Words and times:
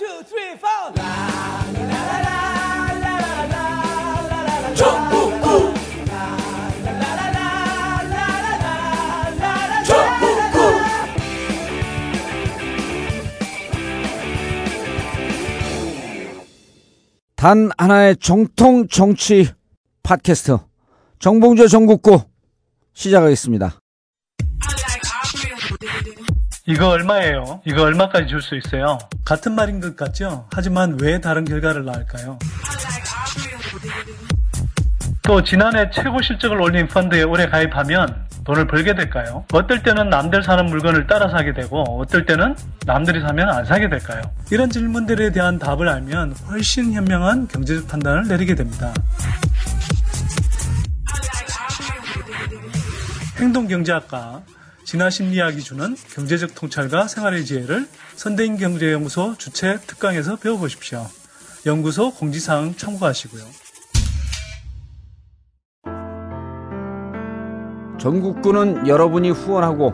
two, 0.00 0.22
three, 0.24 0.56
four. 0.56 0.94
단 17.36 17.70
하나의 17.76 18.16
정통 18.16 18.88
정치 18.88 19.48
팟캐스트 20.02 20.58
정봉조 21.18 21.68
전국구 21.68 22.22
시작하겠습니다. 22.94 23.78
이거 26.70 26.88
얼마예요? 26.90 27.60
이거 27.64 27.82
얼마까지 27.82 28.28
줄 28.28 28.40
수 28.40 28.54
있어요? 28.56 28.96
같은 29.24 29.54
말인 29.56 29.80
것 29.80 29.96
같죠? 29.96 30.46
하지만 30.52 30.96
왜 31.00 31.20
다른 31.20 31.44
결과를 31.44 31.84
낳을까요? 31.84 32.38
또 35.22 35.42
지난해 35.42 35.90
최고 35.92 36.22
실적을 36.22 36.60
올린 36.60 36.86
펀드에 36.86 37.22
올해 37.24 37.46
가입하면 37.46 38.26
돈을 38.44 38.66
벌게 38.68 38.94
될까요? 38.94 39.44
어떨 39.52 39.82
때는 39.82 40.08
남들 40.10 40.42
사는 40.44 40.64
물건을 40.66 41.06
따라 41.06 41.28
사게 41.28 41.52
되고 41.52 41.82
어떨 42.00 42.24
때는 42.24 42.54
남들이 42.86 43.20
사면 43.20 43.48
안 43.50 43.64
사게 43.64 43.88
될까요? 43.88 44.22
이런 44.52 44.70
질문들에 44.70 45.30
대한 45.32 45.58
답을 45.58 45.88
알면 45.88 46.34
훨씬 46.48 46.92
현명한 46.92 47.48
경제적 47.48 47.88
판단을 47.88 48.28
내리게 48.28 48.54
됩니다. 48.54 48.92
행동경제학과 53.38 54.42
진화 54.90 55.08
심리학이 55.08 55.60
주는 55.60 55.94
경제적 56.16 56.56
통찰과 56.56 57.06
생활의 57.06 57.44
지혜를 57.44 57.86
선대인 58.16 58.56
경제연구소 58.56 59.36
주최 59.38 59.78
특강에서 59.86 60.34
배워보십시오. 60.34 61.06
연구소 61.64 62.10
공지사항 62.10 62.74
참고하시고요. 62.74 63.44
전국구는 68.00 68.88
여러분이 68.88 69.30
후원하고 69.30 69.92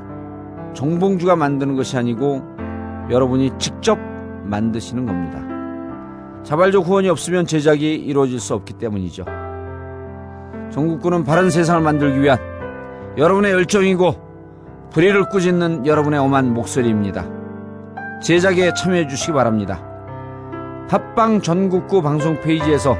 정봉주가 0.75 1.37
만드는 1.37 1.77
것이 1.77 1.99
아니고 1.99 2.41
여러분이 3.11 3.51
직접 3.59 3.99
만드시는 4.45 5.05
겁니다. 5.05 6.43
자발적 6.43 6.87
후원이 6.87 7.11
없으면 7.11 7.47
제작이 7.47 7.97
이루어질 7.97 8.41
수 8.41 8.55
없기 8.55 8.78
때문이죠. 8.78 9.27
전국구는 10.73 11.25
바른 11.25 11.51
세상을 11.51 11.83
만들기 11.83 12.23
위한 12.23 12.39
여러분의 13.19 13.53
열정이고 13.53 14.26
불의를 14.91 15.29
꾸짖는 15.29 15.87
여러분의 15.87 16.19
엄한 16.20 16.53
목소리입니다. 16.55 17.27
제작에 18.23 18.73
참여해 18.75 19.09
주시기 19.09 19.33
바랍니다. 19.33 19.83
팟빵 20.89 21.43
전국구 21.43 22.03
방송 22.03 22.41
페이지에서 22.41 22.97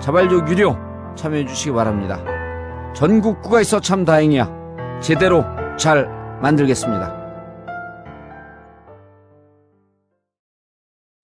자발적 0.00 0.48
유료 0.48 0.76
참여해 1.16 1.46
주시기 1.46 1.72
바랍니다. 1.72 2.22
전국구가 2.94 3.60
있어 3.60 3.80
참 3.80 4.04
다행이야. 4.04 5.00
제대로 5.00 5.44
잘 5.76 6.08
만들겠습니다. 6.40 7.18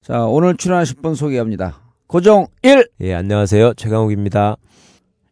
자, 0.02 0.26
오늘 0.26 0.56
출연하실 0.56 0.96
분 1.00 1.14
소개합니다. 1.14 1.80
고정 2.06 2.46
1, 2.62 2.88
예, 3.00 3.14
안녕하세요. 3.14 3.74
최강욱입니다. 3.74 4.56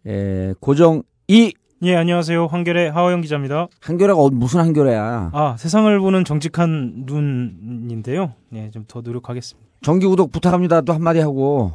예, 0.07 0.55
고정 0.61 1.03
2, 1.29 1.53
예, 1.85 1.97
안녕하세요. 1.97 2.47
한결의 2.47 2.93
하호영 2.93 3.23
기자입니다. 3.23 3.67
한겨레가 3.81 4.19
어- 4.19 4.31
무슨 4.31 4.61
한겨레야. 4.61 5.31
아, 5.33 5.57
세상을 5.59 5.99
보는 5.99 6.25
정직한 6.25 6.93
눈인데요. 7.07 8.35
예, 8.55 8.71
좀 8.71 8.85
더 8.87 9.01
노력하겠습니다. 9.01 9.69
정기 9.83 10.07
구독 10.07 10.31
부탁합니다. 10.31 10.83
또 10.83 10.93
한마디 10.93 11.19
하고. 11.19 11.73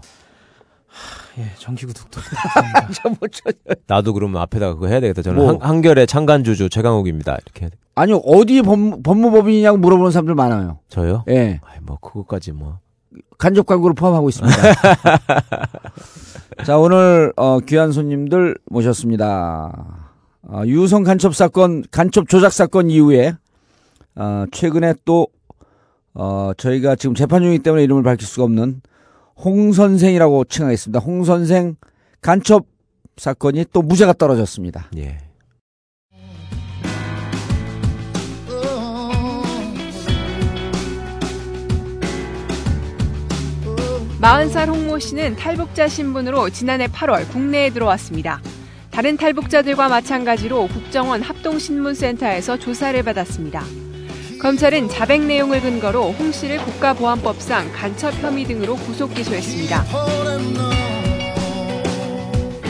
예, 1.37 1.51
정기 1.57 1.85
구독도 1.85 2.21
부탁드립니다. 2.21 3.09
뭐 3.09 3.17
나도 3.87 4.13
그러면 4.13 4.41
앞에다가 4.43 4.75
그거 4.75 4.87
해야 4.87 5.01
되겠다. 5.01 5.21
저는 5.21 5.37
뭐? 5.37 5.49
한, 5.49 5.57
한결의 5.61 6.07
창간주주 6.07 6.69
최강욱입니다. 6.69 7.33
이렇게 7.45 7.61
해야 7.63 7.69
돼. 7.69 7.75
아니, 7.95 8.13
어디 8.25 8.61
법, 8.61 9.03
법무법인이냐고 9.03 9.77
물어보는 9.77 10.11
사람들 10.11 10.35
많아요. 10.35 10.79
저요? 10.87 11.25
예. 11.29 11.59
아이, 11.65 11.79
뭐, 11.81 11.97
그것까지 11.99 12.53
뭐. 12.53 12.79
간접 13.37 13.65
광고를 13.65 13.93
포함하고 13.93 14.29
있습니다. 14.29 14.55
자, 16.65 16.77
오늘 16.77 17.33
어, 17.35 17.59
귀한 17.59 17.91
손님들 17.91 18.57
모셨습니다. 18.65 20.11
어, 20.43 20.63
유성 20.65 21.03
간첩 21.03 21.35
사건, 21.35 21.83
간첩 21.91 22.29
조작 22.29 22.53
사건 22.53 22.89
이후에 22.89 23.33
어, 24.15 24.45
최근에 24.51 24.95
또 25.05 25.27
어, 26.13 26.51
저희가 26.57 26.95
지금 26.95 27.15
재판 27.15 27.43
중이기 27.43 27.63
때문에 27.63 27.83
이름을 27.83 28.01
밝힐 28.03 28.27
수가 28.27 28.45
없는 28.45 28.81
홍 29.35 29.71
선생이라고 29.71 30.45
칭하겠습니다. 30.45 30.99
홍 30.99 31.23
선생 31.23 31.75
간첩 32.21 32.65
사건이 33.17 33.65
또 33.71 33.81
무죄가 33.81 34.13
떨어졌습니다. 34.13 34.87
예. 34.97 35.26
40살 44.21 44.67
홍모 44.67 44.97
씨는 44.97 45.35
탈북자 45.35 45.87
신분으로 45.87 46.49
지난해 46.49 46.87
8월 46.87 47.29
국내에 47.29 47.69
들어왔습니다. 47.69 48.41
다른 48.89 49.15
탈북자들과 49.15 49.89
마찬가지로 49.89 50.67
국정원 50.67 51.21
합동신문센터에서 51.21 52.57
조사를 52.57 53.01
받았습니다. 53.03 53.63
검찰은 54.41 54.89
자백 54.89 55.21
내용을 55.21 55.61
근거로 55.61 56.11
홍 56.13 56.31
씨를 56.31 56.57
국가보안법상 56.57 57.71
간첩 57.73 58.11
혐의 58.15 58.45
등으로 58.45 58.75
구속 58.75 59.13
기소했습니다. 59.13 59.85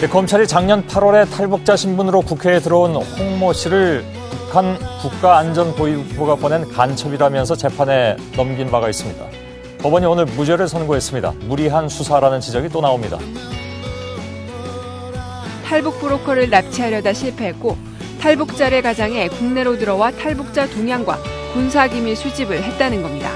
네, 0.02 0.08
검찰이 0.08 0.48
작년 0.48 0.86
8월에 0.86 1.32
탈북자 1.32 1.78
신분으로 1.78 2.22
국회에 2.22 2.60
들어온 2.60 2.96
홍모 2.96 3.54
씨를 3.54 4.06
북한 4.30 4.78
국가안전보위부가 5.02 6.36
보낸 6.36 6.68
간첩이라면서 6.68 7.56
재판에 7.56 8.18
넘긴 8.36 8.70
바가 8.70 8.90
있습니다. 8.90 9.37
법원이 9.80 10.06
오늘 10.06 10.26
무죄를 10.26 10.68
선고했습니다. 10.68 11.34
무리한 11.42 11.88
수사라는 11.88 12.40
지적이 12.40 12.70
또 12.70 12.82
나옵니다. 12.82 13.18
탈북 15.66 16.00
브로커를 16.00 16.50
납치하려다 16.50 17.14
실패했고 17.14 17.78
탈북자를 18.20 18.82
가장해 18.82 19.28
국내로 19.30 19.78
들어와 19.78 20.12
탈북자 20.12 20.68
동향과 20.68 21.20
군사기밀 21.54 22.16
수집을 22.16 22.64
했다는 22.64 23.04
겁니다. 23.04 23.32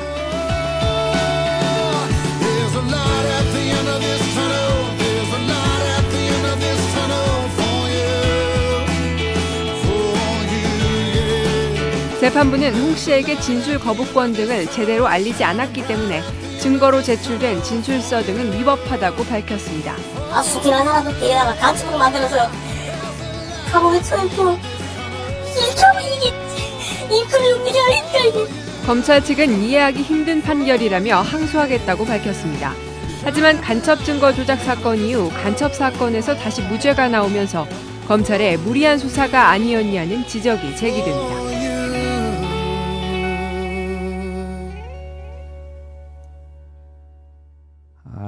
재판부는 12.22 12.76
홍 12.76 12.96
씨에게 12.96 13.40
진술 13.40 13.80
거부권 13.80 14.34
등을 14.34 14.70
제대로 14.70 15.08
알리지 15.08 15.44
않았기 15.44 15.88
때문에 15.88 16.22
증거로 16.60 17.02
제출된 17.02 17.64
진술서 17.64 18.22
등은 18.22 18.60
위법하다고 18.60 19.24
밝혔습니다. 19.24 19.96
아, 20.30 20.40
하나도 20.40 21.18
뒤에다가 21.18 21.56
간첩으로 21.56 21.98
만들어서 21.98 22.36
감옥에 23.72 24.00
처했고 24.04 24.56
이게 25.50 26.32
인터뷰 27.10 27.44
무리하니까 27.58 28.20
이게 28.28 28.46
검찰 28.86 29.24
측은 29.24 29.60
이해하기 29.64 30.04
힘든 30.04 30.44
판결이라며 30.44 31.22
항소하겠다고 31.22 32.06
밝혔습니다. 32.06 32.76
하지만 33.24 33.60
간첩 33.60 34.06
증거 34.06 34.32
조작 34.32 34.58
사건 34.58 35.00
이후 35.00 35.32
간첩 35.42 35.74
사건에서 35.74 36.36
다시 36.36 36.62
무죄가 36.62 37.08
나오면서 37.08 37.66
검찰의 38.08 38.58
무리한 38.58 39.00
수사가 39.00 39.50
아니었냐는 39.50 40.28
지적이 40.28 40.76
제기됩니다. 40.76 41.71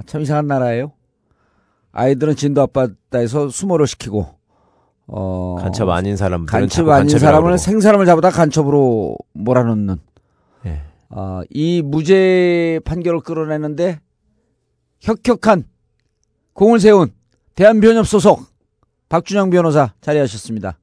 참 0.05 0.21
이상한 0.21 0.47
나라예요. 0.47 0.91
아이들은 1.91 2.35
진도 2.35 2.61
앞바다에서 2.63 3.49
수모를 3.49 3.87
시키고 3.87 4.27
어, 5.07 5.57
간첩 5.59 5.89
아닌 5.89 6.15
사람들은 6.15 6.45
간첩 6.59 6.89
아닌 6.89 7.17
사람을. 7.19 7.57
생사람을 7.57 8.05
잡아다 8.05 8.29
간첩으로 8.31 9.15
몰아넣는 9.33 9.97
예. 10.65 10.81
어, 11.09 11.41
이 11.49 11.81
무죄 11.83 12.79
판결을 12.85 13.19
끌어내는데 13.21 13.99
혁혁한 15.01 15.65
공을 16.53 16.79
세운 16.79 17.11
대한변협 17.55 18.07
소속 18.07 18.45
박준영 19.09 19.49
변호사 19.51 19.93
자리하셨습니다. 20.01 20.79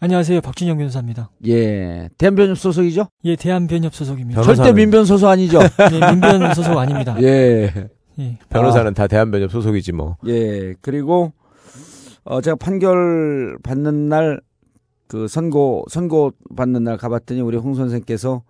안녕하세요. 0.00 0.40
박준영 0.40 0.78
변호사입니다. 0.78 1.28
예, 1.48 2.08
대한변협 2.16 2.56
소속이죠? 2.56 3.08
예, 3.24 3.34
대한변협 3.34 3.92
소속입니다. 3.92 4.40
변호사는- 4.40 4.56
절대 4.56 4.72
민변 4.72 5.04
소속 5.04 5.28
아니죠? 5.28 5.58
네, 5.58 6.10
민변 6.12 6.54
소속 6.54 6.78
아닙니다. 6.78 7.16
예, 7.20 7.88
예. 8.18 8.38
변호사는 8.48 8.94
다 8.94 9.06
대한변협 9.06 9.50
소속이지 9.50 9.92
뭐. 9.92 10.16
예. 10.26 10.74
그리고 10.80 11.32
어 12.24 12.40
제가 12.40 12.56
판결 12.56 13.58
받는 13.62 14.08
날 14.08 14.40
그 15.08 15.26
선고 15.26 15.84
선고 15.88 16.32
받는 16.54 16.84
날 16.84 16.98
가봤더니 16.98 17.40
우리 17.40 17.56
홍 17.56 17.74
선생께서 17.74 18.42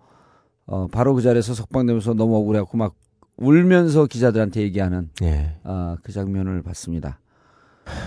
어 0.65 0.87
바로 0.87 1.15
그 1.15 1.21
자리에서 1.21 1.53
석방되면서 1.53 2.13
너무 2.13 2.35
억울해갖고 2.35 2.77
막 2.77 2.93
울면서 3.37 4.05
기자들한테 4.05 4.61
얘기하는 4.61 5.09
예. 5.23 5.55
아, 5.63 5.95
그 6.03 6.11
장면을 6.11 6.61
봤습니다. 6.61 7.19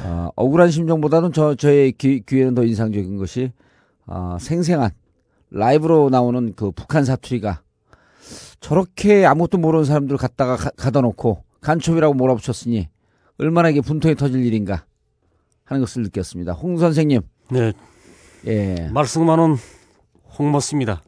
아, 0.05 0.31
억울한 0.37 0.71
심정보다는 0.71 1.33
저 1.33 1.55
저의 1.55 1.93
귀, 1.93 2.21
귀에는 2.21 2.55
더 2.55 2.63
인상적인 2.63 3.17
것이 3.17 3.51
아, 4.07 4.37
생생한 4.39 4.91
라이브로 5.51 6.11
나오는 6.11 6.53
그 6.55 6.71
북한 6.71 7.05
사투리가 7.07 7.63
저렇게 8.61 9.25
아무것도 9.25 9.59
모르는 9.59 9.87
사람들 9.87 10.19
갖다가 10.19 10.57
가, 10.57 10.71
가다 10.77 11.01
놓고 11.01 11.43
간첩이라고 11.63 12.15
몰아붙였으니 12.15 12.89
얼마나 13.39 13.71
이게 13.71 13.81
분통이 13.81 14.15
터질 14.15 14.45
일인가 14.45 14.85
하는 15.65 15.81
것을 15.81 16.03
느꼈습니다. 16.03 16.53
홍 16.53 16.77
선생님, 16.77 17.23
네, 17.51 17.73
예, 18.47 18.89
말씀하는 18.93 19.57
홍모 20.39 20.61
씨입니다. 20.61 21.03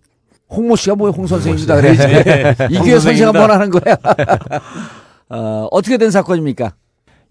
홍모 0.50 0.76
씨가 0.76 0.96
뭐예요? 0.96 1.12
홍 1.12 1.26
선생입니다. 1.26 1.76
그래야지. 1.76 2.72
이홍 2.72 2.84
귀에 2.84 2.98
선생. 2.98 3.26
한번 3.26 3.50
하는 3.50 3.70
거야. 3.70 3.96
어, 5.28 5.68
어떻게 5.70 5.96
된 5.98 6.10
사건입니까? 6.10 6.74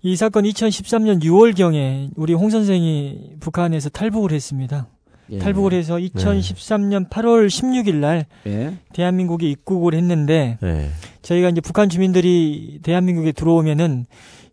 이 0.02 0.16
사건 0.16 0.44
2013년 0.44 1.24
6월경에 1.24 2.10
우리 2.16 2.34
홍 2.34 2.50
선생이 2.50 3.38
북한에서 3.40 3.90
탈북을 3.90 4.32
했습니다. 4.34 4.88
예. 5.30 5.40
탈북을 5.40 5.74
해서 5.74 5.96
2013년 5.96 7.10
8월 7.10 7.48
16일 7.48 7.96
날 7.96 8.26
예. 8.46 8.74
대한민국에 8.94 9.50
입국을 9.50 9.94
했는데 9.94 10.58
예. 10.64 10.90
저희가 11.22 11.50
이제 11.50 11.62
북한 11.62 11.90
주민들이 11.90 12.80
대한민국에 12.84 13.32
들어오면은 13.32 14.06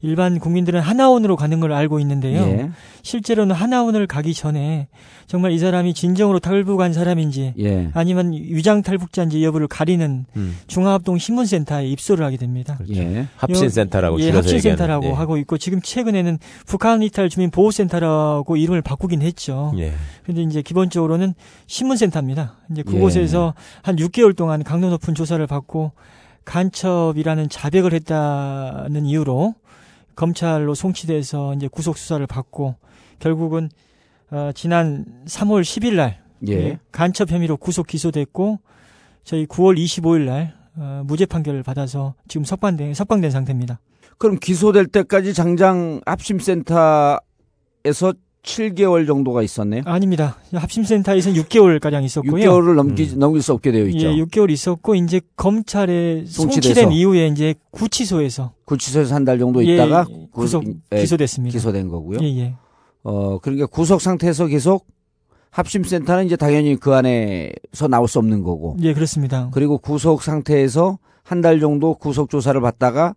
일반 0.03 0.39
국민들은 0.39 0.81
하나원으로 0.81 1.37
가는 1.37 1.61
걸 1.61 1.73
알고 1.73 2.01
있는데요. 2.01 2.41
예. 2.41 2.71
실제로는 3.03 3.55
하나원을 3.55 4.07
가기 4.07 4.33
전에 4.35 4.89
정말 5.27 5.53
이 5.53 5.59
사람이 5.59 5.95
진정으로 5.95 6.39
탈북한 6.39 6.93
사람인지 6.93 7.55
예. 7.59 7.91
아니면 7.93 8.33
위장 8.33 8.83
탈북자인지 8.83 9.45
여부를 9.45 9.69
가리는 9.69 10.25
음. 10.37 10.57
중화합동 10.67 11.19
신문센터에 11.19 11.87
입소를 11.87 12.25
하게 12.25 12.39
됩니다. 12.39 12.79
예. 12.95 13.27
합신센터라고 13.37 14.19
예, 14.21 14.25
줄여서 14.25 14.39
합신센터라고 14.39 15.07
예. 15.07 15.11
하고 15.11 15.37
있고 15.37 15.59
지금 15.59 15.81
최근에는 15.83 16.39
북한 16.67 17.03
이탈 17.03 17.29
주민 17.29 17.51
보호센터라고 17.51 18.57
이름을 18.57 18.81
바꾸긴 18.83 19.21
했죠. 19.21 19.73
예. 19.79 19.93
근데 20.25 20.43
이제 20.43 20.63
기본적으로는 20.63 21.35
신문센터입니다. 21.67 22.57
이제 22.71 22.83
예. 22.87 22.91
그곳에서 22.91 23.55
한 23.83 23.97
6개월 23.97 24.35
동안 24.35 24.65
강도 24.65 24.89
높은 24.89 25.15
조사를 25.15 25.47
받고 25.47 25.93
간첩이라는 26.45 27.49
자백을 27.49 27.93
했다는 27.93 29.07
이유로 29.07 29.55
검찰로 30.21 30.75
송치돼서 30.75 31.55
이제 31.55 31.67
구속 31.67 31.97
수사를 31.97 32.27
받고 32.27 32.77
결국은 33.21 33.71
어, 34.31 34.51
지난 34.55 35.07
3월 35.25 35.63
10일 35.63 35.95
날 35.95 36.23
예. 36.47 36.53
예, 36.53 36.79
간첩 36.93 37.31
혐의로 37.31 37.57
구속 37.57 37.87
기소됐고 37.87 38.59
저희 39.25 39.47
9월 39.47 39.79
25일 39.79 40.27
날 40.27 40.55
어, 40.77 41.03
무죄 41.07 41.25
판결을 41.25 41.63
받아서 41.63 42.15
지금 42.29 42.45
석방된 42.45 42.93
석방된 42.93 43.31
상태입니다. 43.31 43.81
그럼 44.19 44.39
기소될 44.39 44.89
때까지 44.89 45.33
장장 45.33 46.03
합심센터에서 46.05 47.23
7개월 48.43 49.07
정도가 49.07 49.43
있었네요. 49.43 49.83
아닙니다. 49.85 50.37
합심센터에서는 50.55 51.41
6개월 51.43 51.79
가량 51.81 52.05
있었고요. 52.05 52.33
6개월을 52.33 52.75
넘기, 52.75 53.15
넘길 53.17 53.43
수 53.43 53.53
없게 53.53 53.71
되어 53.71 53.85
있죠. 53.89 54.07
예, 54.09 54.15
6개월 54.25 54.51
있었고 54.51 54.95
이제 54.95 55.21
검찰에 55.37 56.25
송치돼서. 56.27 56.43
송치된 56.53 56.93
이후에 56.93 57.27
이제 57.29 57.55
구치소에서 57.71 58.53
구치소에서 58.65 59.15
한 59.15 59.25
달 59.25 59.39
정도 59.39 59.65
예, 59.67 59.75
있다가 59.75 60.07
예, 60.09 60.15
구- 60.15 60.41
구속 60.43 60.65
예, 60.93 61.01
기소됐습니다. 61.01 61.53
기소된 61.53 61.89
거고요. 61.89 62.19
예, 62.23 62.39
예. 62.39 62.55
어, 63.03 63.39
그러니까 63.41 63.67
구속 63.67 64.01
상태에서 64.01 64.47
계속 64.47 64.87
합심센터는 65.51 66.27
이제 66.27 66.37
당연히 66.37 66.77
그 66.77 66.95
안에서 66.95 67.89
나올 67.89 68.09
수 68.09 68.19
없는 68.19 68.43
거고. 68.43 68.77
예, 68.83 68.95
그렇습니다. 68.95 69.51
그리고 69.53 69.79
구속 69.79 70.23
상태에서 70.23 70.99
한 71.23 71.43
달 71.43 71.61
정도 71.61 71.95
구속 71.95 72.31
조사를 72.31 72.59
받다가 72.61 73.15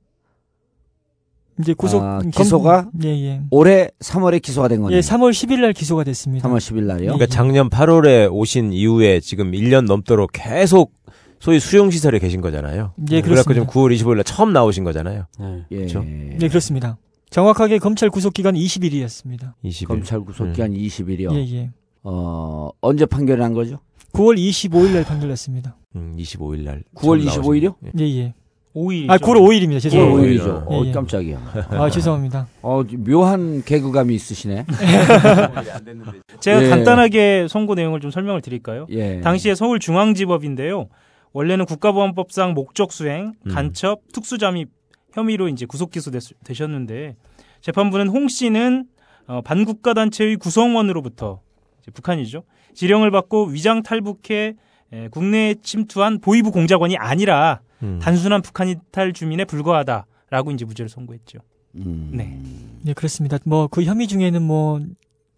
이제 1.60 1.74
구속 1.74 2.02
아, 2.04 2.20
검- 2.20 2.32
기소가 2.32 2.90
예, 3.04 3.10
예. 3.10 3.42
올해 3.52 3.90
3월에 4.00 4.42
기소가 4.42 4.68
된 4.68 4.82
거네요. 4.82 4.98
예, 4.98 5.02
3월 5.02 5.32
10일 5.32 5.62
날 5.62 5.74
기소가 5.74 6.04
됐습니다. 6.04 6.48
3월 6.50 6.58
10일 6.58 6.84
날이요. 6.84 7.14
그러니까 7.14 7.26
작년 7.28 7.70
8월에 7.70 8.30
오신 8.32 8.74
이후에 8.74 9.20
지금 9.20 9.52
1년 9.52 9.86
넘도록 9.86 10.32
계속 10.34 10.94
소위 11.40 11.60
수용 11.60 11.92
시설에 11.92 12.20
계신 12.20 12.42
거잖아요. 12.42 12.94
예, 13.12 13.22
그래서 13.22 13.44
그렇습니다. 13.44 13.62
지금 13.62 13.68
9월 13.68 13.96
25일 13.96 14.16
날 14.16 14.24
처음 14.24 14.54
나오신 14.54 14.84
거잖아요. 14.84 15.26
네. 15.40 15.66
예. 15.72 15.76
그렇죠. 15.78 16.04
네, 16.04 16.48
그렇습니다. 16.48 16.98
정확하게 17.30 17.80
검찰 17.80 18.10
구속 18.10 18.34
기간 18.34 18.56
20일이었습니다. 18.56 19.54
20일. 19.66 19.88
검찰 19.88 20.22
구속 20.22 20.52
기간 20.54 20.72
20일이요. 20.74 21.34
예, 21.36 21.56
예. 21.56 21.72
어, 22.04 22.70
언제 22.82 23.06
판결이 23.06 23.40
난 23.40 23.54
거죠? 23.54 23.80
9월 24.14 24.38
25일 24.38 24.94
날 24.94 25.04
판결났습니다. 25.04 25.76
음, 25.96 26.16
25일 26.18 26.64
날. 26.64 26.84
9월 26.96 27.24
처음 27.26 27.42
25일 27.44 27.64
이요? 27.64 27.76
나오신- 27.84 28.00
예, 28.00 28.18
예. 28.20 28.34
5일. 28.76 29.10
아, 29.10 29.18
9월 29.18 29.38
5일입니다. 29.38 29.78
9월 29.78 29.82
죄송합니다. 29.82 30.44
5일이죠. 30.44 30.72
예, 30.72 30.76
어, 30.76 30.86
예. 30.86 30.92
깜짝이야. 30.92 31.54
아, 31.70 31.90
죄송합니다. 31.90 32.48
어, 32.62 32.84
묘한 32.84 33.64
개그감이 33.64 34.14
있으시네. 34.16 34.66
제가 36.40 36.64
예. 36.64 36.70
간단하게 36.70 37.48
선고 37.50 37.76
내용을 37.76 38.00
좀 38.00 38.10
설명을 38.10 38.42
드릴까요? 38.42 38.88
예. 38.90 39.22
당시에 39.22 39.56
서울중앙지법인데요. 39.56 40.90
원래는 41.34 41.66
국가보안법상 41.66 42.54
목적 42.54 42.92
수행, 42.92 43.34
음. 43.46 43.52
간첩, 43.52 44.02
특수잠입 44.12 44.70
혐의로 45.14 45.48
이제 45.48 45.66
구속 45.66 45.92
기소되셨는데 45.92 47.16
재판부는 47.62 48.08
홍 48.08 48.28
씨는 48.28 48.86
어, 49.28 49.42
반국가 49.42 49.94
단체의 49.94 50.38
구성원으로부터 50.38 51.40
이제 51.82 51.92
북한이죠 51.92 52.44
지령을 52.74 53.12
받고 53.12 53.46
위장 53.46 53.84
탈북해 53.84 54.56
에, 54.92 55.08
국내에 55.10 55.56
침투한 55.62 56.20
보위부 56.20 56.52
공작원이 56.52 56.98
아니라 56.98 57.62
음. 57.84 58.00
단순한 58.02 58.42
북한 58.42 58.68
이탈 58.70 59.14
주민에 59.14 59.46
불과하다라고 59.46 60.52
이제 60.52 60.66
무죄를 60.66 60.90
선고했죠. 60.90 61.40
음. 61.76 62.12
네. 62.14 62.40
네, 62.84 62.94
그렇습니다. 62.94 63.38
뭐 63.46 63.68
그 63.68 63.84
혐의 63.84 64.08
중에는 64.08 64.42
뭐 64.42 64.80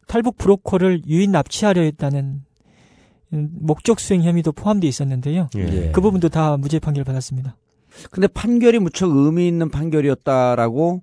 탈북 0.08 0.38
브로커를 0.38 1.02
유인 1.08 1.32
납치하려 1.32 1.82
했다는 1.82 2.42
음, 3.34 3.50
목적 3.60 4.00
수행 4.00 4.22
혐의도 4.24 4.52
포함되어 4.52 4.88
있었는데요. 4.88 5.50
예. 5.58 5.92
그 5.92 6.00
부분도 6.02 6.30
다 6.30 6.58
무죄 6.58 6.80
판결 6.80 7.04
받았습니다. 7.04 7.58
근데 8.12 8.28
판결이 8.28 8.80
무척 8.80 9.10
의미 9.10 9.48
있는 9.48 9.70
판결이었다라고 9.70 11.02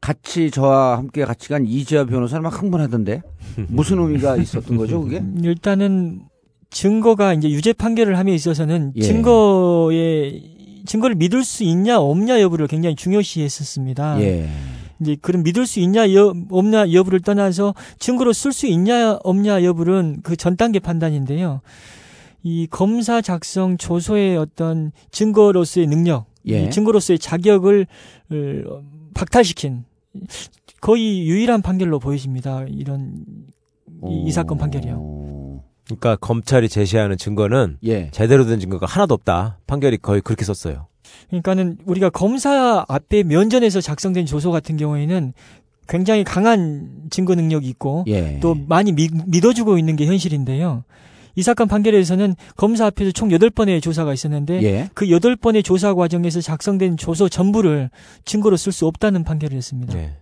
같이 0.00 0.50
저와 0.50 0.98
함께 0.98 1.24
같이 1.24 1.48
간 1.48 1.64
이재화 1.66 2.04
변호사는 2.04 2.42
막 2.42 2.60
흥분하던데 2.62 3.22
무슨 3.68 3.98
의미가 4.00 4.36
있었던 4.42 4.76
거죠 4.76 5.00
그게? 5.00 5.18
음, 5.18 5.40
일단은 5.42 6.20
증거가 6.70 7.32
이제 7.32 7.48
유죄 7.50 7.72
판결을 7.72 8.18
함에 8.18 8.34
있어서는 8.34 8.92
예. 8.96 9.00
증거에 9.00 10.53
증거를 10.86 11.16
믿을 11.16 11.44
수 11.44 11.64
있냐 11.64 11.98
없냐 11.98 12.40
여부를 12.40 12.66
굉장히 12.66 12.96
중요시했었습니다. 12.96 14.20
예. 14.22 14.48
이제 15.00 15.16
그런 15.20 15.42
믿을 15.42 15.66
수 15.66 15.80
있냐 15.80 16.12
여, 16.14 16.32
없냐 16.50 16.92
여부를 16.92 17.20
떠나서 17.20 17.74
증거로 17.98 18.32
쓸 18.32 18.52
수 18.52 18.66
있냐 18.66 19.18
없냐 19.24 19.64
여부는 19.64 20.20
그 20.22 20.36
전 20.36 20.56
단계 20.56 20.78
판단인데요. 20.78 21.60
이 22.42 22.66
검사 22.70 23.20
작성 23.22 23.76
조서의 23.78 24.36
어떤 24.36 24.92
증거로서의 25.10 25.86
능력, 25.86 26.26
예. 26.48 26.64
이 26.64 26.70
증거로서의 26.70 27.18
자격을 27.18 27.86
어, 28.30 28.82
박탈시킨 29.14 29.84
거의 30.80 31.26
유일한 31.26 31.62
판결로 31.62 31.98
보여집니다. 31.98 32.64
이런 32.68 33.24
이, 34.06 34.24
이 34.26 34.30
사건 34.30 34.58
판결이요. 34.58 35.24
어, 35.90 35.96
그러니까 35.96 36.16
검찰이 36.16 36.68
제시하는 36.68 37.16
증거는 37.16 37.78
예. 37.84 38.10
제대로 38.10 38.46
된 38.46 38.58
증거가 38.60 38.86
하나도 38.86 39.14
없다. 39.14 39.58
판결이 39.66 39.98
거의 39.98 40.20
그렇게 40.20 40.44
썼어요. 40.44 40.86
그러니까는 41.28 41.78
우리가 41.84 42.10
검사 42.10 42.84
앞에 42.88 43.22
면전에서 43.22 43.80
작성된 43.80 44.26
조서 44.26 44.50
같은 44.50 44.76
경우에는 44.76 45.32
굉장히 45.88 46.24
강한 46.24 46.88
증거 47.10 47.34
능력이 47.34 47.68
있고 47.68 48.04
예. 48.08 48.38
또 48.40 48.54
많이 48.54 48.92
믿, 48.92 49.12
믿어주고 49.26 49.78
있는 49.78 49.96
게 49.96 50.06
현실인데요. 50.06 50.84
이 51.36 51.42
사건 51.42 51.66
판결에서는 51.68 52.36
검사 52.56 52.86
앞에서 52.86 53.10
총 53.10 53.28
8번의 53.28 53.82
조사가 53.82 54.14
있었는데 54.14 54.62
예. 54.62 54.90
그 54.94 55.06
8번의 55.06 55.64
조사 55.64 55.92
과정에서 55.94 56.40
작성된 56.40 56.96
조서 56.96 57.28
전부를 57.28 57.90
증거로 58.24 58.56
쓸 58.56 58.72
수 58.72 58.86
없다는 58.86 59.24
판결을 59.24 59.56
했습니다. 59.56 59.98
예. 59.98 60.12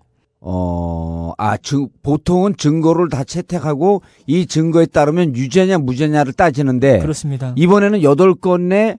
어, 0.45 1.33
아, 1.39 1.57
증, 1.57 1.89
보통은 2.03 2.57
증거를 2.57 3.09
다 3.09 3.23
채택하고 3.25 4.03
이 4.27 4.47
증거에 4.47 4.87
따르면 4.87 5.37
유죄냐 5.37 5.79
무죄냐를 5.79 6.33
따지는데 6.33 6.99
그렇습니다. 6.99 7.53
이번에는 7.57 8.03
여덟 8.03 8.35
건의 8.35 8.99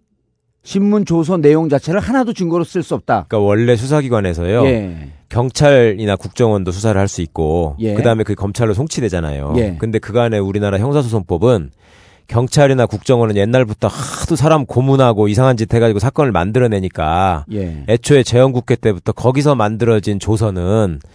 신문 0.64 1.04
조서 1.06 1.38
내용 1.38 1.68
자체를 1.68 2.00
하나도 2.00 2.32
증거로 2.32 2.64
쓸 2.64 2.82
수 2.84 2.96
없다. 2.96 3.26
그러니까 3.28 3.40
원래 3.40 3.76
수사기관에서요. 3.76 4.66
예. 4.66 5.10
경찰이나 5.28 6.16
국정원도 6.16 6.72
수사를 6.72 7.00
할 7.00 7.10
수 7.10 7.22
있고 7.22 7.76
예. 7.80 7.94
그다음에 7.96 8.24
그 8.24 8.34
검찰로 8.36 8.74
송치되잖아요. 8.74 9.54
예. 9.58 9.76
근데 9.78 10.00
그간에 10.00 10.38
우리나라 10.38 10.80
형사소송법은 10.80 11.72
경찰이나 12.28 12.86
국정원은 12.86 13.36
옛날부터 13.36 13.90
하도 13.90 14.38
사람 14.38 14.66
고문하고 14.66 15.28
이상한 15.28 15.58
짓 15.58 15.74
해가지고 15.74 16.00
사건을 16.00 16.32
만들어내니까 16.32 17.44
예. 17.52 17.84
애초에 17.90 18.24
재헌국회 18.24 18.78
때부터 18.78 19.12
거기서 19.12 19.56
만들어진 19.56 20.20
조서는 20.20 21.00
피- 21.02 21.10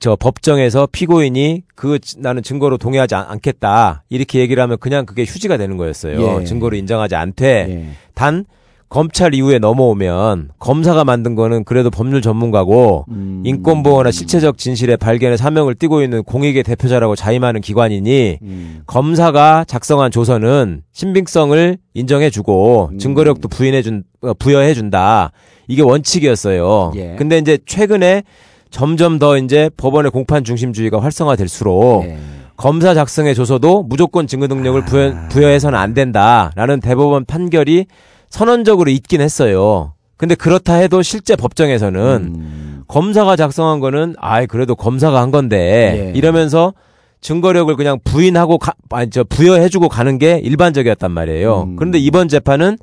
저 0.00 0.16
법정에서 0.16 0.86
피고인이 0.92 1.62
그 1.74 1.98
지- 1.98 2.20
나는 2.20 2.42
증거로 2.42 2.76
동의하지 2.78 3.14
않, 3.14 3.24
않겠다 3.28 4.04
이렇게 4.10 4.38
얘기를 4.40 4.62
하면 4.62 4.76
그냥 4.78 5.06
그게 5.06 5.24
휴지가 5.24 5.56
되는 5.56 5.76
거였어요. 5.76 6.40
예. 6.40 6.44
증거로 6.44 6.76
인정하지 6.76 7.14
않되 7.16 7.66
예. 7.68 7.84
단 8.14 8.44
검찰 8.90 9.34
이후에 9.34 9.58
넘어오면 9.58 10.50
검사가 10.58 11.04
만든 11.04 11.34
거는 11.34 11.64
그래도 11.64 11.90
법률 11.90 12.22
전문가고 12.22 13.04
음. 13.10 13.42
인권보호나 13.44 14.10
실체적 14.10 14.56
진실의 14.56 14.96
발견에 14.96 15.36
사명을 15.36 15.74
띠고 15.74 16.00
있는 16.02 16.22
공익의 16.22 16.62
대표자라고 16.62 17.14
자임하는 17.14 17.60
기관이니 17.60 18.38
음. 18.40 18.80
검사가 18.86 19.64
작성한 19.68 20.10
조서는 20.10 20.82
신빙성을 20.92 21.76
인정해주고 21.92 22.90
음. 22.92 22.98
증거력도 22.98 23.48
부인해준 23.48 24.04
어, 24.22 24.32
부여해준다 24.34 25.32
이게 25.66 25.82
원칙이었어요. 25.82 26.92
예. 26.96 27.14
근데 27.18 27.36
이제 27.38 27.58
최근에 27.66 28.22
점점 28.70 29.18
더 29.18 29.36
이제 29.38 29.70
법원의 29.76 30.10
공판 30.10 30.44
중심주의가 30.44 31.00
활성화될수록 31.00 32.04
예. 32.04 32.18
검사 32.56 32.92
작성의 32.92 33.34
조서도 33.34 33.84
무조건 33.84 34.26
증거 34.26 34.46
능력을 34.46 34.82
아. 34.82 34.84
부여, 34.84 35.14
부여 35.30 35.48
해서는 35.48 35.78
안 35.78 35.94
된다라는 35.94 36.80
대법원 36.80 37.24
판결이 37.24 37.86
선언적으로 38.30 38.90
있긴 38.90 39.20
했어요. 39.20 39.94
근데 40.16 40.34
그렇다 40.34 40.74
해도 40.74 41.00
실제 41.02 41.36
법정에서는 41.36 42.00
음. 42.00 42.82
검사가 42.88 43.36
작성한 43.36 43.78
거는 43.78 44.16
아이 44.18 44.46
그래도 44.46 44.74
검사가 44.74 45.20
한 45.20 45.30
건데 45.30 46.10
예. 46.12 46.18
이러면서 46.18 46.74
증거력을 47.20 47.74
그냥 47.76 47.98
부인하고 48.02 48.58
가, 48.58 48.74
아니 48.90 49.10
저 49.10 49.22
부여해주고 49.24 49.88
가는 49.88 50.18
게 50.18 50.40
일반적이었단 50.42 51.10
말이에요. 51.10 51.62
음. 51.62 51.76
그런데 51.76 51.98
이번 51.98 52.28
재판은 52.28 52.78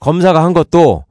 검사가 0.00 0.44
한 0.44 0.52
것도 0.52 1.04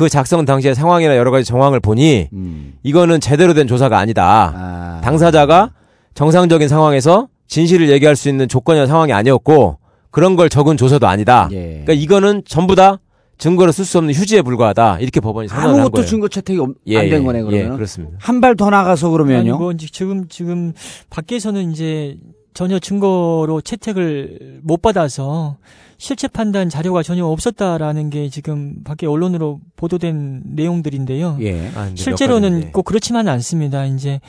그 0.00 0.08
작성 0.08 0.46
당시의 0.46 0.74
상황이나 0.74 1.14
여러 1.14 1.30
가지 1.30 1.44
정황을 1.44 1.78
보니 1.78 2.28
음. 2.32 2.72
이거는 2.82 3.20
제대로 3.20 3.52
된 3.52 3.66
조사가 3.66 3.98
아니다. 3.98 4.50
아. 4.56 5.00
당사자가 5.04 5.72
정상적인 6.14 6.68
상황에서 6.68 7.28
진실을 7.48 7.90
얘기할 7.90 8.16
수 8.16 8.30
있는 8.30 8.48
조건이나 8.48 8.86
상황이 8.86 9.12
아니었고 9.12 9.76
그런 10.10 10.36
걸 10.36 10.48
적은 10.48 10.78
조서도 10.78 11.06
아니다. 11.06 11.50
예. 11.52 11.82
그러니까 11.84 11.92
이거는 11.92 12.44
전부 12.46 12.74
다 12.76 12.98
증거로 13.36 13.72
쓸 13.72 13.84
수 13.84 13.98
없는 13.98 14.14
휴지에 14.14 14.40
불과하다. 14.40 15.00
이렇게 15.00 15.20
법원이 15.20 15.48
선언한 15.48 15.74
아무것도 15.74 15.90
거예요. 15.92 16.06
증거 16.06 16.28
채택이 16.28 16.58
예, 16.86 16.96
안된 16.96 17.20
예, 17.20 17.22
거네 17.26 17.38
예, 17.40 17.42
그러면. 17.42 17.74
그렇습니다. 17.76 18.16
한 18.22 18.40
발 18.40 18.56
더 18.56 18.70
나가서 18.70 19.10
그러면요. 19.10 19.38
아니, 19.38 19.50
뭐 19.50 19.70
이제 19.72 19.86
지금 19.92 20.28
지금 20.28 20.72
밖에서는 21.10 21.72
이제 21.72 22.16
전혀 22.54 22.78
증거로 22.78 23.60
채택을 23.60 24.60
못 24.62 24.82
받아서 24.82 25.56
실체 25.98 26.28
판단 26.28 26.68
자료가 26.68 27.02
전혀 27.02 27.26
없었다라는 27.26 28.10
게 28.10 28.28
지금 28.30 28.82
밖에 28.84 29.06
언론으로 29.06 29.60
보도된 29.76 30.42
내용들인데요. 30.46 31.38
예. 31.40 31.70
아, 31.74 31.90
실제로는. 31.94 32.72
꼭 32.72 32.84
그렇지만은 32.84 33.30
않습니다. 33.32 33.84
이제 33.84 34.20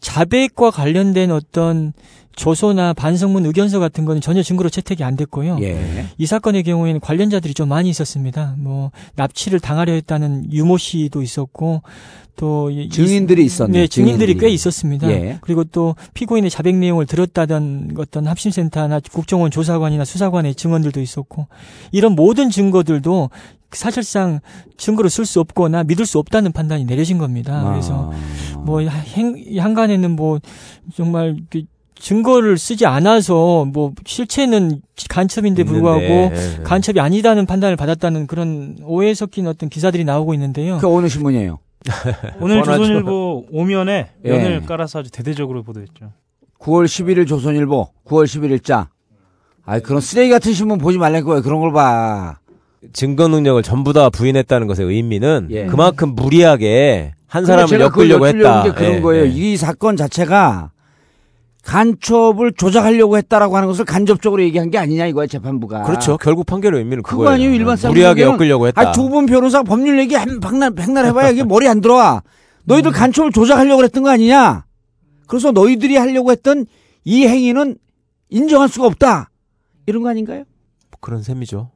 자백과 0.00 0.70
관련된 0.70 1.30
어떤 1.30 1.92
조소나 2.36 2.92
반성문 2.92 3.46
의견서 3.46 3.78
같은 3.80 4.04
거는 4.04 4.20
전혀 4.20 4.42
증거로 4.42 4.68
채택이 4.68 5.02
안 5.02 5.16
됐고요. 5.16 5.58
예. 5.62 6.06
이 6.18 6.26
사건의 6.26 6.62
경우에는 6.64 7.00
관련자들이 7.00 7.54
좀 7.54 7.70
많이 7.70 7.88
있었습니다. 7.88 8.54
뭐 8.58 8.90
납치를 9.14 9.58
당하려 9.58 9.94
했다는 9.94 10.52
유모 10.52 10.76
씨도 10.76 11.22
있었고 11.22 11.82
또 12.36 12.70
이- 12.70 12.88
증인들이 12.88 13.44
있었네. 13.44 13.72
네, 13.80 13.86
증인들이 13.86 14.32
증인들이. 14.32 14.38
꽤 14.48 14.52
있었습니다. 14.54 15.08
예. 15.10 15.38
그리고 15.40 15.64
또 15.64 15.96
피고인의 16.14 16.50
자백 16.50 16.76
내용을 16.76 17.06
들었다던 17.06 17.94
어떤 17.98 18.26
합심센터나 18.26 19.00
국정원 19.10 19.50
조사관이나 19.50 20.04
수사관의 20.04 20.54
증언들도 20.54 21.00
있었고 21.00 21.46
이런 21.92 22.12
모든 22.12 22.50
증거들도 22.50 23.30
사실상 23.72 24.40
증거로 24.76 25.08
쓸 25.08 25.24
수 25.26 25.40
없거나 25.40 25.82
믿을 25.84 26.06
수 26.06 26.18
없다는 26.18 26.52
판단이 26.52 26.84
내려진 26.84 27.18
겁니다. 27.18 27.64
그래서 27.70 28.12
아. 28.54 28.58
뭐 28.58 28.80
행, 28.82 29.42
한간에는 29.58 30.10
뭐 30.12 30.38
정말 30.94 31.36
그 31.50 31.62
증거를 31.98 32.58
쓰지 32.58 32.84
않아서 32.84 33.64
뭐 33.64 33.92
실체는 34.04 34.82
간첩인데 35.08 35.64
불구하고 35.64 36.00
있는데, 36.02 36.58
예. 36.58 36.62
간첩이 36.62 37.00
아니다는 37.00 37.46
판단을 37.46 37.76
받았다는 37.76 38.26
그런 38.26 38.76
오해 38.82 39.14
섞인 39.14 39.46
어떤 39.46 39.70
기사들이 39.70 40.04
나오고 40.04 40.34
있는데요. 40.34 40.76
그 40.78 40.86
어느 40.94 41.08
신문이에요? 41.08 41.58
오늘 42.40 42.60
뻔하죠. 42.62 42.82
조선일보 42.82 43.46
오면에 43.50 44.10
예. 44.24 44.30
면을 44.30 44.66
깔아서 44.66 45.00
아주 45.00 45.10
대대적으로 45.10 45.62
보도했죠. 45.62 46.12
9월 46.58 46.84
11일 46.86 47.26
조선일보, 47.26 47.90
9월 48.06 48.24
11일자. 48.24 48.88
아, 49.64 49.80
그런 49.80 50.00
쓰레기 50.00 50.30
같은 50.30 50.52
신문 50.52 50.78
보지 50.78 50.98
말라고요. 50.98 51.42
그런 51.42 51.60
걸 51.60 51.72
봐. 51.72 52.38
증거 52.92 53.26
능력을 53.28 53.62
전부 53.62 53.92
다 53.92 54.10
부인했다는 54.10 54.66
것의 54.68 54.88
의미는 54.88 55.48
예. 55.50 55.66
그만큼 55.66 56.14
무리하게 56.14 57.14
한 57.26 57.44
사람을 57.44 57.80
엮으려고 57.80 58.26
했다. 58.26 58.62
게 58.62 58.72
그런 58.72 58.94
예, 58.94 59.00
거예요. 59.00 59.24
예. 59.24 59.28
이 59.28 59.56
사건 59.56 59.96
자체가 59.96 60.70
간첩을 61.66 62.52
조작하려고 62.52 63.18
했다라고 63.18 63.56
하는 63.56 63.66
것을 63.66 63.84
간접적으로 63.84 64.40
얘기한 64.42 64.70
게 64.70 64.78
아니냐 64.78 65.06
이거야 65.06 65.26
재판부가. 65.26 65.82
그렇죠. 65.82 66.16
결국 66.16 66.46
판결의 66.46 66.78
의미는 66.78 67.02
그거 67.02 67.18
그거예요. 67.18 67.34
아니에요 67.34 67.54
일반 67.54 67.76
사람 67.76 67.92
무리하게 67.92 68.22
엮으려고 68.22 68.68
했다. 68.68 68.80
아, 68.80 68.92
두분 68.92 69.26
변호사 69.26 69.64
법률 69.64 69.98
얘기 69.98 70.14
한 70.14 70.38
박날 70.38 70.70
백날 70.70 71.04
해봐야 71.06 71.30
이게 71.30 71.42
머리 71.42 71.66
안 71.66 71.80
들어와. 71.80 72.22
음. 72.24 72.30
너희들 72.66 72.92
간첩을 72.92 73.32
조작하려고 73.32 73.82
했던 73.82 74.04
거 74.04 74.10
아니냐? 74.10 74.64
그래서 75.26 75.50
너희들이 75.50 75.96
하려고 75.96 76.30
했던 76.30 76.66
이 77.04 77.26
행위는 77.26 77.76
인정할 78.30 78.68
수가 78.68 78.86
없다. 78.86 79.30
이런 79.86 80.04
거 80.04 80.08
아닌가요? 80.08 80.44
그런 81.00 81.22
셈이죠. 81.22 81.70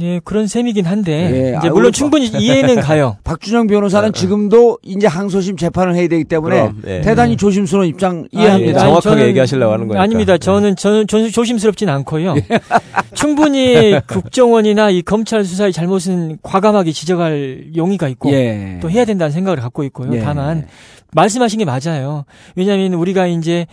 예, 0.00 0.20
그런 0.22 0.46
셈이긴 0.46 0.84
한데 0.86 1.12
예, 1.12 1.48
이제 1.50 1.56
아이고, 1.62 1.74
물론 1.74 1.82
뭐. 1.82 1.90
충분히 1.90 2.26
이해는 2.28 2.76
가요. 2.80 3.16
박준영 3.24 3.66
변호사는 3.66 4.06
어, 4.06 4.08
어. 4.08 4.12
지금도 4.12 4.78
이제 4.82 5.06
항소심 5.08 5.56
재판을 5.56 5.96
해야 5.96 6.06
되기 6.06 6.22
때문에 6.24 6.60
그럼, 6.60 6.82
예. 6.86 7.00
대단히 7.00 7.36
조심스러운 7.36 7.86
입장 7.88 8.28
예, 8.36 8.40
이해합니다. 8.40 8.80
아니, 8.82 8.88
정확하게 8.88 9.22
저는- 9.22 9.26
얘기하시려고 9.28 9.72
하는 9.72 9.88
거니까. 9.88 10.02
아닙니다. 10.02 10.34
예. 10.34 10.38
저는 10.38 10.76
저는 10.76 11.06
저는 11.08 11.30
조심스럽진 11.30 11.88
않고요. 11.88 12.34
충분히 13.14 13.98
국정원이나 14.06 14.90
이 14.90 15.02
검찰 15.02 15.44
수사의 15.44 15.72
잘못은 15.72 16.38
과감하게 16.42 16.92
지적할 16.92 17.72
용의가 17.76 18.08
있고 18.08 18.30
예. 18.32 18.78
또 18.80 18.88
해야 18.90 19.04
된다는 19.04 19.32
생각을 19.32 19.58
갖고 19.60 19.82
있고요. 19.84 20.14
예. 20.14 20.20
다만 20.20 20.66
말씀하신 21.12 21.58
게 21.58 21.64
맞아요. 21.64 22.24
왜냐하면 22.54 22.94
우리가 22.94 23.26
이제 23.26 23.66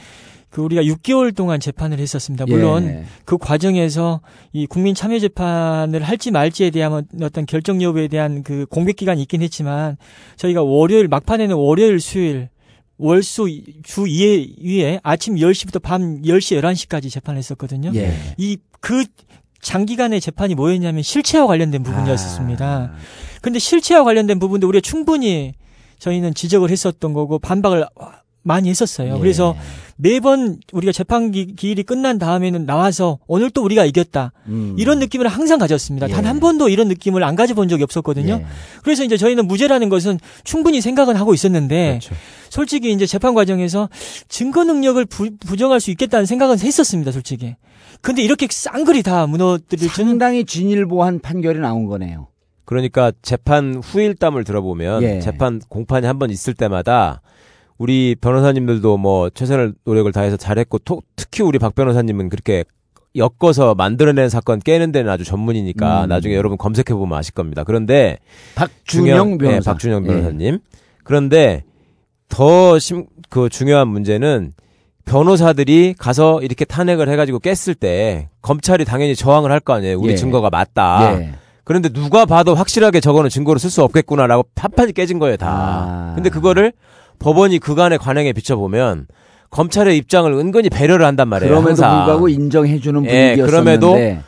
그 0.58 0.64
우리가 0.64 0.82
6개월 0.82 1.36
동안 1.36 1.60
재판을 1.60 2.00
했었습니다. 2.00 2.46
물론 2.48 2.88
예. 2.88 3.04
그 3.26 3.38
과정에서 3.38 4.22
이 4.54 4.66
국민 4.66 4.96
참여 4.96 5.20
재판을 5.20 6.02
할지 6.02 6.32
말지에 6.32 6.72
대한 6.72 7.06
어떤 7.22 7.46
결정 7.46 7.80
여부에 7.80 8.08
대한 8.08 8.42
그 8.42 8.66
공백 8.68 8.96
기간이 8.96 9.22
있긴 9.22 9.44
했지만 9.44 9.98
저희가 10.36 10.64
월요일 10.64 11.10
막판에는 11.10 11.56
월요일 11.56 12.00
수요일 12.00 12.50
월수 12.98 13.48
주 13.84 14.06
2회 14.06 14.56
위에 14.64 15.00
아침 15.04 15.36
10시부터 15.36 15.80
밤 15.80 16.24
10시 16.24 16.60
11시까지 16.60 17.12
재판을 17.12 17.38
했었거든요. 17.38 17.92
예. 17.94 18.12
이그 18.38 19.06
장기간의 19.62 20.20
재판이 20.20 20.56
뭐였냐면 20.56 21.04
실체와 21.04 21.46
관련된 21.46 21.84
부분이었습니다. 21.84 22.66
아. 22.66 22.96
근데 23.44 23.60
실체와 23.60 24.04
관련된 24.04 24.40
부분도 24.40 24.68
우리가 24.68 24.82
충분히 24.82 25.54
저희는 26.00 26.34
지적을 26.34 26.72
했었던 26.72 27.14
거고 27.14 27.38
반박을 27.38 27.86
많이 28.42 28.70
했었어요. 28.70 29.18
예. 29.18 29.20
그래서 29.20 29.56
매번 29.98 30.60
우리가 30.72 30.92
재판 30.92 31.32
기, 31.32 31.56
기일이 31.56 31.82
끝난 31.84 32.20
다음에는 32.20 32.66
나와서 32.66 33.18
오늘 33.28 33.50
또 33.50 33.64
우리가 33.64 33.84
이겼다. 33.86 34.32
음. 34.46 34.76
이런 34.78 35.00
느낌을 35.00 35.28
항상 35.28 35.58
가졌습니다. 35.60 36.08
예. 36.10 36.14
단한 36.14 36.40
번도 36.40 36.70
이런 36.70 36.88
느낌을 36.88 37.24
안 37.24 37.36
가져본 37.36 37.68
적이 37.68 37.84
없었거든요. 37.84 38.34
예. 38.42 38.46
그래서 38.84 39.04
이제 39.04 39.18
저희는 39.18 39.48
무죄라는 39.48 39.90
것은 39.90 40.20
충분히 40.44 40.82
생각은 40.82 41.16
하고 41.16 41.34
있었는데 41.34 42.00
그렇죠. 42.00 42.16
솔직히 42.50 42.92
이제 42.94 43.06
재판 43.08 43.34
과정에서 43.34 43.90
증거 44.30 44.64
능력을 44.64 45.04
부, 45.06 45.32
부정할 45.46 45.80
수 45.80 45.90
있겠다는 45.92 46.26
생각은 46.28 46.60
했었습니다, 46.60 47.12
솔직히. 47.12 47.56
근데 48.02 48.22
이렇게 48.22 48.48
쌍글이 48.50 49.02
다 49.02 49.26
무너뜨릴 49.26 49.90
상당히 49.90 50.46
진일보한 50.46 51.20
판결이 51.20 51.58
나온 51.60 51.88
거네요. 51.88 52.28
그러니까 52.66 53.12
재판 53.24 53.82
후일담을 53.84 54.44
들어보면 54.44 55.02
예. 55.04 55.20
재판 55.22 55.60
공판이 55.70 56.06
한 56.06 56.20
번 56.20 56.30
있을 56.30 56.54
때마다 56.54 57.22
우리 57.78 58.16
변호사님들도 58.20 58.98
뭐 58.98 59.30
최선을 59.30 59.74
노력을 59.86 60.12
다해서 60.12 60.38
잘했고 60.38 60.80
토- 60.80 61.02
특히 61.16 61.44
우리 61.44 61.60
박 61.60 61.76
변호사님은 61.76 62.30
그렇게 62.30 62.64
엮어서 63.16 63.76
만들어낸 63.76 64.30
사건 64.30 64.60
깨는 64.60 64.92
데는 64.92 65.12
아주 65.12 65.24
전문이니까 65.24 66.04
음. 66.06 66.10
나중에 66.10 66.36
여러분 66.36 66.58
검색해 66.58 66.94
보면 66.94 67.18
아실 67.18 67.34
겁니다. 67.34 67.64
그런데 67.64 68.18
박준영 68.56 68.78
중요한- 68.86 69.38
변호사. 69.38 69.60
네, 69.60 69.66
박준영 69.66 70.04
예. 70.04 70.08
변호사님. 70.08 70.60
그런데 71.04 71.64
더 72.30 72.78
심, 72.80 73.06
그 73.30 73.50
중요한 73.50 73.88
문제는 73.88 74.54
변호사들이 75.06 75.96
가서 75.98 76.42
이렇게 76.42 76.66
탄핵을 76.66 77.10
해가지고 77.10 77.40
깼을 77.40 77.76
때 77.76 78.30
검찰이 78.42 78.84
당연히 78.86 79.16
저항을 79.16 79.52
할 79.52 79.60
거 79.62 79.74
아니에요. 79.74 80.00
우리 80.00 80.12
예. 80.12 80.16
증거가 80.16 80.50
맞다. 80.50 81.20
예. 81.22 81.32
그런데 81.64 81.90
누가 81.90 82.26
봐도 82.26 82.56
확실하게 82.56 83.00
저거는 83.00 83.30
증거로 83.30 83.58
쓸 83.60 83.70
수 83.70 83.84
없겠구나라고 83.84 84.46
판판이 84.56 84.94
깨진 84.94 85.20
거예요, 85.20 85.38
다. 85.38 85.50
아. 85.50 86.12
근데 86.16 86.30
그거를 86.30 86.72
법원이 87.20 87.60
그간의 87.60 87.98
관행에 87.98 88.34
비춰보면 88.34 89.08
검찰의 89.50 89.98
입장을 89.98 90.32
은근히 90.32 90.70
배려를 90.70 91.06
한단 91.06 91.28
말이에요. 91.30 91.50
그럼에도 91.50 91.70
항상. 91.84 91.98
불구하고 91.98 92.30
인정해주는 92.30 93.06
예, 93.06 93.36
분위기였었는데. 93.36 93.80
그럼에도 93.80 94.22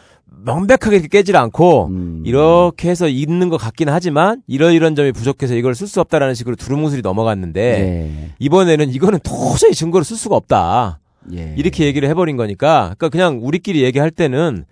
명백하게 0.46 0.96
이렇게 0.96 1.08
깨질 1.10 1.36
않고 1.36 1.88
음. 1.88 2.24
이렇게 2.25 2.89
해서 2.89 3.10
있는 3.10 3.50
것 3.50 3.58
같긴 3.58 3.89
하지만 3.89 4.41
이러이런 4.48 4.96
점이 4.96 5.12
부족해서 5.12 5.55
이걸 5.55 5.75
쓸 5.75 5.88
수 5.88 6.00
없다라는 6.00 6.34
식으로 6.34 6.55
두루뭉술이 6.55 7.01
넘어갔는데 7.01 7.62
예. 7.62 8.31
이번에는 8.39 8.89
이거는 8.89 9.19
도저히 9.24 9.74
증거로 9.74 10.03
쓸 10.05 10.15
수가 10.15 10.38
없다. 10.38 11.00
예. 11.36 11.53
이렇게 11.58 11.86
얘기를 11.86 12.08
해버린 12.08 12.38
거니까 12.38 12.96
그러니까 12.98 13.10
그냥 13.10 13.39
우리끼리 13.43 13.84
얘기할 13.84 14.12
때는 14.12 14.63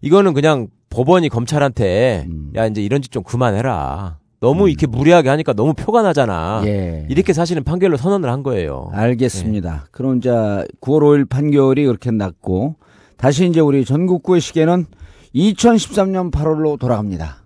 이거는 0.00 0.34
그냥 0.34 0.66
법원이 0.90 1.28
검찰한테 1.28 2.26
음. 2.28 2.50
야 2.56 2.66
이제 2.66 2.82
이런 2.82 3.00
짓 3.00 3.12
좀 3.12 3.22
그만해라. 3.22 4.18
너무 4.42 4.68
이렇게 4.68 4.88
무리하게 4.88 5.28
하니까 5.28 5.52
너무 5.52 5.72
표가 5.72 6.02
나잖아. 6.02 6.62
예. 6.66 7.06
이렇게 7.08 7.32
사실은 7.32 7.62
판결로 7.62 7.96
선언을 7.96 8.28
한 8.28 8.42
거예요. 8.42 8.90
알겠습니다. 8.92 9.86
그럼 9.92 10.18
이제 10.18 10.30
9월 10.30 10.66
5일 10.80 11.28
판결이 11.28 11.86
그렇게 11.86 12.10
났고 12.10 12.74
다시 13.16 13.46
이제 13.48 13.60
우리 13.60 13.84
전국구의 13.84 14.40
시계는 14.40 14.86
2013년 15.32 16.32
8월로 16.32 16.76
돌아갑니다. 16.76 17.36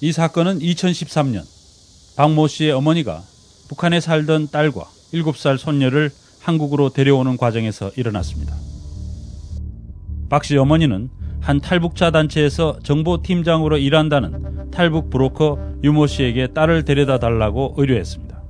이 0.00 0.12
사건은 0.12 0.60
2013년 0.60 1.42
박모 2.16 2.46
씨의 2.46 2.70
어머니가 2.70 3.22
북한에 3.70 3.98
살던 3.98 4.50
딸과 4.52 4.84
7살 5.12 5.58
손녀를 5.58 6.12
한국으로 6.40 6.90
데려오는 6.90 7.36
과정에서 7.36 7.90
일어났습니다. 7.96 8.54
박 10.28 10.44
씨 10.44 10.56
어머니는 10.56 11.10
한 11.42 11.60
탈북자 11.60 12.12
단체에서 12.12 12.78
정보팀장으로 12.84 13.76
일한다는 13.76 14.70
탈북 14.70 15.10
브로커 15.10 15.58
유모 15.82 16.06
씨에게 16.06 16.48
딸을 16.54 16.84
데려다 16.84 17.18
달라고 17.18 17.74
의뢰했습니다. 17.76 18.42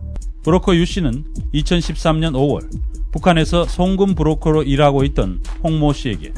브로커 0.44 0.76
유 0.76 0.84
씨는 0.84 1.24
2013년 1.54 2.32
5월 2.32 2.68
북한에서 3.10 3.64
송금 3.64 4.14
브로커로 4.14 4.64
일하고 4.64 5.04
있던 5.04 5.42
홍모 5.64 5.94
씨에게 5.94 6.34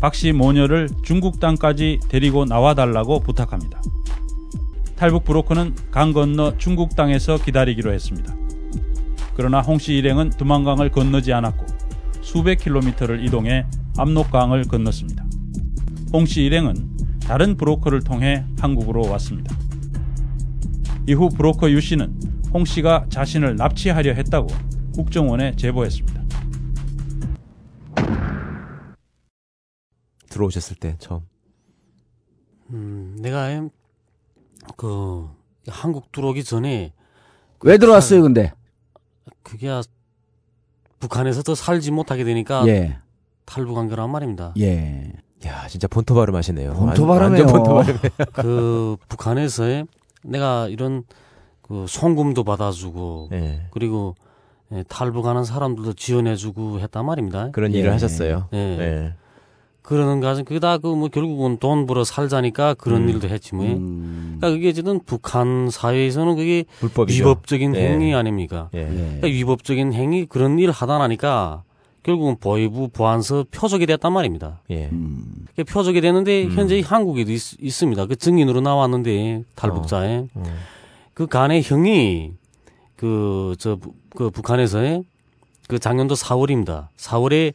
박씨 0.00 0.32
모녀를 0.32 0.88
중국 1.02 1.40
땅까지 1.40 2.00
데리고 2.08 2.46
나와 2.46 2.74
달라고 2.74 3.20
부탁합니다. 3.20 3.82
탈북 4.96 5.24
브로커는 5.24 5.74
강 5.90 6.12
건너 6.12 6.56
중국 6.56 6.96
땅에서 6.96 7.36
기다리기로 7.36 7.92
했습니다. 7.92 8.34
그러나 9.36 9.60
홍씨 9.60 9.94
일행은 9.94 10.30
두만강을 10.30 10.90
건너지 10.90 11.34
않았고 11.34 11.66
수백 12.22 12.60
킬로미터를 12.60 13.24
이동해 13.24 13.66
압록강을 13.98 14.64
건넜습니다. 14.64 15.27
홍씨 16.12 16.42
일행은 16.42 17.18
다른 17.20 17.56
브로커를 17.56 18.02
통해 18.02 18.44
한국으로 18.58 19.08
왔습니다. 19.10 19.54
이후 21.06 21.28
브로커 21.28 21.70
유 21.70 21.80
씨는 21.80 22.18
홍 22.52 22.64
씨가 22.64 23.06
자신을 23.10 23.56
납치하려 23.56 24.14
했다고 24.14 24.48
국정원에 24.94 25.54
제보했습니다. 25.56 26.18
들어오셨을 30.30 30.76
때 30.76 30.96
처음. 30.98 31.20
음, 32.70 33.16
내가 33.20 33.68
그 34.76 35.28
한국 35.66 36.12
들어오기 36.12 36.44
전에 36.44 36.92
왜 37.60 37.78
들어왔어요, 37.78 38.22
근데? 38.22 38.52
그게 39.42 39.68
북한에서도 41.00 41.54
살지 41.54 41.90
못하게 41.90 42.24
되니까 42.24 42.66
예. 42.66 42.98
탈북한 43.44 43.88
거란 43.88 44.10
말입니다. 44.10 44.54
예. 44.58 45.12
야 45.46 45.66
진짜 45.68 45.86
본토 45.88 46.14
발음 46.14 46.34
하시네요. 46.34 46.72
본토 46.74 47.06
발음이에요. 47.06 47.44
완전 47.44 47.46
본토 47.46 47.74
발음. 47.74 47.98
그 48.34 48.96
북한에서의 49.08 49.86
내가 50.24 50.68
이런 50.68 51.04
그 51.62 51.86
송금도 51.88 52.44
받아주고 52.44 53.28
예. 53.32 53.62
그리고 53.70 54.14
예, 54.72 54.84
탈북하는 54.88 55.44
사람들도 55.44 55.94
지원해주고 55.94 56.80
했단 56.80 57.04
말입니다. 57.06 57.50
그런 57.52 57.72
예. 57.74 57.78
일을 57.78 57.92
하셨어요. 57.92 58.48
예. 58.52 58.58
예. 58.58 59.14
그러는 59.82 60.20
과정 60.20 60.44
그게 60.44 60.58
다 60.60 60.76
그 60.76 60.88
뭐 60.94 61.08
결국은 61.08 61.56
돈 61.58 61.86
벌어 61.86 62.04
살자니까 62.04 62.74
그런 62.74 63.04
음. 63.04 63.08
일도 63.08 63.28
했지 63.28 63.54
뭐. 63.54 63.64
음. 63.64 64.36
그러니까 64.38 64.56
그게 64.58 64.68
어쨌든 64.70 65.00
북한 65.06 65.70
사회에서는 65.70 66.36
그게 66.36 66.64
불법이죠. 66.80 67.22
위법적인 67.24 67.74
예. 67.76 67.88
행위 67.88 68.14
아닙니까? 68.14 68.68
예. 68.74 68.80
예. 68.80 68.86
그러니까 69.20 69.26
위법적인 69.28 69.92
행위 69.94 70.26
그런 70.26 70.58
일 70.58 70.70
하다 70.72 70.98
나니까 70.98 71.62
결국은 72.02 72.36
보위부 72.38 72.88
보안서 72.88 73.44
표적이 73.50 73.86
됐단 73.86 74.12
말입니다. 74.12 74.60
예. 74.70 74.88
음. 74.92 75.46
그 75.56 75.64
표적이 75.64 76.00
됐는데 76.00 76.44
음. 76.44 76.50
현재 76.52 76.80
한국에도 76.80 77.32
있, 77.32 77.38
습니다그 77.38 78.16
증인으로 78.16 78.60
나왔는데 78.60 79.44
탈북자에 79.54 80.26
어. 80.34 80.42
그 81.14 81.26
간의 81.26 81.62
형이 81.62 82.32
그저그 82.96 84.30
북한에서의 84.32 85.04
그 85.68 85.78
작년도 85.78 86.14
4월입니다. 86.14 86.88
4월에 86.96 87.52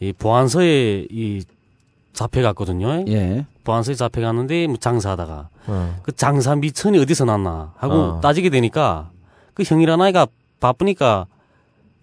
이 0.00 0.12
보안서에 0.12 1.06
이 1.10 1.42
잡혀갔거든요. 2.12 3.04
예. 3.08 3.46
보안서에 3.64 3.94
잡혀갔는데 3.94 4.66
뭐 4.66 4.76
장사하다가 4.76 5.48
어. 5.66 6.00
그 6.02 6.12
장사 6.12 6.54
미천이 6.56 6.98
어디서 6.98 7.24
났나 7.24 7.74
하고 7.76 7.94
어. 7.94 8.20
따지게 8.20 8.50
되니까 8.50 9.10
그 9.54 9.62
형이란 9.62 10.00
아이가 10.00 10.26
바쁘니까 10.58 11.26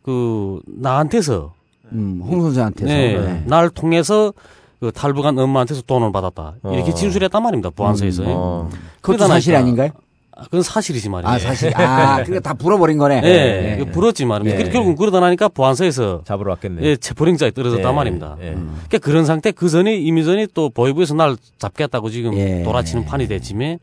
그 0.04 0.62
나한테서 0.67 1.54
음, 1.93 2.21
홍 2.23 2.41
선생한테서. 2.41 2.93
네, 2.93 3.19
네. 3.19 3.43
날 3.45 3.69
통해서 3.69 4.34
그 4.80 4.91
탈북한 4.91 5.38
엄마한테서 5.38 5.82
돈을 5.84 6.12
받았다 6.12 6.56
이렇게 6.65 6.91
어. 6.91 6.93
진술했단 6.93 7.41
말입니다 7.41 7.71
보안서에서 7.71 8.23
음, 8.23 8.28
어. 8.30 8.69
그것도 9.02 9.26
사실 9.26 9.56
아닌가요? 9.56 9.89
아, 10.38 10.43
그건 10.43 10.62
사실이지 10.62 11.10
말이에요. 11.10 11.34
아, 11.34 11.39
사실. 11.39 11.76
아, 11.76 12.17
그러니까 12.23 12.39
다 12.41 12.54
불어버린 12.54 13.00
거네. 13.00 13.21
예, 13.23 13.71
예. 13.71 13.78
그 13.80 13.86
불었지 13.89 14.23
말입니다. 14.26 14.60
예. 14.60 14.63
그 14.63 14.69
결국 14.69 14.95
그러다 14.95 15.19
나니까 15.19 15.47
보안서에서 15.47 16.21
잡으러 16.26 16.52
왔겠네. 16.52 16.84
예, 16.84 16.95
체포령장이 16.95 17.54
떨어졌단 17.54 17.91
예. 17.91 17.95
말입니다. 17.95 18.38
예. 18.41 18.50
음. 18.50 18.76
그러니까 18.88 19.00
그런 19.00 19.26
상태 19.26 19.52
그 19.52 19.67
전에 19.67 19.95
이미 19.97 20.23
전에 20.23 20.45
또 20.54 20.69
보위부에서 20.69 21.15
날 21.15 21.36
잡겠다고 21.58 22.12
지금 22.12 22.36
예. 22.36 22.62
돌아치는 22.62 23.06
판이 23.06 23.28
됐지만 23.28 23.80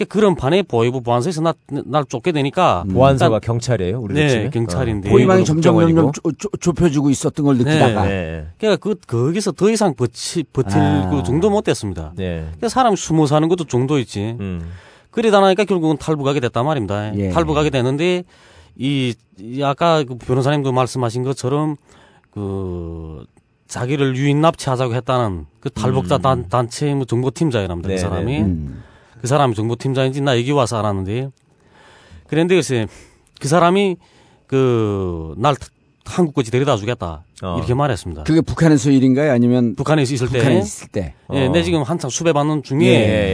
그러니까 0.00 0.14
그런 0.14 0.34
판에 0.34 0.62
보위부 0.62 1.02
보안서에서 1.02 1.42
날, 1.42 1.54
날 1.84 2.04
쫓게 2.06 2.32
되니까 2.32 2.84
보안서가 2.90 3.40
경찰이에요. 3.40 4.00
우리 4.00 4.14
네, 4.14 4.28
집에? 4.28 4.50
경찰인데. 4.50 5.08
어. 5.10 5.12
보이는 5.12 5.44
점점 5.44 5.78
점점. 5.78 6.12
좁- 6.38 6.60
좁혀지고 6.60 7.10
있었던 7.10 7.44
걸 7.44 7.58
느끼다가. 7.58 8.06
네. 8.06 8.46
그러니까 8.58 8.76
그 8.82 8.94
거기서 9.06 9.52
더 9.52 9.70
이상 9.70 9.94
버치, 9.94 10.42
버틸 10.44 10.78
아. 10.78 11.10
그 11.10 11.22
정도 11.22 11.50
못 11.50 11.64
됐습니다. 11.64 12.12
네. 12.16 12.40
그러니까 12.40 12.68
사람이 12.70 12.96
숨어 12.96 13.26
사는 13.26 13.46
것도 13.48 13.64
정도 13.64 13.98
있지. 13.98 14.36
음. 14.40 14.70
그러다 15.10 15.40
나니까 15.40 15.64
결국은 15.64 15.96
탈북하게 15.98 16.40
됐단 16.40 16.64
말입니다. 16.64 17.14
예. 17.18 17.30
탈북하게 17.30 17.70
됐는데 17.70 18.24
이, 18.76 19.14
이 19.38 19.62
아까 19.62 20.02
그 20.04 20.16
변호사님도 20.16 20.72
말씀하신 20.72 21.24
것처럼 21.24 21.76
그 22.30 23.24
자기를 23.66 24.16
유인 24.16 24.40
납치하자고 24.40 24.94
했다는 24.94 25.46
그 25.60 25.68
탈북자 25.70 26.16
음. 26.16 26.22
단, 26.22 26.48
단체 26.48 26.94
뭐 26.94 27.04
정보팀장이랍니다. 27.04 27.88
네, 27.88 27.94
그 27.96 28.00
사람이. 28.00 28.40
음. 28.40 28.82
그 29.20 29.26
사람이 29.26 29.54
정보팀장인지 29.54 30.20
나 30.22 30.38
여기 30.38 30.50
와서 30.52 30.78
알았는데 30.78 31.30
그런데 32.26 32.54
글쎄 32.54 32.86
그 33.40 33.48
사람이 33.48 33.96
그 34.46 35.34
날 35.36 35.54
한국까지 36.04 36.50
데려다 36.50 36.76
주겠다 36.76 37.22
어. 37.42 37.56
이렇게 37.58 37.72
말했습니다. 37.74 38.24
그게 38.24 38.40
북한에서 38.40 38.90
일인가요? 38.90 39.32
아니면 39.32 39.76
북한에 39.76 40.02
있을 40.02 40.28
때 40.28 40.38
북한에 40.38 40.58
있을 40.58 40.88
때? 40.88 41.14
예, 41.32 41.46
어. 41.46 41.52
내 41.52 41.62
지금 41.62 41.82
한창 41.82 42.10
수배 42.10 42.32
받는 42.32 42.62
중에 42.64 42.80
예, 42.82 42.88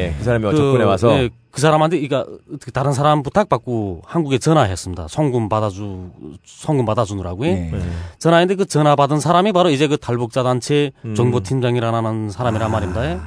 예. 0.09 0.15
그 0.19 0.25
사람이 0.25 0.45
접근해 0.45 0.85
와서 0.85 1.13
예, 1.19 1.31
그 1.51 1.61
사람한테 1.61 1.97
이가 1.99 2.27
다른 2.75 2.93
사람 2.93 3.23
부탁받고 3.23 4.03
한국에 4.05 4.39
전화했습니다. 4.39 5.07
송금 5.09 5.49
받아주 5.49 6.11
송금 6.45 6.85
받아주느라고 6.85 7.47
예. 7.47 7.55
네. 7.73 7.81
전화했는데 8.19 8.57
그 8.63 8.67
전화 8.69 8.95
받은 8.95 9.21
사람이 9.21 9.53
바로 9.53 9.71
이제 9.71 9.89
그 9.89 9.97
탈북자 9.97 10.43
단체 10.43 10.93
음. 11.05 11.15
정보팀장이라는 11.15 12.31
사람이란 12.31 12.71
말입니다. 12.71 13.23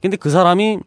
근데 0.00 0.16
그 0.16 0.30
사람이 0.30 0.78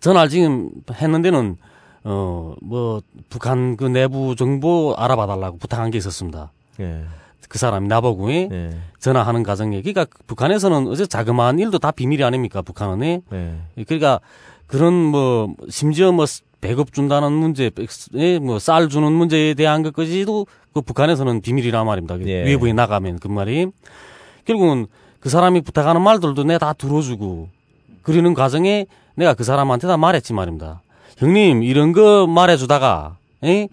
전화를 0.00 0.28
지금 0.30 0.70
했는데는 0.92 1.56
어 2.04 2.54
뭐 2.62 3.00
북한 3.28 3.76
그 3.76 3.84
내부 3.84 4.36
정보 4.36 4.94
알아봐 4.96 5.26
달라고 5.26 5.58
부탁한 5.58 5.90
게 5.90 5.98
있었습니다. 5.98 6.52
예. 6.80 7.04
그 7.48 7.58
사람이 7.58 7.88
나보고 7.88 8.30
예. 8.32 8.48
예. 8.52 8.70
전화하는 9.00 9.42
과정에 9.42 9.82
그러니까 9.82 10.06
북한에서는 10.26 10.86
어제 10.86 11.04
자그마한 11.06 11.58
일도 11.58 11.78
다 11.78 11.90
비밀이 11.90 12.22
아닙니까 12.22 12.62
북한은 12.62 13.22
예. 13.32 13.58
예. 13.76 13.84
그러니까 13.84 14.20
그런 14.68 14.92
뭐 14.94 15.52
심지어 15.68 16.12
뭐 16.12 16.26
배급 16.60 16.92
준다는 16.92 17.32
문제, 17.32 17.70
뭐쌀 18.40 18.88
주는 18.88 19.10
문제에 19.10 19.54
대한 19.54 19.82
것까지도 19.82 20.46
그 20.74 20.82
북한에서는 20.82 21.40
비밀이란 21.40 21.86
말입니다. 21.86 22.18
그 22.18 22.28
예. 22.28 22.44
외부에 22.44 22.72
나가면 22.72 23.18
그 23.18 23.26
말이 23.28 23.66
결국은 24.44 24.86
그 25.18 25.28
사람이 25.28 25.62
부탁하는 25.62 26.02
말들도 26.02 26.44
내가 26.44 26.58
다 26.58 26.72
들어주고 26.72 27.48
그러는 28.02 28.34
과정에 28.34 28.86
내가 29.20 29.34
그 29.34 29.44
사람한테 29.44 29.86
다 29.86 29.98
말했지 29.98 30.32
말입니다. 30.32 30.80
형님 31.18 31.62
이런 31.62 31.92
거 31.92 32.26
말해주다가 32.26 33.16
에? 33.44 33.68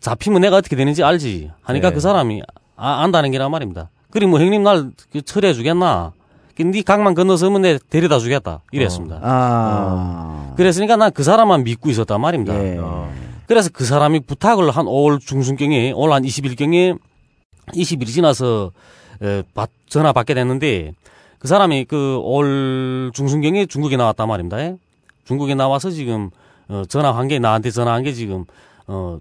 잡히면 0.00 0.40
내가 0.40 0.56
어떻게 0.56 0.76
되는지 0.76 1.04
알지 1.04 1.50
하니까 1.60 1.90
네. 1.90 1.94
그 1.94 2.00
사람이 2.00 2.42
아, 2.76 3.02
안다는 3.02 3.30
게란 3.30 3.50
말입니다. 3.50 3.90
그리 4.10 4.26
뭐 4.26 4.40
형님 4.40 4.62
날그 4.62 5.22
처리해 5.26 5.52
주겠나? 5.52 6.12
네 6.56 6.82
강만 6.82 7.14
건너서면 7.14 7.62
내 7.62 7.78
데려다 7.90 8.18
주겠다 8.18 8.60
이랬습니다. 8.72 9.18
아. 9.22 10.54
그랬으니까 10.56 10.96
난 10.96 11.10
그 11.12 11.22
사람만 11.22 11.64
믿고 11.64 11.90
있었단 11.90 12.18
말입니다. 12.20 12.54
예. 12.54 12.78
어. 12.78 13.12
그래서 13.46 13.68
그 13.72 13.84
사람이 13.84 14.20
부탁을 14.20 14.70
한 14.70 14.86
5월 14.86 15.20
중순경에, 15.20 15.92
올 15.92 16.12
한 16.12 16.22
20일경에 16.22 16.98
20일이 17.74 18.06
지나서 18.06 18.70
에, 19.22 19.42
받- 19.54 19.70
전화 19.88 20.12
받게 20.12 20.32
됐는데 20.34 20.92
그 21.42 21.48
사람이 21.48 21.86
그 21.86 22.20
올 22.22 23.10
중순경에 23.12 23.66
중국에 23.66 23.96
나왔단 23.96 24.28
말입니다. 24.28 24.60
예? 24.60 24.76
중국에 25.24 25.56
나와서 25.56 25.90
지금 25.90 26.30
어, 26.68 26.84
전화한 26.88 27.26
게 27.26 27.40
나한테 27.40 27.72
전화한 27.72 28.04
게 28.04 28.12
지금 28.12 28.44
어, 28.86 29.18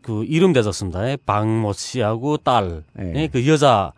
그 0.00 0.24
이름 0.26 0.52
대졌습니다. 0.52 1.10
예? 1.10 1.18
박모 1.26 1.72
씨하고 1.72 2.36
딸, 2.36 2.84
예. 3.00 3.12
예? 3.16 3.26
그 3.26 3.44
여자 3.48 3.92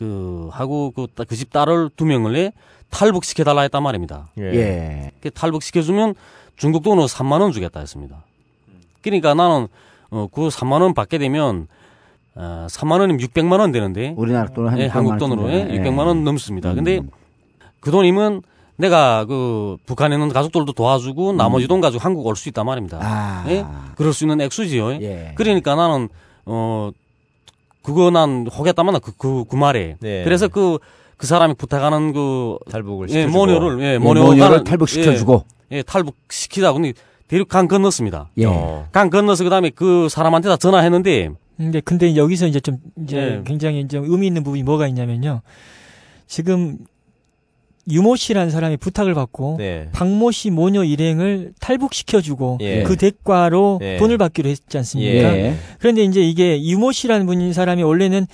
그 0.00 0.48
하고 0.50 0.92
그집 1.28 1.52
딸을 1.52 1.90
두 1.96 2.06
명을 2.06 2.50
탈북시켜 2.90 3.44
달라 3.44 3.60
했단 3.60 3.84
말입니다. 3.84 4.26
예. 4.38 5.12
그 5.20 5.30
탈북시켜 5.30 5.82
주면 5.82 6.16
중국 6.56 6.82
돈으로 6.82 7.06
3만 7.06 7.40
원 7.40 7.52
주겠다 7.52 7.78
했습니다. 7.78 8.24
그러니까 9.02 9.32
나는 9.34 9.68
어, 10.10 10.26
그 10.32 10.48
3만 10.48 10.82
원 10.82 10.92
받게 10.92 11.18
되면 11.18 11.68
어, 12.36 12.66
3만 12.68 13.00
원이면 13.00 13.18
600만 13.18 13.58
원 13.60 13.72
되는데 13.72 14.14
우리나라 14.16 14.48
돈으로 14.48 14.70
한 14.70 14.78
예, 14.78 14.88
600만 14.88 14.90
한국 14.92 15.18
돈으로 15.18 15.50
예, 15.50 15.68
예. 15.70 15.78
600만 15.80 15.98
원 16.06 16.22
넘습니다. 16.24 16.74
근데 16.74 16.98
음. 16.98 17.10
그 17.80 17.90
돈이면 17.90 18.42
내가 18.76 19.24
그 19.24 19.76
북한에 19.86 20.16
있는 20.16 20.28
가족들도 20.28 20.72
도와주고 20.72 21.32
나머지 21.32 21.66
돈 21.66 21.80
가지고 21.80 22.02
한국 22.04 22.26
올 22.26 22.36
수 22.36 22.48
있단 22.50 22.66
말입니다. 22.66 22.98
음. 22.98 23.02
아. 23.04 23.44
예? 23.48 23.64
그럴 23.96 24.12
수 24.12 24.24
있는 24.24 24.40
액수지요. 24.42 24.92
예. 25.02 25.32
그러니까 25.34 25.74
나는 25.74 26.08
어 26.44 26.90
그거 27.82 28.10
난 28.10 28.46
호겠다만 28.48 29.00
그, 29.00 29.12
그, 29.16 29.44
그 29.48 29.54
말에. 29.56 29.96
네. 30.00 30.24
그래서 30.24 30.48
그, 30.48 30.78
그 31.16 31.26
사람이 31.28 31.54
부탁하는 31.54 32.12
그, 32.12 32.58
탈북을 32.68 33.08
예, 33.10 33.12
시켜주고. 33.12 33.38
모녀를, 33.38 33.80
예, 33.80 33.94
예, 33.94 33.98
모녀가. 33.98 34.26
모녀를 34.26 34.64
탈북시켜주고. 34.64 35.44
예, 35.70 35.76
예, 35.76 35.82
탈북시키다. 35.84 36.72
근데 36.72 36.94
대륙 37.28 37.48
강 37.48 37.68
건넜습니다. 37.68 38.30
예. 38.38 38.46
어. 38.46 38.88
강 38.90 39.08
건너서 39.08 39.44
그 39.44 39.50
다음에 39.50 39.70
그 39.70 40.08
사람한테 40.10 40.48
다 40.48 40.56
전화했는데, 40.56 41.30
근데 41.56 41.80
근데 41.80 42.16
여기서 42.16 42.46
이제 42.46 42.60
좀 42.60 42.78
이제 43.02 43.16
네. 43.16 43.42
굉장히 43.44 43.86
좀 43.88 44.04
의미 44.04 44.26
있는 44.26 44.42
부분이 44.42 44.62
뭐가 44.62 44.86
있냐면요. 44.88 45.42
지금 46.26 46.78
유모 47.88 48.16
씨라는 48.16 48.50
사람이 48.50 48.78
부탁을 48.78 49.14
받고 49.14 49.56
네. 49.58 49.88
박모 49.92 50.32
씨 50.32 50.50
모녀 50.50 50.82
일행을 50.82 51.52
탈북시켜주고 51.60 52.58
예. 52.60 52.82
그 52.82 52.96
대가로 52.96 53.78
예. 53.82 53.96
돈을 53.96 54.18
받기로 54.18 54.48
했지 54.48 54.76
않습니까? 54.76 55.36
예. 55.36 55.54
그런데 55.78 56.02
이제 56.02 56.20
이게 56.20 56.60
유모 56.62 56.90
씨라는 56.92 57.26
분인 57.26 57.52
사람이 57.52 57.82
원래는 57.84 58.26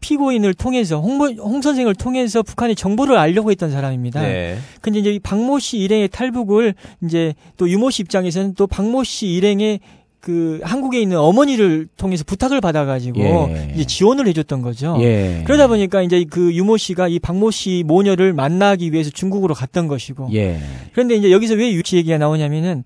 피고인을 0.00 0.52
통해서 0.54 1.00
홍모, 1.00 1.42
홍 1.42 1.62
선생을 1.62 1.94
통해서 1.94 2.42
북한의 2.42 2.76
정보를 2.76 3.16
알려고 3.16 3.50
했던 3.50 3.70
사람입니다. 3.70 4.20
네. 4.20 4.58
근데 4.80 4.98
이제 4.98 5.10
이 5.10 5.18
박모 5.18 5.58
씨 5.58 5.78
일행의 5.78 6.08
탈북을 6.08 6.74
이제 7.04 7.34
또 7.56 7.68
유모 7.68 7.90
씨 7.90 8.02
입장에서는 8.02 8.54
또 8.54 8.66
박모 8.66 9.04
씨 9.04 9.28
일행의 9.28 9.80
그 10.24 10.58
한국에 10.62 11.02
있는 11.02 11.18
어머니를 11.18 11.86
통해서 11.98 12.24
부탁을 12.24 12.62
받아가지고 12.62 13.20
예. 13.20 13.72
이제 13.74 13.84
지원을 13.84 14.26
해줬던 14.28 14.62
거죠. 14.62 14.96
예. 15.00 15.42
그러다 15.44 15.66
보니까 15.66 16.00
이제 16.00 16.24
그 16.30 16.54
유모 16.54 16.78
씨가 16.78 17.08
이 17.08 17.18
박모 17.18 17.50
씨 17.50 17.84
모녀를 17.86 18.32
만나기 18.32 18.90
위해서 18.90 19.10
중국으로 19.10 19.52
갔던 19.52 19.86
것이고. 19.86 20.30
예. 20.32 20.58
그런데 20.94 21.16
이제 21.16 21.30
여기서 21.30 21.56
왜 21.56 21.70
유치 21.74 21.98
얘기가 21.98 22.16
나오냐면은 22.16 22.84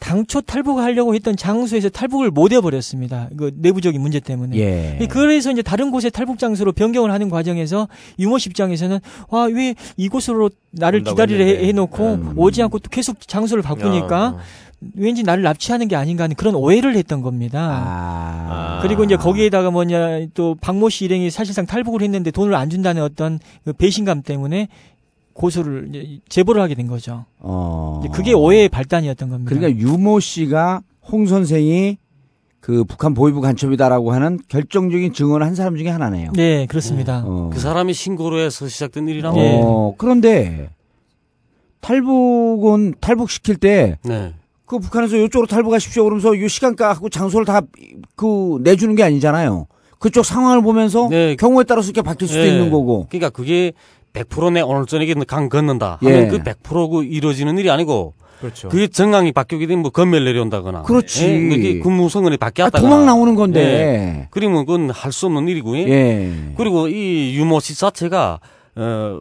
당초 0.00 0.40
탈북하려고 0.40 1.14
했던 1.14 1.36
장소에서 1.36 1.88
탈북을 1.90 2.30
못 2.30 2.52
해버렸습니다. 2.52 3.28
그 3.36 3.52
내부적인 3.56 4.00
문제 4.00 4.18
때문에. 4.18 4.56
예. 4.56 5.06
그래서 5.08 5.52
이제 5.52 5.62
다른 5.62 5.90
곳에 5.90 6.10
탈북 6.10 6.38
장소로 6.38 6.72
변경을 6.72 7.12
하는 7.12 7.28
과정에서 7.28 7.86
유모 8.18 8.38
씨 8.38 8.48
입장에서는 8.48 8.98
와 9.28 9.44
왜 9.44 9.74
이곳으로 9.96 10.50
나를 10.70 11.02
기다리려 11.04 11.44
해- 11.44 11.50
했는데. 11.50 11.68
해놓고 11.68 12.14
음. 12.14 12.32
오지 12.36 12.62
않고 12.62 12.78
또 12.80 12.88
계속 12.90 13.20
장소를 13.28 13.62
바꾸니까 13.62 14.28
어. 14.28 14.38
왠지 14.94 15.22
나를 15.22 15.42
납치하는 15.42 15.88
게 15.88 15.96
아닌가 15.96 16.24
하는 16.24 16.34
그런 16.34 16.54
오해를 16.54 16.96
했던 16.96 17.20
겁니다. 17.20 17.82
아. 17.84 18.78
그리고 18.82 19.04
이제 19.04 19.16
거기에다가 19.16 19.70
뭐냐 19.70 20.26
또 20.32 20.56
박모 20.60 20.88
씨 20.88 21.04
일행이 21.04 21.30
사실상 21.30 21.66
탈북을 21.66 22.00
했는데 22.00 22.30
돈을 22.30 22.54
안 22.54 22.70
준다는 22.70 23.02
어떤 23.02 23.38
그 23.64 23.74
배신감 23.74 24.22
때문에 24.22 24.68
고소를 25.40 25.86
이제 25.88 26.18
제보를 26.28 26.60
하게 26.60 26.74
된 26.74 26.86
거죠. 26.86 27.24
어. 27.38 28.00
이제 28.04 28.12
그게 28.14 28.32
오해의 28.34 28.68
발단이었던 28.68 29.28
겁니다. 29.30 29.48
그러니까 29.48 29.80
유모 29.80 30.20
씨가 30.20 30.82
홍 31.10 31.26
선생이 31.26 31.96
그 32.60 32.84
북한 32.84 33.14
보위부 33.14 33.40
간첩이다라고 33.40 34.12
하는 34.12 34.38
결정적인 34.48 35.14
증언을 35.14 35.46
한 35.46 35.54
사람 35.54 35.76
중에 35.76 35.88
하나네요. 35.88 36.32
네 36.34 36.66
그렇습니다. 36.66 37.22
어. 37.24 37.48
그 37.52 37.58
사람이 37.58 37.94
신고로 37.94 38.38
해서 38.38 38.68
시작된 38.68 39.08
일이라고. 39.08 39.38
예. 39.38 39.60
어, 39.64 39.94
그런데 39.96 40.68
탈북은 41.80 42.94
탈북시킬 43.00 43.56
때 43.56 43.98
네. 44.04 44.34
그 44.66 44.78
북한에서 44.78 45.16
이쪽으로 45.16 45.46
탈북하십시오 45.46 46.04
그러면서 46.04 46.38
요 46.38 46.48
시간가 46.48 46.90
하고 46.92 47.08
장소를 47.08 47.46
다 47.46 47.62
그 48.16 48.58
내주는 48.62 48.94
게 48.94 49.02
아니잖아요. 49.02 49.66
그쪽 49.98 50.26
상황을 50.26 50.60
보면서 50.62 51.08
네. 51.08 51.36
경우에 51.36 51.64
따라서 51.64 51.86
이렇게 51.88 52.02
바뀔 52.02 52.28
수도 52.28 52.40
예. 52.40 52.48
있는 52.48 52.70
거고. 52.70 53.06
그러니까 53.08 53.30
그게 53.30 53.72
100%내 54.12 54.60
오늘 54.60 54.86
저녁에 54.86 55.14
강 55.26 55.48
건넌다 55.48 55.98
하면 56.00 56.18
예. 56.24 56.26
그 56.28 56.38
100%그 56.38 57.04
이루어지는 57.04 57.58
일이 57.58 57.70
아니고 57.70 58.14
그렇죠. 58.40 58.68
그게 58.70 58.86
정강이 58.88 59.32
바뀌게 59.32 59.66
되면 59.66 59.82
뭐 59.82 59.90
건멸 59.90 60.24
내려온다거나 60.24 60.82
그렇지. 60.82 61.26
예, 61.28 61.48
그게 61.48 61.78
근무 61.80 62.08
성원이 62.08 62.36
아, 62.40 62.44
바뀌었다거나 62.46 62.80
도망 62.88 63.06
나오는 63.06 63.34
건데. 63.34 64.28
그러면 64.30 64.64
그건 64.64 64.90
할 64.90 65.12
수 65.12 65.26
없는 65.26 65.46
일이고 65.48 65.76
예. 65.76 65.82
예. 65.88 66.32
그리고 66.56 66.88
이 66.88 67.34
유모 67.36 67.60
씨 67.60 67.76
자체가 67.78 68.40
어 68.76 69.20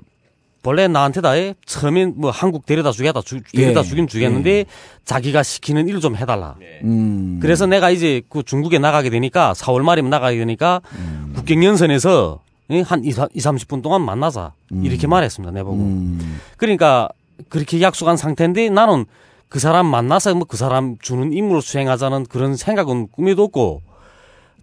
본래 0.62 0.88
나한테 0.88 1.22
다 1.22 1.32
해. 1.32 1.54
처음엔 1.66 2.14
뭐 2.18 2.32
한국 2.32 2.66
데려다 2.66 2.92
주겠다 2.92 3.22
주, 3.22 3.42
데려다 3.54 3.80
예. 3.82 3.84
주긴 3.84 4.08
주겠는데 4.08 4.66
자기가 5.06 5.44
시키는 5.44 5.88
일 5.90 6.00
좀 6.00 6.16
해달라. 6.16 6.56
음. 6.84 7.40
그래서 7.42 7.66
내가 7.66 7.90
이제 7.92 8.22
그 8.30 8.44
중국에 8.44 8.80
나가게 8.80 9.10
되니까 9.10 9.54
4월 9.54 9.82
말이면 9.84 10.10
나가게 10.10 10.38
되니까 10.38 10.80
음. 10.96 11.34
국경연선에서 11.36 12.40
예, 12.46 12.49
한 12.86 13.04
2, 13.04 13.12
30분 13.12 13.82
동안 13.82 14.02
만나자 14.04 14.54
이렇게 14.84 15.08
말했습니다 15.08 15.52
내보고 15.54 15.76
음. 15.78 16.40
그러니까 16.58 17.10
그렇게 17.50 17.82
약속한 17.82 18.16
상태인데 18.18 18.70
나는 18.70 19.06
그 19.48 19.58
사람 19.60 19.88
만나서 19.88 20.36
뭐 20.36 20.46
그 20.48 20.56
사람 20.58 20.98
주는 21.00 21.34
임무를 21.34 21.62
수행하자는 21.62 22.26
그런 22.28 22.56
생각은 22.56 23.08
꿈에도 23.12 23.44
없고 23.46 23.82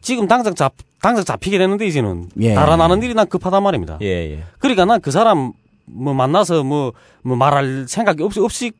지금 0.01 0.29
당장 0.29 0.55
잡 0.55 0.75
당장 1.03 1.25
잡히게 1.25 1.59
되는데 1.59 1.87
이제는 1.87 2.29
예. 2.40 2.55
달아나는 2.55 3.03
일이 3.03 3.12
난 3.14 3.27
급하단 3.29 3.62
말입니다. 3.62 3.99
예, 4.03 4.07
예. 4.07 4.45
그러니까 4.59 4.85
난 4.85 5.01
그 5.01 5.11
사람 5.11 5.53
뭐 5.87 6.14
만나서 6.14 6.62
뭐, 6.64 6.92
뭐 7.23 7.37
말할 7.37 7.87
생각이 7.88 8.23
없이 8.23 8.40
없이 8.40 8.71
그 8.71 8.77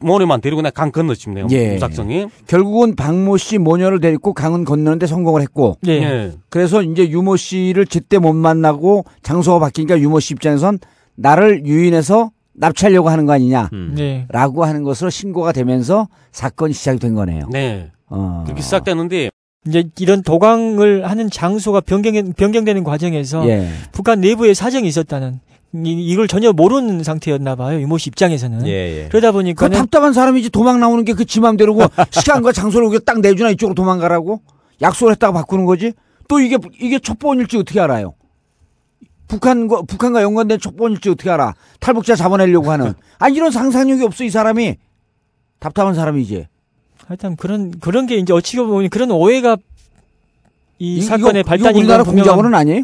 모래만 0.00 0.40
데리고 0.40 0.62
내가 0.62 0.72
강 0.72 0.90
건너집 0.90 1.30
내가 1.30 1.48
예. 1.50 1.74
무작정이 1.74 2.26
결국은 2.46 2.96
박모 2.96 3.36
씨 3.36 3.58
모녀를 3.58 4.00
데리고 4.00 4.32
강은 4.32 4.64
건너는데 4.64 5.06
성공을 5.06 5.42
했고. 5.42 5.76
네. 5.82 6.02
예. 6.02 6.32
그래서 6.48 6.82
이제 6.82 7.08
유모 7.08 7.36
씨를 7.36 7.86
제때 7.86 8.18
못 8.18 8.32
만나고 8.32 9.04
장소가 9.22 9.58
바뀌니까 9.58 9.98
유모 10.00 10.20
씨 10.20 10.34
입장에선 10.34 10.78
나를 11.14 11.66
유인해서 11.66 12.30
납치하려고 12.54 13.08
하는 13.08 13.26
거 13.26 13.32
아니냐. 13.32 13.70
음. 13.72 13.94
네. 13.96 14.26
라고 14.30 14.64
하는 14.64 14.82
것으로 14.82 15.10
신고가 15.10 15.52
되면서 15.52 16.08
사건이 16.32 16.72
시작이 16.72 16.98
된 16.98 17.14
거네요. 17.14 17.48
네. 17.50 17.90
어. 18.08 18.42
그렇게 18.44 18.62
시작됐는데 18.62 19.30
이제 19.66 19.84
이런 20.00 20.22
도강을 20.22 21.08
하는 21.08 21.30
장소가 21.30 21.80
변경 21.80 22.32
변경되는 22.32 22.84
과정에서 22.84 23.48
예. 23.48 23.68
북한 23.92 24.20
내부에 24.20 24.54
사정이 24.54 24.88
있었다는 24.88 25.40
이, 25.74 25.90
이걸 25.92 26.28
전혀 26.28 26.52
모르는 26.52 27.02
상태였나 27.02 27.54
봐요. 27.56 27.80
유모 27.80 27.96
씨 27.98 28.08
입장에서는. 28.10 28.66
예, 28.66 28.70
예. 29.04 29.08
그러다 29.08 29.28
그 29.32 29.38
보니까는 29.38 29.76
답답한 29.78 30.12
사람이지 30.12 30.50
도망 30.50 30.80
나오는 30.80 31.04
게 31.04 31.12
그 31.14 31.24
지 31.24 31.40
맘대로고 31.40 31.82
시간과 32.10 32.52
장소를 32.52 32.86
여기 32.88 33.04
딱 33.04 33.20
내주나 33.20 33.50
이쪽으로 33.50 33.74
도망가라고 33.74 34.42
약속을 34.82 35.12
했다가 35.12 35.32
바꾸는 35.32 35.64
거지. 35.64 35.92
또 36.28 36.40
이게 36.40 36.58
이게 36.80 36.98
첩보원일지 36.98 37.56
어떻게 37.58 37.80
알아요? 37.80 38.14
북한과 39.28 39.82
북한과 39.82 40.22
연관된 40.22 40.60
첩보원일지 40.60 41.08
어떻게 41.08 41.30
알아? 41.30 41.54
탈북자 41.80 42.16
잡아내려고 42.16 42.70
하는. 42.70 42.92
아 43.18 43.28
이런 43.28 43.50
상상력이 43.50 44.04
없어 44.04 44.24
이 44.24 44.30
사람이 44.30 44.76
답답한 45.58 45.94
사람이지. 45.94 46.46
하여튼 47.06 47.36
그런 47.36 47.70
그런 47.80 48.06
게 48.06 48.16
이제 48.16 48.32
어찌 48.32 48.56
보면 48.58 48.90
그런 48.90 49.10
오해가 49.10 49.56
이, 50.78 51.00
사건의 51.00 51.44
발단인 51.44 51.76
우리나라 51.78 52.02
공작원은 52.04 52.54
아니에요? 52.54 52.82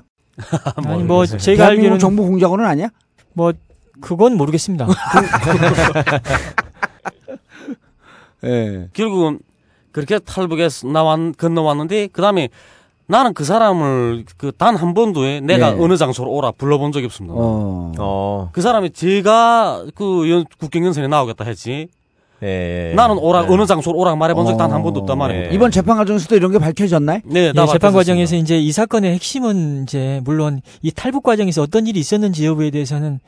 아니 0.77 1.03
뭐 1.05 1.25
제가 1.27 1.39
대한민국 1.41 1.63
알기로는 1.65 1.99
정부 1.99 2.23
공작원은 2.27 2.65
아니야? 2.65 2.89
뭐 3.33 3.53
그건 4.01 4.37
모르겠습니다. 4.37 4.87
예. 8.45 8.89
결국은 8.93 9.41
그렇게 9.93 10.19
탈북에서 10.19 10.87
나왔 10.89 11.19
건너왔는데 11.37 12.09
그 12.13 12.23
다음에 12.23 12.49
나는 13.07 13.33
그 13.35 13.43
사람을 13.45 14.25
그 14.37 14.53
단 14.53 14.77
한 14.77 14.93
번도 14.95 15.25
에 15.25 15.41
내가 15.41 15.71
예. 15.73 15.77
어느 15.83 15.97
장소로 15.97 16.31
오라 16.31 16.53
불러본 16.53 16.93
적이 16.93 17.07
없습니다. 17.07 17.35
어. 17.37 17.93
어. 17.99 18.51
그 18.53 18.61
사람이 18.61 18.91
제가 18.91 19.87
그 19.95 20.31
연- 20.31 20.45
국경연선에 20.61 21.09
나오겠다 21.09 21.45
했지. 21.45 21.89
예, 22.43 22.91
예. 22.91 22.95
나는 22.95 23.19
오라 23.19 23.43
네. 23.43 23.49
어느 23.51 23.67
장소로 23.67 23.99
오라 23.99 24.15
말해본 24.15 24.47
적단 24.47 24.71
어. 24.71 24.75
한 24.75 24.83
번도 24.83 25.01
없단 25.01 25.19
말이에요. 25.19 25.45
예. 25.47 25.51
이번 25.53 25.71
재판 25.71 25.97
과정에서도 25.97 26.37
이런 26.37 26.53
게 26.53 26.59
밝혀졌나요? 26.59 27.21
네, 27.25 27.49
예, 27.49 27.53
다 27.53 27.67
재판 27.67 27.93
밝혀졌습니다. 27.93 27.99
과정에서 27.99 28.37
이제 28.37 28.59
이 28.59 28.71
사건의 28.71 29.15
핵심은 29.15 29.85
이제 29.85 30.21
물론 30.25 30.61
이 30.83 30.91
탈북 30.93 31.25
과정에서 31.25 31.63
어떤 31.63 31.87
일이 31.87 31.99
있었는지 31.99 32.47
여부에 32.47 32.71
대해서는 32.71 33.19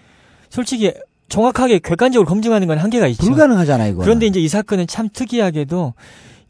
솔직히 0.49 0.93
정확하게 1.29 1.79
객관적으로 1.79 2.29
검증하는 2.29 2.67
건 2.67 2.79
한계가 2.79 3.07
있죠. 3.09 3.25
불가능하잖아 3.25 3.87
이거. 3.87 4.03
그런데 4.03 4.27
이제 4.27 4.41
이 4.41 4.49
사건은 4.49 4.87
참 4.87 5.09
특이하게도 5.13 5.95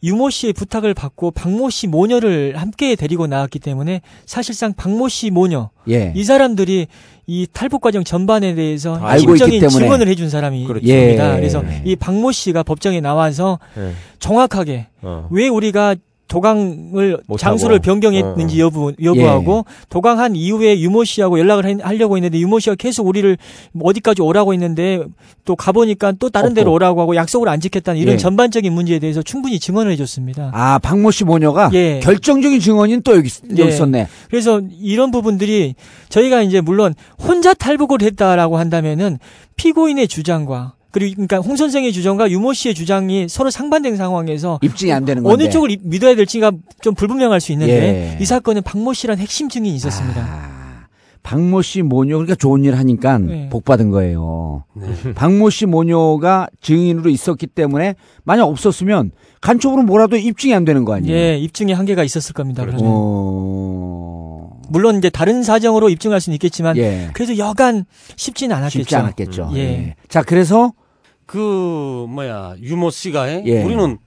유모 0.03 0.31
씨의 0.31 0.53
부탁을 0.53 0.95
받고 0.95 1.31
박모 1.33 1.71
씨 1.71 1.87
모녀를 1.87 2.57
함께 2.57 2.97
데리고 2.97 3.27
나왔기 3.27 3.59
때문에 3.59 4.01
사실상 4.27 4.73
박모 4.73 5.09
씨 5.09 5.31
모녀 5.31 5.71
예. 5.89 6.13
이 6.17 6.25
사람들이 6.25 6.87
이 7.27 7.47
탈북 7.53 7.81
과정 7.83 8.03
전반에 8.03 8.55
대해서 8.55 8.97
알고 8.97 9.37
때문에. 9.37 9.69
증언을 9.69 10.09
해준 10.09 10.31
사람이 10.31 10.65
그렇죠. 10.67 10.85
있습니다. 10.87 11.33
예. 11.33 11.37
그래서 11.37 11.63
이 11.85 11.97
박모 11.97 12.33
씨가 12.33 12.63
법정에 12.63 13.01
나와서 13.01 13.59
예. 13.77 13.93
정확하게 14.19 14.87
어. 15.03 15.29
왜 15.31 15.49
우리가 15.49 15.97
도강을 16.31 17.19
못하고. 17.27 17.37
장소를 17.37 17.81
변경했는지 17.81 18.63
어, 18.63 18.67
어. 18.67 18.69
여부 18.69 18.93
여부하고 19.03 19.65
도강한 19.89 20.37
이후에 20.37 20.79
유모 20.81 21.03
씨하고 21.05 21.39
연락을 21.41 21.67
하- 21.67 21.89
하려고 21.89 22.17
했는데 22.17 22.39
유모 22.39 22.61
씨가 22.61 22.77
계속 22.77 23.09
우리를 23.09 23.37
뭐 23.73 23.91
어디까지 23.91 24.23
오라고 24.23 24.53
했는데 24.55 25.03
또 25.45 25.57
가보니까 25.57 26.13
또 26.21 26.31
다른 26.31 26.55
데로 26.55 26.71
없고. 26.71 26.75
오라고 26.77 27.01
하고 27.03 27.17
약속을 27.17 27.49
안 27.49 27.61
지켰다는 27.61 28.01
이런 28.01 28.15
예. 28.15 28.17
전반적인 28.19 28.73
문제에 28.73 29.01
대해서 29.01 29.23
충분히 29.23 29.59
증언을 29.59 29.91
해줬습니다. 29.93 30.53
아, 30.55 30.79
박모 30.79 31.11
씨 31.11 31.25
모녀가 31.25 31.69
예. 31.75 31.99
결정적인 32.01 32.61
증언인 32.61 33.03
또 33.03 33.17
여기, 33.17 33.29
여기 33.51 33.63
예. 33.63 33.67
있었네. 33.67 34.07
그래서 34.31 34.61
이런 34.81 35.11
부분들이 35.11 35.75
저희가 36.11 36.43
이제 36.43 36.61
물론 36.61 36.95
혼자 37.21 37.53
탈북을 37.55 38.03
했다라고 38.03 38.57
한다면은 38.57 39.19
피고인의 39.57 40.07
주장과 40.07 40.75
그리고 40.93 41.15
그러니까 41.15 41.39
홍 41.39 41.57
선생의 41.57 41.93
주장과 41.93 42.31
유모 42.31 42.53
씨의 42.53 42.75
주장이 42.75 43.29
서로 43.29 43.51
상반된 43.51 43.97
상황에서 43.97 44.59
입증이 44.63 44.93
안 44.93 45.05
되는 45.05 45.23
건데. 45.23 45.45
어느 45.45 45.51
쪽을 45.53 45.71
이- 45.71 45.79
믿어야 45.83 46.15
될지가 46.17 46.53
좀 46.83 46.95
불분명할 46.95 47.41
수 47.41 47.53
있는데 47.53 48.17
예. 48.17 48.19
이 48.21 48.25
사건은 48.25 48.63
박모 48.63 48.93
씨란 48.95 49.19
핵심 49.19 49.49
증인이 49.49 49.75
있었습니다. 49.77 50.21
아, 50.21 50.87
박모 51.23 51.63
씨 51.63 51.83
모녀 51.83 52.17
그러니까 52.17 52.35
좋은 52.35 52.65
일 52.65 52.75
하니까 52.77 53.19
네. 53.19 53.49
복 53.51 53.65
받은 53.65 53.91
거예요. 53.91 54.65
네. 54.75 55.13
박모 55.15 55.51
씨 55.51 55.67
모녀가 55.67 56.49
증인으로 56.61 57.11
있었기 57.11 57.47
때문에 57.47 57.95
만약 58.25 58.45
없었으면 58.45 59.13
간첩으로 59.41 59.83
뭐라도 59.83 60.17
입증이 60.17 60.55
안 60.55 60.65
되는 60.65 60.85
거 60.85 60.95
아니에요? 60.95 61.15
예, 61.17 61.37
입증의 61.39 61.75
한계가 61.75 62.05
있었을 62.05 62.33
겁니다. 62.35 62.63
그러면. 62.65 62.83
어... 62.85 64.40
물론 64.71 64.97
이제 64.99 65.11
다른 65.11 65.43
사정으로 65.43 65.89
입증할 65.91 66.21
수는 66.21 66.35
있겠지만 66.35 66.77
예. 66.77 67.11
그래도 67.13 67.37
여간 67.39 67.85
쉽지는 68.17 68.57
않았겠죠. 68.57 68.79
쉽지 68.83 68.97
않았겠죠. 68.97 69.51
예. 69.55 69.59
예. 69.59 69.95
자, 70.09 70.23
그래서 70.23 70.73
그 71.27 72.07
뭐야 72.09 72.55
유모 72.63 72.91
씨가 72.91 73.29
예? 73.31 73.43
예. 73.47 73.63
우리는 73.63 73.99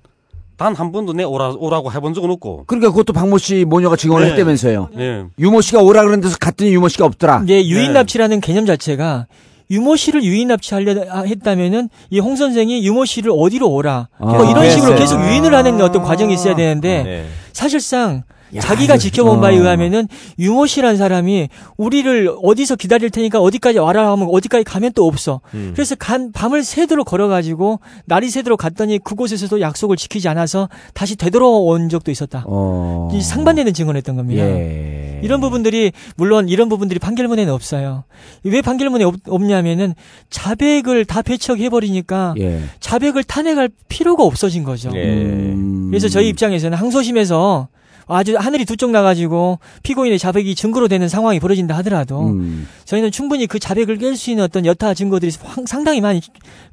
단 0.58 0.76
한 0.76 0.91
번도 0.91 1.13
내 1.13 1.23
오라 1.23 1.56
오라고 1.58 1.91
해본 1.91 2.13
적은 2.13 2.30
없고. 2.32 2.65
그러니까 2.67 2.91
그것도 2.91 3.12
박모 3.12 3.38
씨 3.38 3.65
모녀가 3.65 3.95
증언을 3.97 4.26
네. 4.28 4.32
했다면서요. 4.34 4.89
예. 4.97 5.26
유모 5.38 5.60
씨가 5.62 5.82
오라 5.82 6.04
그런 6.06 6.21
데서 6.21 6.38
갔더니 6.39 6.71
유모 6.73 6.88
씨가 6.88 7.06
없더라. 7.06 7.41
이제 7.43 7.67
유인 7.67 7.88
네. 7.88 7.93
납치라는 7.93 8.39
개념 8.39 8.65
자체가 8.65 9.28
유모 9.71 9.95
씨를 9.97 10.23
유인 10.23 10.49
납치하려 10.49 11.23
했다면은 11.26 11.89
이 12.12 12.19
홍 12.19 12.36
선생이 12.36 12.86
유모 12.86 13.04
씨를 13.06 13.32
어디로 13.36 13.67
오라 13.69 14.08
뭐 14.19 14.45
아, 14.45 14.49
이런 14.52 14.69
식으로 14.69 14.93
그랬어요. 14.93 15.19
계속 15.19 15.30
유인을 15.32 15.54
하는 15.54 15.82
어떤 15.82 16.04
과정이 16.04 16.34
있어야 16.34 16.56
되는데 16.56 17.04
네. 17.04 17.26
사실상 17.52 18.23
야, 18.56 18.62
자기가 18.62 18.98
지켜본 18.98 19.38
어. 19.38 19.42
바에 19.42 19.56
의하면은 19.56 20.08
유모 20.39 20.68
씨란 20.68 20.98
사람이 20.98 21.50
우리를 21.78 22.36
어디서 22.42 22.76
기다릴 22.76 23.10
테니까 23.10 23.39
어디까지 23.39 23.80
와라 23.80 24.12
하면 24.12 24.28
어디까지 24.32 24.63
가면 24.63 24.94
또 24.94 25.08
없어. 25.08 25.42
음. 25.54 25.72
그래서 25.74 25.96
간 25.96 26.32
밤을 26.32 26.63
새도록 26.63 27.08
걸어가지고 27.08 27.80
날이 28.06 28.30
새도록 28.30 28.60
갔더니 28.60 29.00
그곳에서도 29.00 29.62
약속을 29.62 29.98
지키지 29.98 30.28
않아서 30.30 30.70
다시 30.94 31.16
되돌아온 31.16 31.89
적도 31.89 32.12
있었다. 32.12 32.44
어. 32.48 33.10
이 33.13 33.22
상반되는 33.22 33.74
증언을 33.74 33.98
했던 33.98 34.16
겁니다. 34.16 34.44
예. 34.44 35.20
이런 35.24 35.39
부분들이 35.39 35.92
물론 36.16 36.50
이런 36.50 36.70
부분들이 36.70 37.00
판결문에는 37.00 37.52
없어요. 37.54 38.04
왜 38.44 38.62
판결문에 38.62 39.04
없, 39.06 39.16
없냐면은 39.28 39.96
자백을 40.30 41.06
다 41.06 41.22
배척해 41.22 41.70
버리니까 41.70 42.36
예. 42.39 42.62
자백을 42.80 43.24
탄핵할 43.24 43.70
필요가 43.88 44.24
없어진 44.24 44.63
거죠. 44.63 44.92
예. 44.96 45.04
음. 45.04 45.88
그래서 45.89 46.10
저희 46.10 46.28
입장에서는 46.30 46.78
항소심에서 46.78 47.68
아주 48.08 48.36
하늘이 48.38 48.66
두 48.66 48.76
쪽 48.76 48.92
나가지고 48.92 49.60
피고인의 49.84 50.20
자백이 50.20 50.56
증거로 50.56 50.88
되는 50.88 51.08
상황이 51.08 51.39
벌어진다 51.39 51.78
하더라도 51.78 52.28
음. 52.28 52.68
저희는 52.86 53.12
충분히 53.12 53.48
그 53.48 53.60
자백을 53.60 53.98
깰 53.98 54.16
수 54.16 54.30
있는 54.32 54.44
어떤 54.44 54.66
여타 54.66 54.94
증거들이 54.94 55.32
황- 55.44 55.66
상당히 55.66 56.02
많이 56.02 56.20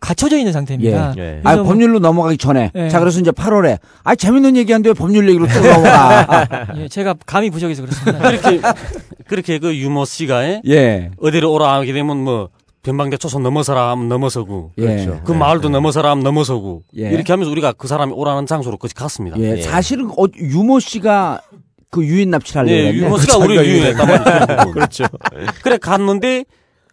갖춰져 0.01 0.39
있는 0.39 0.53
상태입니다. 0.53 1.15
예. 1.19 1.23
예. 1.23 1.41
아, 1.45 1.57
뭐- 1.57 1.65
법률로 1.65 1.99
넘어가기 1.99 2.37
전에. 2.39 2.71
예. 2.75 2.89
자, 2.89 2.99
그래서 3.01 3.21
이제 3.21 3.31
8월에. 3.31 3.79
아, 4.03 4.15
재밌는 4.15 4.57
얘기한데 4.57 4.89
왜 4.91 4.95
법률 4.95 5.29
얘기로 5.29 5.47
또 5.47 5.61
넘어가. 5.61 6.49
예, 6.79 6.89
제가 6.89 7.15
감이 7.27 7.51
부족해서 7.51 7.83
그렇습니다. 7.83 8.19
그렇게 8.31 8.61
그렇게 9.29 9.59
그 9.59 9.77
유모 9.77 10.05
씨가 10.07 10.45
예? 10.45 10.63
예. 10.67 11.11
어디로 11.21 11.53
오라 11.53 11.75
하게 11.75 11.93
되면 11.93 12.17
뭐 12.25 12.49
변방대 12.83 13.19
초선 13.19 13.43
넘어서라 13.43 13.91
하면 13.91 14.09
넘어서고 14.09 14.73
예. 14.79 14.83
그렇죠. 14.83 15.21
그 15.25 15.33
네. 15.33 15.39
마을도 15.39 15.69
넘어서라 15.69 16.11
하면 16.11 16.25
넘어서고 16.25 16.83
예. 16.97 17.11
이렇게 17.11 17.33
하면서 17.33 17.51
우리가 17.51 17.73
그 17.73 17.87
사람이 17.89 18.13
오라는 18.13 18.47
장소로 18.47 18.79
끝이 18.79 18.93
갔습니다. 18.95 19.39
예. 19.39 19.59
예. 19.59 19.63
사실은 19.63 20.11
어, 20.11 20.25
유모 20.37 20.81
씨가 20.81 21.43
그 21.91 22.05
유인 22.05 22.31
납치를 22.31 22.63
하려고 22.63 22.75
예. 22.75 22.93
유모 22.95 23.19
씨가 23.19 23.37
우리 23.39 23.57
유인했단 23.57 24.07
말이죠. 24.07 24.73
그렇죠. 24.73 25.05
그래 25.63 25.77
갔는데 25.77 26.45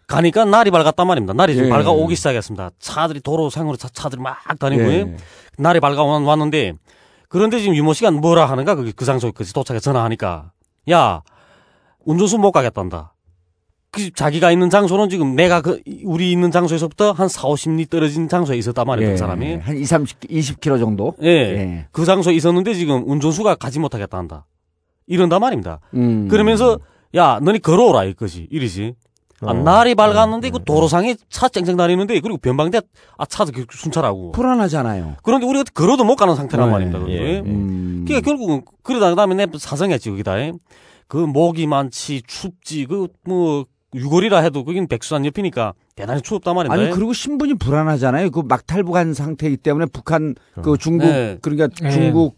가니까 0.07 0.45
날이 0.45 0.71
밝았단 0.71 1.07
말입니다. 1.07 1.33
날이 1.33 1.55
좀 1.55 1.65
예. 1.65 1.69
밝아 1.69 1.91
오기 1.91 2.15
시작했습니다. 2.15 2.71
차들이 2.79 3.21
도로 3.21 3.49
상으로 3.49 3.77
차, 3.77 3.87
차들이 3.87 4.21
막 4.21 4.37
다니고 4.59 4.83
예. 4.83 4.93
예. 4.93 5.17
날이 5.57 5.79
밝아 5.79 6.03
왔는데 6.03 6.73
그런데 7.29 7.59
지금 7.59 7.75
유모 7.75 7.93
씨가 7.93 8.11
뭐라 8.11 8.45
하는가 8.45 8.75
그, 8.75 8.91
그 8.93 9.05
장소까지 9.05 9.53
도착해 9.53 9.79
전화하니까 9.79 10.51
야 10.91 11.21
운전수 12.05 12.37
못 12.37 12.51
가겠단다. 12.51 13.13
그 13.97 14.11
자기가 14.13 14.51
있는 14.51 14.69
장소는 14.69 15.09
지금 15.09 15.35
내가 15.35 15.61
그 15.61 15.81
우리 16.03 16.31
있는 16.31 16.51
장소에서부터 16.51 17.11
한 17.11 17.27
4, 17.27 17.41
50리 17.47 17.89
떨어진 17.89 18.29
장소에 18.29 18.57
있었단 18.57 18.85
말이에요. 18.85 19.11
그 19.11 19.17
사람이. 19.17 19.55
한 19.55 19.77
2, 19.77 19.85
30, 19.85 20.19
20km 20.21 20.79
정도? 20.79 21.13
예. 21.21 21.27
예. 21.29 21.85
그 21.91 22.05
장소에 22.05 22.33
있었는데 22.33 22.73
지금 22.73 23.03
운전수가 23.09 23.55
가지 23.55 23.79
못하겠다 23.79 24.17
한다. 24.17 24.45
이런단 25.07 25.41
말입니다. 25.41 25.79
음. 25.93 26.27
그러면서 26.27 26.79
야 27.15 27.39
너니 27.41 27.59
걸어오라 27.59 28.03
이거지 28.05 28.47
이리지. 28.51 28.93
아, 29.41 29.51
어. 29.51 29.53
날이 29.53 29.93
밝았는데 29.93 30.49
그 30.49 30.63
도로상에 30.63 31.15
차 31.29 31.47
쨍쨍 31.47 31.77
다니는데 31.77 32.19
그리고 32.21 32.37
변방대 32.37 32.81
아 33.17 33.25
차도 33.25 33.51
계속 33.51 33.71
순찰하고. 33.71 34.31
불안하잖아요. 34.31 35.17
그런데 35.23 35.45
우리가 35.45 35.63
걸어도 35.73 36.03
못 36.03 36.15
가는 36.15 36.35
상태란 36.35 36.67
네. 36.67 36.71
말입니다. 36.71 36.99
그게. 36.99 37.13
예. 37.13 37.39
음. 37.39 38.03
그러니까 38.07 38.25
결국은 38.25 38.63
그러다 38.83 39.09
그다음에 39.11 39.35
내 39.35 39.45
사정했지 39.57 40.09
거기다. 40.09 40.35
그 41.07 41.17
목이 41.17 41.67
많지 41.67 42.23
춥지 42.27 42.85
그뭐 42.87 43.65
유골이라 43.93 44.39
해도 44.39 44.63
거긴 44.65 44.87
백수산 44.87 45.25
옆이니까 45.25 45.73
대단히 45.95 46.21
추웠단 46.21 46.55
말입니다. 46.55 46.81
아니 46.81 46.91
그리고 46.91 47.13
신분이 47.13 47.55
불안하잖아요. 47.55 48.31
그 48.31 48.41
막 48.43 48.65
탈북한 48.67 49.13
상태이기 49.13 49.57
때문에 49.57 49.85
북한 49.91 50.35
그 50.61 50.77
중국 50.77 51.07
네. 51.07 51.37
그러니까 51.41 51.69
네. 51.81 51.91
중국 51.91 52.37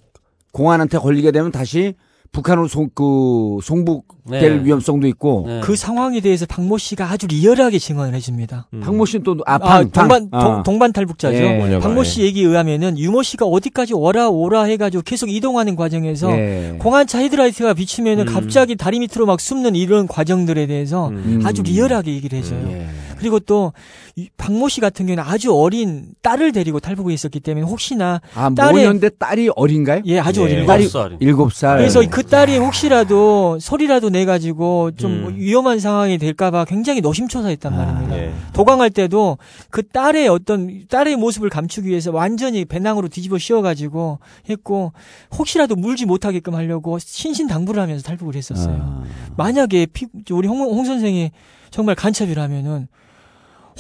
공안한테 0.52 0.98
걸리게 0.98 1.32
되면 1.32 1.52
다시 1.52 1.96
북한으로 2.32 2.68
송, 2.68 2.90
그 2.94 3.58
송북될 3.64 4.58
네. 4.60 4.66
위험성도 4.66 5.08
있고 5.08 5.46
네. 5.48 5.62
그 5.64 5.76
상황에 5.76 6.20
대해서 6.20 6.46
박모 6.46 6.78
씨가 6.78 7.10
아주 7.10 7.28
리얼하게 7.28 7.80
증언을 7.80 8.14
해줍니다. 8.16 8.68
음. 8.74 8.82
박모 8.82 9.06
씨는 9.06 9.24
또 9.24 9.38
아, 9.46 9.56
아, 9.56 9.58
방, 9.58 9.90
동반 9.90 10.30
방. 10.30 10.42
동, 10.42 10.52
어. 10.52 10.64
동반 10.64 10.94
탈북자죠. 10.94 11.36
예. 11.36 11.80
박모 11.80 12.02
예. 12.02 12.04
씨 12.04 12.22
얘기에 12.22 12.46
의하면은 12.46 13.00
유모 13.00 13.24
씨가 13.24 13.46
어디까지 13.46 13.96
오라 13.96 14.30
오라 14.30 14.64
해가지고 14.64 15.04
계속 15.04 15.30
이동하는 15.30 15.76
과정에서 15.76 16.32
예. 16.32 16.76
공안차 16.80 17.20
헤드라이트가 17.20 17.74
비치면은 17.74 18.28
음. 18.28 18.34
갑자기 18.34 18.76
다리 18.76 19.00
밑으로 19.00 19.26
막 19.26 19.40
숨는 19.40 19.76
이런 19.76 20.08
과정들에 20.08 20.68
대해서 20.68 21.10
음. 21.10 21.42
아주 21.46 21.64
리얼하게 21.64 22.14
얘기를 22.14 22.38
해줘요. 22.38 22.70
예. 22.72 22.88
그리고 23.20 23.40
또이 23.40 24.30
박모 24.38 24.70
씨 24.70 24.80
같은 24.82 25.06
경우는 25.06 25.24
아주 25.24 25.54
어린 25.54 26.08
딸을 26.22 26.52
데리고 26.54 26.80
탈북을 26.80 27.12
했었기 27.12 27.42
때문에 27.42 27.66
혹시나 27.66 28.22
아 28.34 28.50
딸의- 28.50 28.72
모녀인데 28.72 29.10
딸이 29.10 29.50
어린가요? 29.56 30.02
예 30.06 30.20
아주 30.20 30.40
예. 30.42 30.46
어린 30.46 30.56
일곱 30.60 30.68
딸이 30.68 30.88
살. 30.88 31.18
일곱 31.20 31.54
살. 31.54 31.78
그래서 31.78 32.02
그 32.10 32.24
딸이 32.24 32.58
혹시라도 32.58 33.60
소리라도 33.60 34.10
내 34.10 34.26
가지고 34.26 34.92
좀 34.96 35.12
음. 35.28 35.36
위험한 35.36 35.80
상황이 35.80 36.18
될까 36.18 36.50
봐 36.52 36.64
굉장히 36.66 37.02
노심초사했단 37.02 37.74
아. 37.74 37.78
말입니다. 37.78 38.18
예. 38.18 38.34
도강할 38.54 38.90
때도 38.90 39.38
그 39.70 39.86
딸의 39.88 40.28
어떤 40.30 40.88
딸의 40.88 41.18
모습을 41.18 41.50
감추기 41.50 41.90
위해서 41.90 42.12
완전히 42.12 42.64
배낭으로 42.66 43.10
뒤집어 43.10 43.38
씌워 43.38 43.62
가지고 43.62 44.20
했고 44.50 44.94
혹시라도 45.38 45.76
물지 45.76 46.06
못하게끔 46.06 46.56
하려고 46.56 46.98
신신당부를 47.00 47.82
하면서 47.82 48.04
탈북을 48.04 48.36
했었어요. 48.36 48.78
아. 48.80 49.04
만약에 49.36 49.88
피, 49.88 50.06
우리 50.32 50.48
홍, 50.48 50.62
홍 50.62 50.86
선생이 50.86 51.32
정말 51.72 51.96
간첩이라면은 51.96 52.88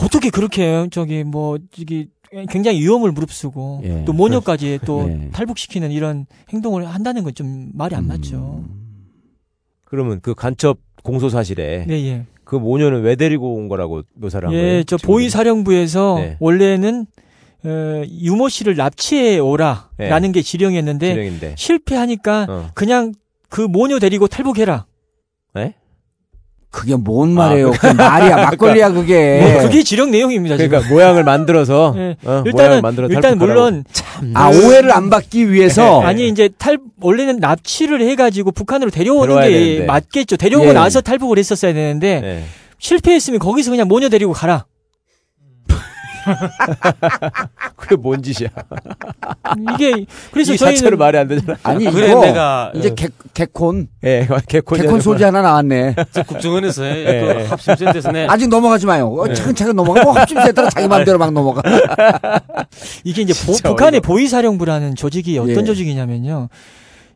어떻게 0.03 0.29
그렇게 0.29 0.87
저기 0.91 1.23
뭐 1.23 1.57
저기 1.71 2.07
굉장히 2.49 2.79
위험을 2.81 3.11
무릅쓰고 3.11 3.81
예. 3.83 4.03
또 4.05 4.13
모녀까지 4.13 4.79
또 4.85 5.09
예. 5.09 5.29
탈북시키는 5.31 5.91
이런 5.91 6.25
행동을 6.53 6.85
한다는 6.87 7.23
건 7.23 7.33
좀 7.33 7.69
말이 7.73 7.95
안 7.95 8.07
맞죠. 8.07 8.63
그러면 9.85 10.19
그 10.21 10.33
간첩 10.35 10.77
공소 11.03 11.29
사실에 11.29 11.85
네, 11.87 12.05
예. 12.05 12.25
그 12.43 12.55
모녀는 12.55 13.01
왜 13.01 13.15
데리고 13.15 13.55
온 13.55 13.67
거라고 13.67 14.03
묘사를 14.15 14.47
한 14.47 14.53
거예요? 14.53 14.67
예, 14.77 14.83
저 14.83 14.97
지금? 14.97 15.07
보위 15.07 15.29
사령부에서 15.29 16.15
네. 16.19 16.37
원래는 16.39 17.05
어, 17.65 18.03
유모 18.09 18.49
씨를 18.49 18.75
납치해 18.75 19.37
오라라는 19.39 20.31
게 20.31 20.41
지령이었는데 20.41 21.09
지령인데. 21.13 21.55
실패하니까 21.57 22.45
어. 22.49 22.69
그냥 22.73 23.13
그 23.49 23.61
모녀 23.61 23.99
데리고 23.99 24.27
탈북해라. 24.27 24.85
그게 26.71 26.95
뭔 26.95 27.31
말이에요? 27.33 27.71
그 27.71 27.87
말이야 27.87 28.35
막걸리야 28.35 28.91
그게. 28.91 29.39
뭐 29.41 29.63
그게 29.63 29.81
지령 29.83 30.11
내용입니다. 30.11 30.55
지금. 30.57 30.69
그러니까 30.69 30.93
모양을 30.93 31.23
만들어서 31.23 31.95
예. 31.97 32.15
어, 32.23 32.29
모양을 32.29 32.45
일단은 32.45 32.81
만들어 32.81 33.07
일단. 33.07 33.37
물론 33.39 33.83
아 34.35 34.49
오해를 34.49 34.91
안 34.91 35.09
받기 35.09 35.51
위해서. 35.51 36.01
아니 36.01 36.27
이제 36.27 36.49
탈 36.59 36.77
원래는 37.01 37.37
납치를 37.37 38.01
해가지고 38.01 38.51
북한으로 38.51 38.91
데려오는 38.91 39.35
게 39.41 39.49
되는데. 39.49 39.85
맞겠죠. 39.85 40.37
데려오고 40.37 40.69
예. 40.69 40.73
나서 40.73 41.01
탈북을 41.01 41.39
했었어야 41.39 41.73
되는데 41.73 42.21
예. 42.23 42.43
실패했으면 42.77 43.39
거기서 43.39 43.71
그냥 43.71 43.87
모녀 43.87 44.07
데리고 44.09 44.33
가라. 44.33 44.65
그게 47.75 47.95
뭔 47.95 48.21
짓이야? 48.21 48.49
이게 49.73 50.05
그래서 50.31 50.53
이 50.53 50.57
저희는 50.57 50.75
자체로 50.77 50.97
말이 50.97 51.17
안 51.17 51.27
되잖아. 51.27 51.57
아니 51.63 51.85
그래, 51.89 52.09
이거 52.11 52.21
내가- 52.21 52.71
이제 52.75 52.93
개, 52.95 53.07
개콘 53.33 53.87
예, 54.03 54.27
개콘 54.47 54.77
개콘 54.79 55.01
소지 55.01 55.23
하나 55.23 55.41
나왔네. 55.41 55.95
저 56.11 56.23
국정원에서 56.23 56.85
예. 56.85 57.21
그 57.43 57.45
합심센터에서 57.49 58.11
내 58.11 58.25
아직 58.27 58.47
넘어가지 58.49 58.85
마요. 58.85 59.07
어, 59.13 59.33
차근차근 59.33 59.75
넘어가. 59.75 60.03
뭐 60.03 60.13
합심센터는 60.13 60.69
자기 60.69 60.87
마음대로 60.87 61.17
막 61.17 61.31
넘어가. 61.31 61.61
이게 63.03 63.21
이제 63.21 63.33
보- 63.45 63.53
북한의 63.53 63.97
어이가 63.99 64.07
보위사령부라는 64.07 64.95
조직이 64.95 65.37
어떤 65.37 65.59
예. 65.59 65.63
조직이냐면요. 65.63 66.49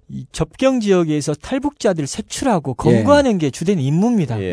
이 0.10 0.26
접경 0.32 0.80
지역에서 0.80 1.34
탈북자들 1.34 2.06
색출하고 2.08 2.74
검거하는 2.76 3.38
게 3.38 3.50
주된 3.50 3.80
임무입니다. 3.80 4.40
예. 4.42 4.46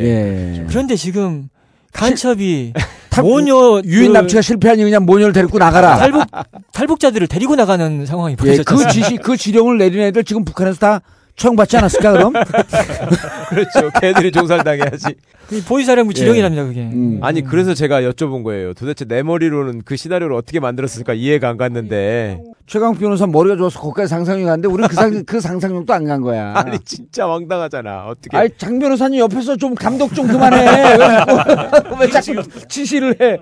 예. 0.59 0.65
그런데 0.69 0.97
지금 0.97 1.49
간첩이 1.93 2.73
탈- 3.11 3.25
모녀 3.25 3.81
유인 3.85 4.13
그 4.13 4.19
납치가 4.19 4.43
실패하니 4.43 4.83
그냥 4.85 5.05
모녀를 5.05 5.33
데리고 5.33 5.59
나가라. 5.59 5.97
탈북 5.97 6.25
탈북자들을 6.73 7.27
데리고 7.27 7.57
나가는 7.57 8.07
상황이 8.07 8.33
예, 8.33 8.37
벌어졌죠. 8.37 8.65
그 8.65 8.89
지시, 8.91 9.17
그 9.17 9.37
지령을 9.37 9.79
내린 9.79 10.01
애들 10.03 10.25
지금 10.25 10.45
북한에서 10.45 10.79
다 10.79 11.01
처형받지 11.41 11.77
않았을까, 11.79 12.13
그럼? 12.13 12.33
그렇죠. 13.49 13.91
걔들이 14.01 14.31
종살당해야지. 14.31 15.15
그 15.49 15.65
보위사령부 15.65 16.13
지령이랍니다, 16.13 16.65
그게. 16.65 16.83
음. 16.83 17.19
아니 17.23 17.41
그래서 17.43 17.73
제가 17.73 18.03
여쭤본 18.03 18.45
거예요. 18.45 18.75
도대체 18.75 19.07
내 19.07 19.23
머리로는 19.23 19.83
그 19.85 19.97
시나리오를 19.97 20.37
어떻게 20.37 20.61
만들었을까 20.61 21.15
이해가 21.15 21.49
안 21.49 21.57
갔는데 21.57 22.43
최강 22.67 22.95
변호사 22.95 23.27
머리가 23.27 23.57
좋아서 23.57 23.81
거기까지 23.81 24.09
상상이 24.09 24.45
가는데 24.45 24.69
우리는 24.69 24.89
그, 24.89 24.95
상, 24.95 25.25
그 25.25 25.41
상상력도 25.41 25.93
안 25.95 26.05
간 26.05 26.21
거야. 26.21 26.53
아니 26.55 26.79
진짜 26.81 27.29
황당하잖아. 27.29 28.07
어떻게? 28.07 28.37
아니, 28.37 28.51
장 28.59 28.79
변호사님 28.79 29.19
옆에서 29.21 29.57
좀 29.57 29.75
감독 29.75 30.15
좀 30.15 30.27
그만해. 30.29 30.97
왜, 30.99 30.99
자꾸- 30.99 31.97
왜 32.01 32.09
자꾸 32.11 32.67
지시를 32.69 33.17
해? 33.21 33.39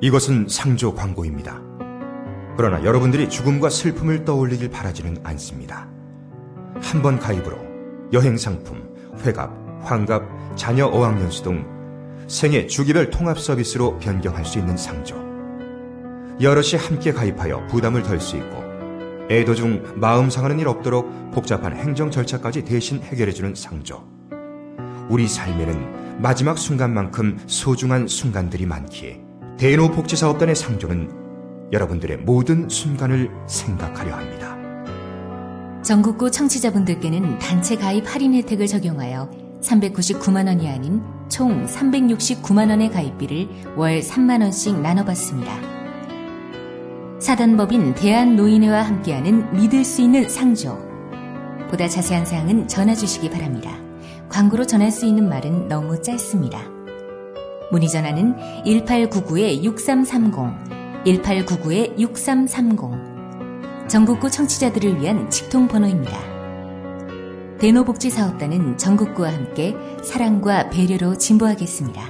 이것은 0.00 0.46
상조 0.48 0.94
광고입니다. 0.94 1.60
그러나 2.58 2.82
여러분들이 2.84 3.28
죽음과 3.28 3.70
슬픔을 3.70 4.24
떠올리길 4.24 4.68
바라지는 4.70 5.18
않습니다. 5.22 5.88
한 6.82 7.02
번 7.02 7.20
가입으로 7.20 7.56
여행 8.12 8.36
상품, 8.36 8.82
회갑, 9.24 9.84
환갑, 9.84 10.56
자녀 10.56 10.86
어학연수 10.86 11.44
등 11.44 11.64
생애 12.26 12.66
주기별 12.66 13.10
통합 13.10 13.38
서비스로 13.38 13.96
변경할 14.00 14.44
수 14.44 14.58
있는 14.58 14.76
상조. 14.76 15.14
여럿이 16.40 16.72
함께 16.80 17.12
가입하여 17.12 17.64
부담을 17.68 18.02
덜 18.02 18.18
수 18.20 18.36
있고 18.36 18.64
애도 19.30 19.54
중 19.54 19.84
마음 19.94 20.28
상하는 20.28 20.58
일 20.58 20.66
없도록 20.66 21.30
복잡한 21.30 21.76
행정 21.76 22.10
절차까지 22.10 22.64
대신 22.64 23.00
해결해주는 23.02 23.54
상조. 23.54 24.02
우리 25.08 25.28
삶에는 25.28 26.20
마지막 26.20 26.58
순간만큼 26.58 27.38
소중한 27.46 28.08
순간들이 28.08 28.66
많기에 28.66 29.20
대노복지사업단의 29.58 30.56
상조는 30.56 31.27
여러분들의 31.72 32.18
모든 32.18 32.68
순간을 32.68 33.30
생각하려 33.46 34.14
합니다. 34.14 34.56
전국구 35.82 36.30
청취자분들께는 36.30 37.38
단체 37.38 37.76
가입 37.76 38.04
할인 38.06 38.34
혜택을 38.34 38.66
적용하여 38.66 39.30
399만 39.62 40.46
원이 40.46 40.68
아닌 40.68 41.02
총 41.28 41.64
369만 41.66 42.68
원의 42.70 42.90
가입비를 42.90 43.48
월 43.76 44.00
3만 44.00 44.42
원씩 44.42 44.80
나눠받습니다. 44.80 45.52
사단법인 47.20 47.94
대한노인회와 47.94 48.82
함께하는 48.82 49.56
믿을 49.56 49.84
수 49.84 50.02
있는 50.02 50.28
상조. 50.28 50.78
보다 51.70 51.88
자세한 51.88 52.24
사항은 52.24 52.68
전화 52.68 52.94
주시기 52.94 53.30
바랍니다. 53.30 53.72
광고로 54.28 54.66
전할 54.66 54.92
수 54.92 55.06
있는 55.06 55.28
말은 55.28 55.68
너무 55.68 56.00
짧습니다. 56.00 56.62
문의 57.70 57.88
전화는 57.88 58.36
1899-6330, 58.64 60.67
1899-6330. 61.04 63.88
전국구 63.88 64.30
청취자들을 64.30 65.00
위한 65.00 65.28
직통 65.30 65.66
번호입니다. 65.68 66.18
대노복지사업단은 67.58 68.76
전국구와 68.78 69.32
함께 69.32 69.74
사랑과 70.02 70.70
배려로 70.70 71.16
진보하겠습니다. 71.18 72.02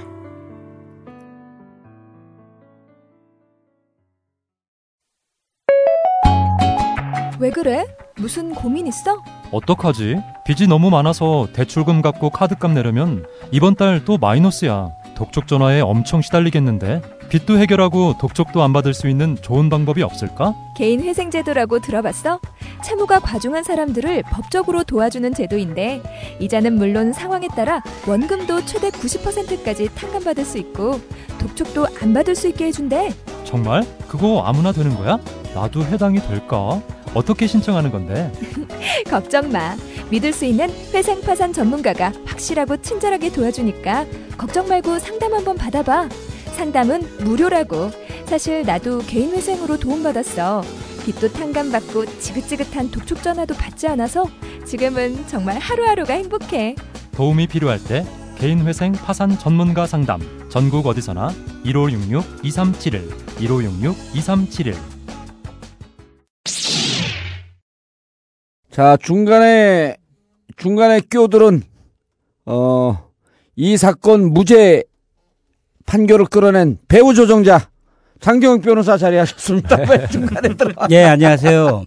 왜 7.39 7.51
그래? 7.51 7.85
무슨 8.17 8.53
고민 8.53 8.85
있어? 8.87 9.23
어떡하지? 9.51 10.17
빚이 10.45 10.67
너무 10.67 10.89
많아서 10.89 11.47
대출금 11.53 12.01
갚고 12.01 12.31
카드값 12.31 12.71
내려면 12.71 13.25
이번 13.51 13.75
달 13.75 14.03
또 14.05 14.17
마이너스야. 14.17 14.89
독촉 15.15 15.47
전화에 15.47 15.81
엄청 15.81 16.21
시달리겠는데 16.21 17.01
빚도 17.29 17.59
해결하고 17.59 18.15
독촉도 18.19 18.63
안 18.63 18.73
받을 18.73 18.93
수 18.93 19.07
있는 19.07 19.37
좋은 19.41 19.69
방법이 19.69 20.01
없을까? 20.01 20.55
개인 20.75 21.01
회생 21.03 21.29
제도라고 21.29 21.79
들어봤어? 21.79 22.39
채무가 22.83 23.19
과중한 23.19 23.63
사람들을 23.63 24.23
법적으로 24.31 24.83
도와주는 24.83 25.33
제도인데 25.33 26.01
이자는 26.39 26.73
물론 26.75 27.13
상황에 27.13 27.47
따라 27.55 27.83
원금도 28.07 28.65
최대 28.65 28.89
90%까지 28.89 29.89
탕감받을 29.93 30.43
수 30.43 30.57
있고 30.57 30.99
독촉도 31.37 31.87
안 32.01 32.13
받을 32.13 32.35
수 32.35 32.47
있게 32.47 32.65
해준대. 32.65 33.13
정말? 33.43 33.85
그거 34.07 34.41
아무나 34.45 34.71
되는 34.71 34.95
거야? 34.95 35.19
나도 35.53 35.83
해당이 35.83 36.19
될까? 36.21 36.81
어떻게 37.13 37.45
신청하는 37.47 37.91
건데? 37.91 38.31
걱정 39.09 39.51
마. 39.51 39.75
믿을 40.09 40.33
수 40.33 40.45
있는 40.45 40.69
회생 40.93 41.21
파산 41.21 41.53
전문가가 41.53 42.11
확실하고 42.25 42.77
친절하게 42.77 43.31
도와주니까 43.31 44.05
걱정 44.37 44.67
말고 44.67 44.97
상담 44.99 45.33
한번 45.33 45.55
받아봐. 45.57 46.09
상담은 46.59 47.01
무료라고. 47.23 47.89
사실 48.25 48.63
나도 48.63 48.99
개인 49.07 49.31
회생으로 49.31 49.79
도움받았어. 49.79 50.61
빚도 51.05 51.31
탕감받고 51.31 52.19
지긋지긋한 52.19 52.91
독촉 52.91 53.23
전화도 53.23 53.53
받지 53.53 53.87
않아서 53.87 54.25
지금은 54.65 55.25
정말 55.27 55.57
하루하루가 55.57 56.15
행복해. 56.15 56.75
도움이 57.13 57.47
필요할 57.47 57.81
때 57.81 58.05
개인 58.37 58.67
회생 58.67 58.91
파산 58.91 59.39
전문가 59.39 59.87
상담 59.87 60.19
전국 60.49 60.85
어디서나 60.85 61.29
1566 61.63 62.43
2371 62.43 63.09
1566 63.39 64.15
2371 64.15 64.75
자, 68.69 68.97
중간에, 68.97 69.95
중간에 70.55 70.99
끼어들은, 71.01 71.63
어, 72.45 73.09
이 73.55 73.75
사건 73.75 74.31
무죄 74.31 74.83
판결을 75.89 76.25
끌어낸 76.27 76.77
배우 76.87 77.15
조정자, 77.15 77.69
장경욱 78.19 78.61
변호사 78.61 78.95
자리하셨습니다. 78.97 79.77
왜 79.89 80.07
중간에 80.07 80.53
들어 80.55 80.71
예, 80.91 81.03
안녕하세요. 81.03 81.85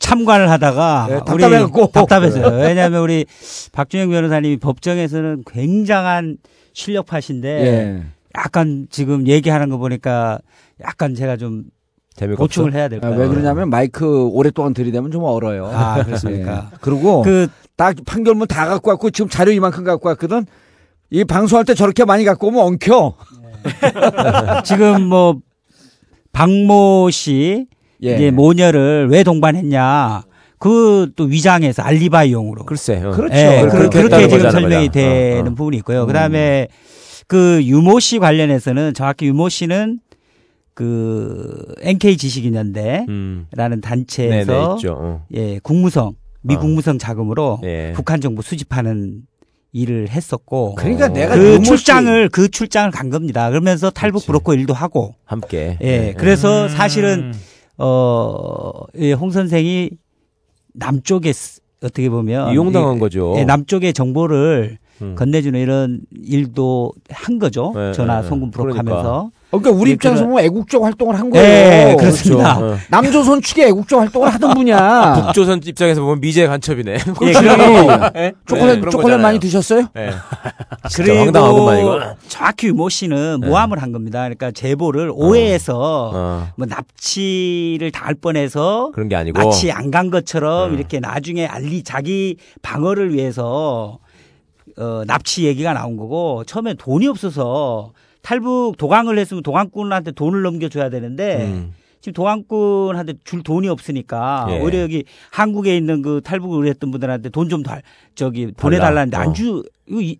참관을 0.00 0.50
하다가 0.50 1.06
네, 1.08 1.18
답답해갖고. 1.24 1.90
답답했어요. 1.92 2.58
왜냐하면 2.58 3.00
우리 3.02 3.26
박준영 3.72 4.10
변호사님이 4.10 4.56
법정에서는 4.56 5.44
굉장한 5.48 6.38
실력파신데 6.72 7.48
예. 7.48 8.02
약간 8.36 8.86
지금 8.90 9.26
얘기하는 9.28 9.68
거 9.68 9.78
보니까 9.78 10.40
약간 10.82 11.14
제가 11.14 11.36
좀 11.36 11.64
보충을 12.36 12.70
없어? 12.70 12.78
해야 12.78 12.88
될 12.88 12.98
아. 13.04 13.08
왜 13.10 13.28
그러냐면 13.28 13.70
마이크 13.70 14.26
오랫동안 14.26 14.74
들이대면 14.74 15.12
좀 15.12 15.22
얼어요. 15.22 15.66
아, 15.72 16.02
그렇습니까? 16.04 16.70
예. 16.74 16.76
그리고 16.80 17.22
그 17.22 17.46
딱 17.78 17.94
판결문 18.04 18.48
다 18.48 18.66
갖고 18.66 18.90
왔고 18.90 19.08
지금 19.10 19.30
자료 19.30 19.52
이만큼 19.52 19.84
갖고 19.84 20.08
왔거든. 20.08 20.44
이 21.10 21.24
방송할 21.24 21.64
때 21.64 21.74
저렇게 21.74 22.04
많이 22.04 22.24
갖고 22.24 22.48
오면 22.48 22.60
엉켜. 22.60 23.14
지금 24.64 25.02
뭐 25.04 25.40
박모 26.32 27.10
씨 27.10 27.66
예. 28.02 28.14
이제 28.14 28.30
모녀를 28.30 29.08
왜 29.10 29.24
동반했냐? 29.24 30.22
그 30.58 30.98
또 31.16 31.24
위장해서 31.24 31.82
알리바이용으로. 31.82 32.64
글쎄. 32.64 33.02
어. 33.02 33.10
그렇죠. 33.10 33.34
예, 33.36 33.66
그렇게 33.70 34.02
그, 34.02 34.08
그렇게 34.08 34.28
지금 34.28 34.30
거잖아, 34.38 34.50
설명이 34.52 34.88
그냥. 34.88 34.92
되는 34.92 35.42
어, 35.48 35.50
어. 35.50 35.54
부분이 35.54 35.76
있고요. 35.78 36.06
그다음에 36.06 36.68
그 37.26 37.60
유모 37.64 38.00
씨 38.00 38.18
관련해서는 38.18 38.94
정확히 38.94 39.26
유모 39.26 39.48
씨는 39.48 40.00
그 40.74 41.74
NK 41.80 42.16
지식인연대라는 42.16 43.06
음. 43.08 43.46
네네, 43.56 43.80
단체에서 43.80 44.76
있죠. 44.76 44.96
어. 44.98 45.26
예, 45.34 45.58
국무성 45.60 46.14
미 46.42 46.54
어. 46.54 46.58
국무성 46.60 46.98
자금으로 46.98 47.60
예. 47.64 47.92
북한 47.96 48.20
정보 48.20 48.42
수집하는 48.42 49.22
일을 49.72 50.08
했었고 50.08 50.74
그러니까 50.76 51.06
어. 51.06 51.08
내가 51.08 51.34
그 51.34 51.62
출장을 51.62 52.28
그 52.30 52.48
출장을 52.48 52.90
간 52.90 53.10
겁니다. 53.10 53.48
그러면서 53.50 53.90
탈북 53.90 54.20
그렇지. 54.20 54.26
브로커 54.26 54.54
일도 54.54 54.72
하고 54.74 55.14
함께. 55.24 55.76
예, 55.82 55.98
네. 55.98 56.14
그래서 56.16 56.64
음. 56.64 56.68
사실은 56.68 57.34
어, 57.76 58.72
예, 58.98 59.12
홍 59.12 59.30
선생이 59.30 59.90
남쪽에 60.74 61.32
쓰- 61.32 61.60
어떻게 61.82 62.08
보면 62.08 62.52
이용당한 62.52 62.96
이- 62.96 62.98
거죠. 63.00 63.34
예, 63.36 63.44
남쪽의 63.44 63.92
정보를 63.92 64.78
음. 65.02 65.14
건네주는 65.16 65.58
이런 65.60 66.00
일도 66.24 66.92
한 67.10 67.38
거죠. 67.38 67.72
네, 67.74 67.92
전화 67.92 68.20
네, 68.22 68.28
송금 68.28 68.50
그러니까. 68.50 68.82
브로커하면서. 68.82 69.30
그러니까 69.50 69.70
우리 69.70 69.90
예, 69.90 69.94
입장에서 69.94 70.20
그런- 70.24 70.30
보면 70.32 70.44
애국적 70.44 70.84
활동을 70.84 71.18
한 71.18 71.30
거예요. 71.30 71.46
네, 71.46 71.96
그렇습니다. 71.98 72.58
그렇죠. 72.58 72.78
남조선 72.90 73.40
측의 73.40 73.68
애국적 73.68 73.98
활동을 73.98 74.28
하던 74.34 74.52
분이야. 74.54 75.22
북조선 75.32 75.60
입장에서 75.64 76.02
보면 76.02 76.20
미제 76.20 76.46
간첩이네. 76.46 76.92
예. 76.92 76.96
네, 78.12 78.32
초콜릿, 78.46 78.80
그런 78.80 78.90
초콜릿 78.90 78.92
거잖아요. 78.92 79.18
많이 79.22 79.38
드셨어요? 79.40 79.88
네. 79.94 80.10
그리고 80.94 81.18
황당하구만, 81.18 81.78
이거. 81.80 82.00
정확히 82.28 82.66
유모 82.66 82.90
씨는 82.90 83.38
네. 83.40 83.48
모함을 83.48 83.80
한 83.80 83.92
겁니다. 83.92 84.20
그러니까 84.24 84.50
제보를 84.50 85.10
오해해서 85.14 86.10
어. 86.14 86.48
뭐 86.56 86.66
납치를 86.66 87.90
당할 87.90 88.14
뻔해서 88.16 88.90
그런 88.92 89.08
게 89.08 89.16
아니고. 89.16 89.38
마치 89.42 89.72
안 89.72 89.88
간 89.90 90.10
것처럼 90.10 90.70
어. 90.72 90.74
이렇게 90.74 91.00
나중에 91.00 91.46
알리 91.46 91.82
자기 91.82 92.36
방어를 92.60 93.14
위해서 93.14 93.98
어, 94.78 95.02
납치 95.06 95.44
얘기가 95.44 95.72
나온 95.74 95.96
거고 95.96 96.44
처음에 96.44 96.74
돈이 96.74 97.06
없어서 97.08 97.92
탈북 98.22 98.76
도강을 98.76 99.18
했으면 99.18 99.42
도강꾼한테 99.42 100.12
돈을 100.12 100.42
넘겨줘야 100.42 100.88
되는데 100.90 101.46
음. 101.46 101.74
지금 102.00 102.12
도강꾼한테 102.14 103.14
줄 103.24 103.42
돈이 103.42 103.68
없으니까 103.68 104.46
예. 104.50 104.60
오히려 104.60 104.80
여기 104.80 105.04
한국에 105.32 105.76
있는 105.76 106.02
그 106.02 106.20
탈북을 106.22 106.66
했던 106.68 106.90
분들한테 106.92 107.30
돈 107.30 107.48
좀 107.48 107.62
달 107.62 107.82
저기 108.14 108.52
보내달라는데 108.56 109.16
어. 109.16 109.20
안주 109.20 109.62
이거 109.88 110.00
이- 110.00 110.18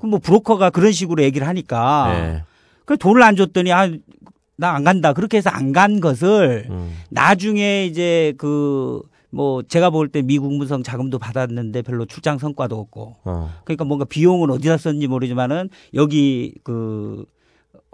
그뭐 0.00 0.18
브로커가 0.18 0.70
그런 0.70 0.92
식으로 0.92 1.22
얘기를 1.22 1.46
하니까 1.46 2.12
예. 2.14 2.42
그 2.84 2.98
돈을 2.98 3.22
안 3.22 3.36
줬더니 3.36 3.72
아 3.72 3.88
나 4.56 4.72
안 4.76 4.84
간다 4.84 5.12
그렇게 5.14 5.38
해서 5.38 5.50
안 5.50 5.72
간 5.72 5.98
것을 6.00 6.66
음. 6.70 6.96
나중에 7.10 7.86
이제 7.86 8.34
그 8.38 9.00
뭐 9.34 9.62
제가 9.62 9.90
볼 9.90 10.08
때 10.08 10.22
미국 10.22 10.52
문성 10.54 10.82
자금도 10.82 11.18
받았는데 11.18 11.82
별로 11.82 12.06
출장 12.06 12.38
성과도 12.38 12.78
없고 12.78 13.16
어. 13.24 13.50
그러니까 13.64 13.84
뭔가 13.84 14.04
비용은 14.04 14.50
어디다 14.50 14.76
썼는지 14.76 15.06
모르지만은 15.08 15.70
여기 15.94 16.54
그 16.62 17.24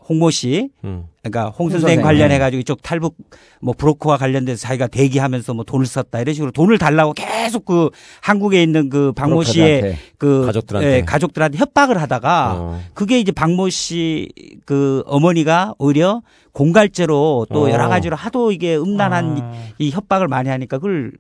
홍모 0.09 0.31
씨 0.31 0.71
음. 0.83 1.05
그러니까 1.23 1.51
홍홍 1.51 1.71
선생. 1.71 2.01
관련해 2.03 2.39
가지고 2.39 2.61
이쪽 2.61 2.83
탈북 2.83 3.17
뭐 3.61 3.75
브로커와 3.77 4.17
관련돼서 4.17 4.59
자기가 4.61 4.89
대기하면서 4.89 5.55
뭐 5.55 5.63
돈을 5.65 5.87
썼다 5.87 6.21
이런 6.21 6.35
식으로 6.35 6.51
돈을 6.51 6.79
달라고 6.79 7.13
계속 7.13 7.65
그 7.65 7.91
한국에 8.23 8.63
있는 8.63 8.89
그 8.89 9.13
박모 9.13 9.43
씨의. 9.45 9.97
그 10.19 10.47
가족들한테. 10.47 10.97
예, 10.97 11.03
가족들한테 11.03 11.59
협박을 11.59 12.01
하다가 12.01 12.55
어. 12.59 12.81
그게 12.95 13.21
이제 13.21 13.31
박모 13.33 13.69
씨 13.71 14.29
그 14.67 15.03
어머니가 15.07 15.75
오히려 15.79 16.23
공갈죄로 16.53 17.47
또 17.53 17.65
어. 17.67 17.71
여러 17.71 17.89
가지로 17.89 18.17
하도 18.17 18.53
이게 18.53 18.77
음란한 18.77 19.37
아. 19.43 19.55
이, 19.79 19.87
이 19.87 19.91
협박을 19.91 20.29
많이 20.29 20.49
하니까 20.49 20.79
그걸 20.79 21.13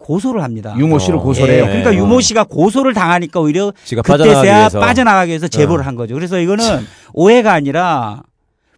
고소를 0.00 0.42
합니다. 0.42 0.74
유모 0.78 0.98
씨를 0.98 1.18
어. 1.18 1.22
고소를 1.22 1.52
예, 1.54 1.56
해요. 1.58 1.66
그러니까 1.66 1.90
어. 1.90 1.94
유모 1.94 2.20
씨가 2.20 2.44
고소를 2.44 2.94
당하니까 2.94 3.38
오히려 3.40 3.72
그때서야. 4.02 4.68
빠져나가기 4.70 5.28
위해서 5.28 5.46
제보를 5.46 5.84
어. 5.84 5.86
한 5.86 5.94
거죠. 5.94 6.14
그래서 6.14 6.40
이거는 6.40 6.64
오해가 7.12 7.52
아니라 7.52 8.22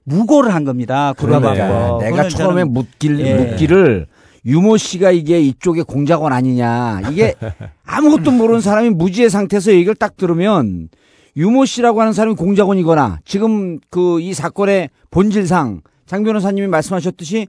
무고를 0.04 0.52
한 0.52 0.64
겁니다. 0.64 1.12
구라방법. 1.16 2.02
내가 2.02 2.28
처음에 2.28 2.64
묻길, 2.64 3.20
예. 3.20 3.34
묻기를 3.34 4.06
유모 4.44 4.76
씨가 4.76 5.12
이게 5.12 5.40
이쪽에 5.40 5.82
공작원 5.82 6.32
아니냐. 6.32 7.02
이게 7.10 7.34
아무것도 7.86 8.32
모르는 8.32 8.60
사람이 8.60 8.90
무지의 8.90 9.30
상태에서 9.30 9.70
얘기를 9.72 9.94
딱 9.94 10.16
들으면 10.16 10.88
유모 11.36 11.64
씨라고 11.64 12.00
하는 12.00 12.12
사람이 12.12 12.34
공작원이거나 12.34 13.20
지금 13.24 13.78
그 13.90 14.18
이 14.20 14.34
사건의 14.34 14.90
본질상 15.10 15.80
장 16.06 16.24
변호사님이 16.24 16.66
말씀하셨듯이 16.66 17.46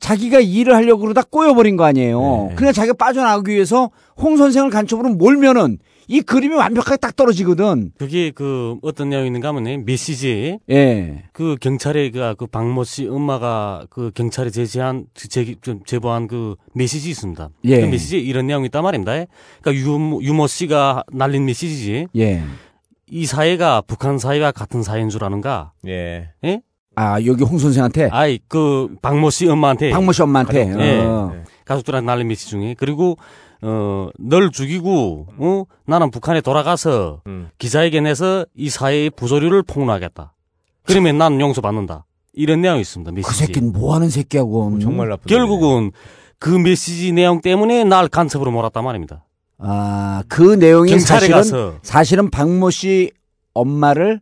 자기가 0.00 0.40
일을 0.40 0.74
하려고 0.74 1.02
그러다 1.02 1.22
꼬여버린 1.22 1.76
거 1.76 1.84
아니에요. 1.84 2.20
네. 2.50 2.54
그러니까 2.56 2.72
자기가 2.72 2.94
빠져나가기 2.94 3.52
위해서 3.52 3.90
홍 4.16 4.36
선생을 4.36 4.70
간첩으로 4.70 5.10
몰면은 5.10 5.78
이 6.10 6.22
그림이 6.22 6.54
완벽하게 6.54 6.96
딱 6.96 7.14
떨어지거든. 7.16 7.92
그게 7.98 8.30
그 8.30 8.78
어떤 8.80 9.10
내용이 9.10 9.26
있는가 9.26 9.48
하면 9.48 9.84
메시지 9.84 10.58
예. 10.70 11.24
그 11.32 11.56
경찰에 11.60 12.10
그, 12.10 12.34
그 12.38 12.46
박모 12.46 12.84
씨 12.84 13.06
엄마가 13.06 13.86
그 13.90 14.10
경찰에 14.14 14.48
제시한 14.48 15.04
제, 15.14 15.54
좀 15.60 15.80
제보한 15.84 16.26
그 16.26 16.56
메시지 16.72 17.10
있습니다. 17.10 17.50
예. 17.64 17.80
그 17.82 17.86
메시지에 17.86 18.20
이런 18.20 18.46
내용이 18.46 18.66
있단 18.66 18.82
말입니다. 18.82 19.26
그러니까 19.60 19.74
유모, 19.74 20.22
유모 20.22 20.46
씨가 20.46 21.04
날린 21.12 21.44
메시지지. 21.44 22.08
예. 22.16 22.42
이 23.10 23.26
사회가 23.26 23.82
북한 23.82 24.18
사회와 24.18 24.52
같은 24.52 24.82
사회인 24.82 25.10
줄 25.10 25.24
아는가? 25.24 25.72
예. 25.86 26.30
예? 26.44 26.62
아, 27.00 27.24
여기 27.24 27.44
홍 27.44 27.58
선생한테? 27.58 28.08
아이 28.10 28.40
그 28.48 28.88
박모 29.02 29.30
씨 29.30 29.46
엄마한테 29.48 29.90
박모 29.90 30.10
씨 30.12 30.22
엄마한테. 30.22 30.74
예. 30.78 31.00
어. 31.04 31.32
가족들한테 31.64 32.04
날린 32.06 32.26
메시지 32.28 32.50
중에 32.50 32.74
그리고 32.78 33.16
어 33.62 34.10
널 34.18 34.50
죽이고 34.50 35.26
어 35.36 35.64
나는 35.86 36.10
북한에 36.10 36.40
돌아가서 36.40 37.22
음. 37.26 37.50
기자회견에서 37.58 38.46
이 38.56 38.68
사회의 38.70 39.10
부조리를 39.10 39.62
폭로하겠다. 39.62 40.32
그러면 40.84 41.18
난 41.18 41.40
용서받는다. 41.40 42.04
이런 42.32 42.62
내용이 42.62 42.80
있습니다. 42.80 43.12
메시지. 43.12 43.28
그 43.30 43.36
새끼는 43.36 43.72
뭐 43.72 43.94
하는 43.94 44.10
새끼하고. 44.10 44.78
정말 44.80 45.08
나쁜. 45.08 45.26
결국은 45.28 45.92
그 46.38 46.50
메시지 46.50 47.12
내용 47.12 47.40
때문에 47.40 47.84
날 47.84 48.08
간첩으로 48.08 48.50
몰았단 48.50 48.82
말입니다. 48.84 49.24
아, 49.58 50.22
그 50.28 50.54
내용이 50.54 50.90
경찰에 50.90 51.18
사실은 51.20 51.36
가서 51.36 51.74
사실은 51.82 52.30
박모 52.30 52.70
씨 52.70 53.10
엄마를 53.54 54.20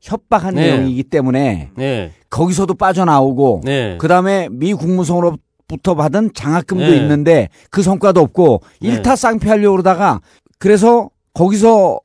협박한 0.00 0.54
네. 0.54 0.70
내용이기 0.72 1.04
때문에 1.04 1.70
네. 1.76 2.12
거기서도 2.30 2.74
빠져나오고 2.74 3.62
네. 3.64 3.96
그다음에 3.98 4.48
미 4.50 4.72
국무성으로부터 4.74 5.94
받은 5.94 6.32
장학금도 6.34 6.84
네. 6.90 6.96
있는데 6.98 7.48
그 7.70 7.82
성과도 7.82 8.20
없고 8.20 8.62
네. 8.80 8.88
일타 8.88 9.16
쌍피하려고 9.16 9.72
그러다가 9.72 10.20
그래서 10.58 11.10
거기서 11.34 12.00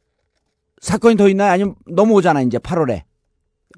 사건이 0.81 1.15
더 1.15 1.29
있나요? 1.29 1.51
아니면 1.51 1.75
넘어오잖아 1.87 2.41
이제 2.41 2.57
8월에. 2.57 3.01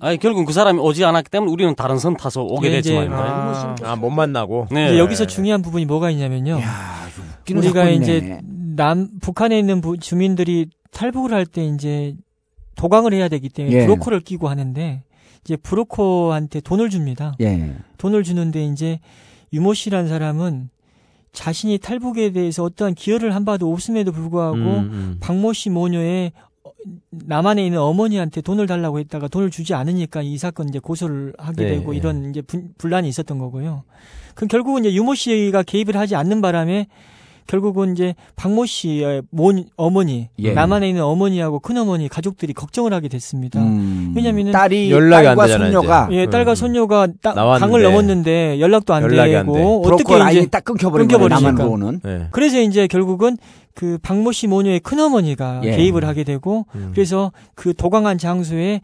아니 0.01 0.18
결국 0.18 0.45
그 0.45 0.51
사람이 0.53 0.80
오지 0.80 1.05
않았기 1.05 1.30
때문에 1.30 1.51
우리는 1.51 1.74
다른 1.76 1.97
선 1.99 2.18
타서 2.18 2.41
오게 2.43 2.68
이게 2.68 2.76
됐지 2.78 2.89
이제- 2.89 3.07
말입니다. 3.07 3.76
아, 3.84 3.95
못 3.95 4.09
만나고. 4.09 4.68
네. 4.72 4.88
이제 4.88 4.99
여기서 4.99 5.26
중요한 5.28 5.61
부분이 5.61 5.86
뭐가 5.86 6.09
있냐면요. 6.11 6.59
웃기는 7.41 7.61
우리가 7.63 7.80
사건이네. 7.82 8.03
이제 8.03 8.39
남 8.76 9.07
북한에 9.22 9.57
있는 9.57 9.80
부- 9.82 9.97
주민들이 9.97 10.68
탈북을 10.91 11.34
할 11.34 11.45
때 11.45 11.63
이제 11.63 12.16
도강을 12.76 13.13
해야 13.13 13.28
되기 13.28 13.49
때문에 13.49 13.76
예. 13.76 13.86
브로커를 13.86 14.21
끼고 14.21 14.47
하는데 14.47 15.03
이제 15.43 15.55
브로커한테 15.55 16.61
돈을 16.61 16.89
줍니다. 16.89 17.36
예. 17.41 17.76
돈을 17.97 18.23
주는데 18.23 18.65
이제 18.65 18.99
유모 19.53 19.73
씨라는 19.73 20.09
사람은 20.09 20.69
자신이 21.32 21.78
탈북에 21.78 22.32
대해서 22.32 22.63
어떠한 22.63 22.95
기여를 22.95 23.36
한 23.36 23.45
바도 23.45 23.71
없음에도 23.71 24.11
불구하고 24.11 24.55
음, 24.55 24.63
음. 24.63 25.17
박모 25.19 25.53
씨 25.53 25.69
모녀의 25.69 26.32
어, 26.63 26.71
남한에 27.11 27.63
있는 27.63 27.80
어머니한테 27.80 28.41
돈을 28.41 28.67
달라고 28.67 28.99
했다가 28.99 29.28
돈을 29.28 29.51
주지 29.51 29.73
않으니까 29.73 30.21
이 30.21 30.38
사건 30.38 30.69
이제 30.69 30.80
고소를 30.80 31.34
하게 31.38 31.63
네, 31.63 31.69
되고 31.71 31.91
네. 31.91 31.97
이런 31.97 32.30
이제 32.30 32.41
분, 32.41 32.73
분란이 32.78 33.07
있었던 33.09 33.38
거고요. 33.38 33.84
그럼 34.34 34.47
결국은 34.47 34.86
이제 34.86 34.95
유모 34.95 35.13
씨가 35.13 35.63
개입을 35.63 35.97
하지 35.97 36.15
않는 36.15 36.41
바람에 36.41 36.88
결국은 37.48 37.93
이제 37.93 38.16
박모 38.36 38.66
씨의 38.66 39.24
모 39.30 39.54
어머니 39.76 40.30
예. 40.39 40.54
남한에 40.54 40.89
있는 40.89 41.04
어머니하고 41.04 41.60
큰어머니 41.60 42.08
가족들이 42.08 42.54
걱정을 42.54 42.93
하게 42.93 43.08
됐습니다. 43.08 43.62
음. 43.62 44.14
왜냐면은 44.16 44.52
딸이 44.52 44.89
연락이 44.91 45.28
안 45.28 45.38
딸과 45.38 45.58
손녀가 45.58 46.08
예, 46.12 46.26
딸과 46.26 46.54
음. 46.54 46.56
손녀가 46.56 47.08
따, 47.22 47.34
나왔는데. 47.34 47.66
강을 47.66 47.84
넘었는데 47.84 48.60
연락도 48.60 48.93
안 48.93 49.08
되고 49.08 49.54
돼. 49.54 49.64
어떻게 49.93 50.32
이제 50.32 50.48
딱 50.48 50.64
끊겨버린. 50.64 51.08
끊겨버리니까. 51.08 51.52
남한으로는. 51.52 52.00
네. 52.04 52.28
그래서 52.32 52.60
이제 52.60 52.88
결국은 52.88 53.38
그 53.76 54.00
박모 54.02 54.32
씨 54.32 54.48
모녀의 54.48 54.80
큰어머니가 54.80 55.62
예. 55.66 55.76
개입을 55.76 56.06
하게 56.06 56.24
되고 56.24 56.66
음. 56.76 56.91
그래서 56.93 57.32
그 57.56 57.74
도강한 57.74 58.18
장소에 58.18 58.82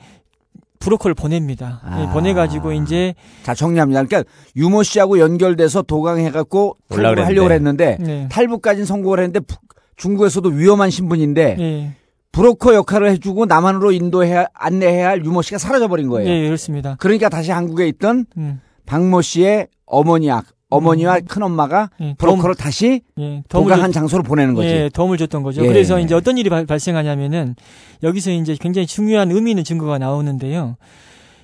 브로커를 0.81 1.13
보냅니다. 1.13 1.79
아. 1.85 2.01
예, 2.01 2.13
보내가지고 2.13 2.73
이제 2.73 3.13
자 3.43 3.53
정리합니다. 3.53 4.03
그러니까 4.03 4.29
유모 4.57 4.83
씨하고 4.83 5.19
연결돼서 5.19 5.83
도강해갖고 5.83 6.77
탈북을 6.89 7.25
하려고. 7.25 7.51
했는데 7.51 7.97
네. 8.01 8.27
탈북까지는 8.29 8.85
성공을 8.85 9.19
했는데 9.19 9.39
부- 9.39 9.55
중국에서도 9.95 10.49
위험한 10.49 10.89
신분인데 10.89 11.55
예, 11.59 11.93
브로커 12.31 12.73
역할을 12.73 13.09
해주고 13.11 13.45
남한으로 13.45 13.91
인도해야 13.91 14.47
안내해야 14.53 15.09
할 15.09 15.23
유모 15.25 15.41
씨가 15.41 15.57
사라져버린 15.59 16.09
거예요. 16.09 16.29
예, 16.29 16.45
그렇습니다. 16.45 16.95
그러니까 16.99 17.29
다시 17.29 17.51
한국에 17.51 17.87
있던 17.87 18.25
음, 18.37 18.59
박모 18.85 19.21
씨의 19.21 19.67
어머니와 19.85 20.43
어머니와 20.71 21.19
큰 21.27 21.43
엄마가 21.43 21.89
예, 21.99 22.15
브로커를 22.17 22.55
다시 22.55 23.01
예, 23.19 23.43
줬- 23.49 23.91
장소로 23.91 24.23
보내는 24.23 24.55
거지. 24.55 24.67
예, 24.69 24.89
도움을 24.91 25.17
줬던 25.17 25.43
거죠. 25.43 25.63
예. 25.63 25.67
그래서 25.67 25.99
이제 25.99 26.15
어떤 26.15 26.37
일이 26.37 26.49
발, 26.49 26.65
발생하냐면은 26.65 27.55
여기서 28.01 28.31
이제 28.31 28.55
굉장히 28.59 28.87
중요한 28.87 29.29
의미 29.31 29.51
있는 29.51 29.63
증거가 29.63 29.97
나오는데요. 29.99 30.77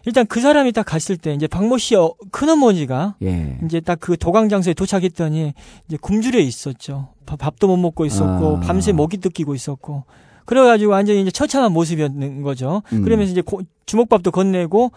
일단 0.06 0.26
그 0.26 0.40
사람이 0.40 0.72
딱 0.72 0.84
갔을 0.86 1.18
때 1.18 1.34
이제 1.34 1.48
박모 1.48 1.78
씨 1.78 1.96
어, 1.96 2.14
큰어머니가 2.32 3.16
예. 3.24 3.58
이제 3.66 3.82
딱 3.82 4.00
그 4.00 4.16
도강 4.18 4.48
장소에 4.48 4.74
도착했더니 4.74 5.54
이제 5.88 5.98
굶주려 6.02 6.40
있었죠. 6.40 7.10
밥- 7.26 7.40
밥도 7.40 7.68
못 7.68 7.76
먹고 7.78 8.06
있었고 8.06 8.58
아. 8.58 8.60
밤새 8.62 8.94
먹이 8.94 9.18
뜯기고 9.18 9.54
있었고 9.54 10.06
그래가지고 10.46 10.94
완전히 10.94 11.22
이제 11.22 11.30
처참한 11.32 11.74
모습이었는 11.74 12.42
거죠. 12.42 12.84
음. 12.94 13.02
그러면서 13.04 13.34
이제 13.34 13.42
고- 13.42 13.60
주먹밥도 13.86 14.32
건네고 14.32 14.92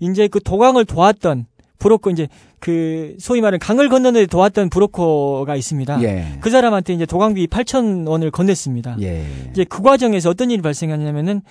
이제 0.00 0.28
그 0.28 0.40
도강을 0.42 0.86
도왔던 0.86 1.44
브로커 1.78 2.10
이제 2.10 2.28
그 2.60 3.14
소위 3.18 3.40
말하는 3.40 3.58
강을 3.58 3.88
건너는데 3.88 4.26
도왔던 4.26 4.70
브로커가 4.70 5.56
있습니다. 5.56 6.02
예. 6.02 6.38
그 6.40 6.50
사람한테 6.50 6.94
이제 6.94 7.06
도강비 7.06 7.48
8천 7.48 8.08
원을 8.08 8.30
건넸습니다. 8.30 9.00
예. 9.02 9.26
이제 9.50 9.64
그 9.64 9.82
과정에서 9.82 10.30
어떤 10.30 10.50
일이 10.50 10.62
발생하냐면은 10.62 11.42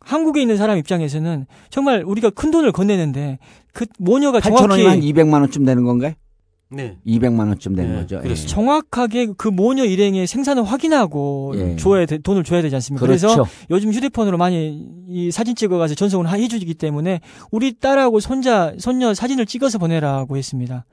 한국에 0.00 0.40
있는 0.40 0.56
사람 0.56 0.78
입장에서는 0.78 1.46
정말 1.68 2.02
우리가 2.04 2.30
큰 2.30 2.50
돈을 2.50 2.72
건네는데 2.72 3.38
그 3.72 3.86
모녀가 3.98 4.38
8천 4.38 4.56
정확히 4.56 4.84
원이면 4.84 4.90
한 4.92 5.00
200만 5.00 5.40
원쯤 5.40 5.64
되는 5.64 5.84
건가요? 5.84 6.12
네. 6.68 6.96
200만 7.06 7.46
원쯤 7.48 7.76
되는 7.76 7.92
네, 7.94 8.00
거죠. 8.00 8.20
그렇습니다. 8.20 8.52
정확하게 8.54 9.28
그 9.36 9.46
모녀 9.48 9.84
일행의 9.84 10.26
생산을 10.26 10.64
확인하고 10.64 11.52
예. 11.56 11.76
줘야 11.76 12.06
돼, 12.06 12.18
돈을 12.18 12.42
줘야 12.42 12.60
되지 12.60 12.74
않습니까? 12.74 13.06
래서 13.06 13.28
그렇죠. 13.28 13.50
요즘 13.70 13.92
휴대폰으로 13.92 14.36
많이 14.36 14.84
이 15.08 15.30
사진 15.30 15.54
찍어가서 15.54 15.94
전송을 15.94 16.26
하- 16.26 16.36
해주기 16.36 16.74
때문에 16.74 17.20
우리 17.52 17.72
딸하고 17.74 18.18
손자 18.18 18.74
손녀 18.78 19.14
사진을 19.14 19.46
찍어서 19.46 19.78
보내라고 19.78 20.36
했습니다. 20.36 20.84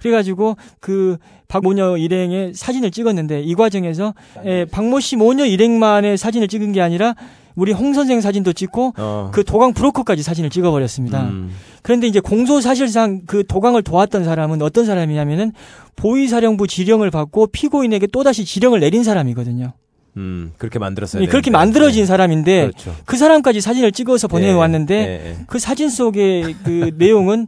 그래가지고 0.00 0.56
그 0.80 1.18
박모녀 1.46 1.98
일행의 1.98 2.54
사진을 2.54 2.90
찍었는데 2.90 3.42
이 3.42 3.54
과정에서 3.54 4.14
예, 4.46 4.64
박모 4.64 4.98
씨 5.00 5.14
모녀 5.16 5.44
일행만의 5.44 6.16
사진을 6.16 6.48
찍은 6.48 6.72
게 6.72 6.80
아니라 6.80 7.14
우리 7.60 7.72
홍 7.72 7.92
선생 7.92 8.22
사진도 8.22 8.54
찍고 8.54 8.94
어. 8.96 9.30
그 9.34 9.44
도강 9.44 9.74
브로커까지 9.74 10.22
사진을 10.22 10.48
찍어버렸습니다. 10.48 11.24
음. 11.24 11.50
그런데 11.82 12.06
이제 12.06 12.18
공소 12.18 12.62
사실상 12.62 13.20
그 13.26 13.46
도강을 13.46 13.82
도왔던 13.82 14.24
사람은 14.24 14.62
어떤 14.62 14.86
사람이냐면은 14.86 15.52
보위사령부 15.96 16.66
지령을 16.66 17.10
받고 17.10 17.48
피고인에게 17.48 18.06
또다시 18.06 18.46
지령을 18.46 18.80
내린 18.80 19.04
사람이거든요. 19.04 19.74
음, 20.16 20.52
그렇게 20.56 20.78
만들었어요. 20.78 21.22
예, 21.22 21.26
그렇게 21.26 21.50
만들어진 21.50 22.06
사람인데 22.06 22.62
그렇죠. 22.62 22.96
그 23.04 23.18
사람까지 23.18 23.60
사진을 23.60 23.92
찍어서 23.92 24.26
보내왔는데 24.26 24.94
예, 24.94 25.30
예. 25.30 25.36
그 25.46 25.58
사진 25.58 25.90
속의 25.90 26.56
그 26.64 26.92
내용은 26.96 27.46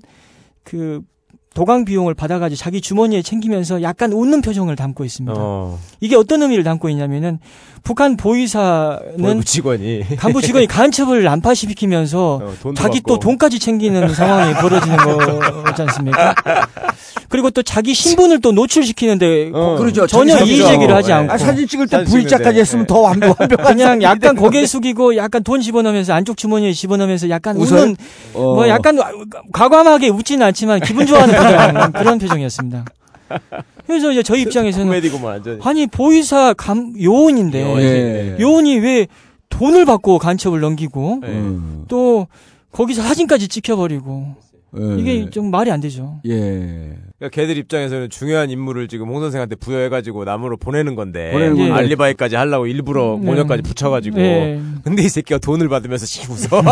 그 0.62 1.00
도강 1.54 1.84
비용을 1.84 2.14
받아가지고 2.14 2.56
자기 2.58 2.80
주머니에 2.80 3.22
챙기면서 3.22 3.82
약간 3.82 4.12
웃는 4.12 4.40
표정을 4.42 4.74
담고 4.76 5.04
있습니다. 5.04 5.34
어. 5.36 5.78
이게 6.00 6.16
어떤 6.16 6.42
의미를 6.42 6.64
담고 6.64 6.88
있냐면은 6.88 7.38
북한 7.82 8.16
보위사는 8.16 8.98
보이부 9.18 9.44
직원이 9.44 10.02
간부 10.16 10.40
직원이 10.40 10.66
간첩을 10.66 11.24
난파시키면서 11.24 12.40
어, 12.42 12.72
자기 12.76 13.00
받고. 13.00 13.14
또 13.14 13.18
돈까지 13.18 13.58
챙기는 13.58 14.14
상황이 14.14 14.54
벌어지는 14.60 14.96
거지 15.64 15.82
않습니까? 15.82 16.34
그리고 17.28 17.50
또 17.50 17.62
자기 17.62 17.92
신분을 17.94 18.40
또 18.40 18.52
노출시키는데 18.52 19.50
어, 19.54 19.76
그러죠. 19.78 20.06
전혀 20.06 20.38
이의. 20.44 20.58
제기를 20.66 20.94
하지 20.94 21.10
예. 21.10 21.14
않고 21.14 21.32
아, 21.32 21.38
사진 21.38 21.66
찍을 21.66 21.88
때 21.88 22.04
V자까지. 22.04 22.60
했으면 22.60 22.86
더 22.86 23.00
완벽, 23.00 23.40
완벽한 23.40 23.74
그냥 23.76 24.02
약간 24.02 24.36
고개. 24.36 24.64
숙이고 24.66 25.16
약간 25.16 25.42
돈 25.42 25.60
집어넣으면서 25.60 26.12
안쪽 26.14 26.36
주머니에 26.36 26.72
집어넣으면서 26.72 27.28
약간? 27.30 27.56
웃는 27.56 27.96
어. 28.34 28.54
뭐 28.54 28.68
약간 28.68 28.98
과감하게 29.52 30.08
웃지는 30.10 30.46
않지만 30.46 30.80
기분 30.80 31.06
좋아하는 31.06 31.34
표정 31.42 31.92
그런 31.92 32.18
표정이었습니다. 32.18 32.84
그래서 33.86 34.10
이제 34.12 34.22
저희 34.22 34.42
입장에서는 34.42 34.86
코미디구만 34.86 35.24
완전히. 35.24 35.58
아니 35.62 35.86
보이사 35.86 36.54
감 36.54 36.94
요원인데 37.00 37.62
요원이, 37.62 37.84
예. 37.84 38.36
요원이 38.38 38.78
왜 38.78 39.06
돈을 39.48 39.84
받고 39.84 40.18
간첩을 40.18 40.60
넘기고 40.60 41.20
예. 41.24 41.28
음. 41.28 41.84
또 41.88 42.26
거기서 42.72 43.02
사진까지 43.02 43.48
찍혀버리고 43.48 44.34
예. 44.78 44.96
이게 44.98 45.30
좀 45.30 45.50
말이 45.50 45.70
안 45.70 45.80
되죠. 45.80 46.20
예. 46.26 46.96
그러니까 47.18 47.28
걔들 47.30 47.58
입장에서는 47.58 48.08
중요한 48.10 48.50
임무를 48.50 48.88
지금 48.88 49.08
홍 49.08 49.20
선생한테 49.20 49.56
부여해가지고 49.56 50.24
남으로 50.24 50.56
보내는 50.56 50.94
건데 50.94 51.30
보내는 51.32 51.56
건데. 51.58 51.72
알리바이까지 51.72 52.36
하려고 52.36 52.66
일부러 52.66 53.18
네. 53.20 53.26
모녀까지 53.26 53.62
붙여가지고 53.62 54.16
네. 54.16 54.62
근데 54.82 55.02
이 55.02 55.08
새끼가 55.08 55.38
돈을 55.38 55.68
받으면서 55.68 56.06
씩 56.06 56.30
웃어 56.30 56.62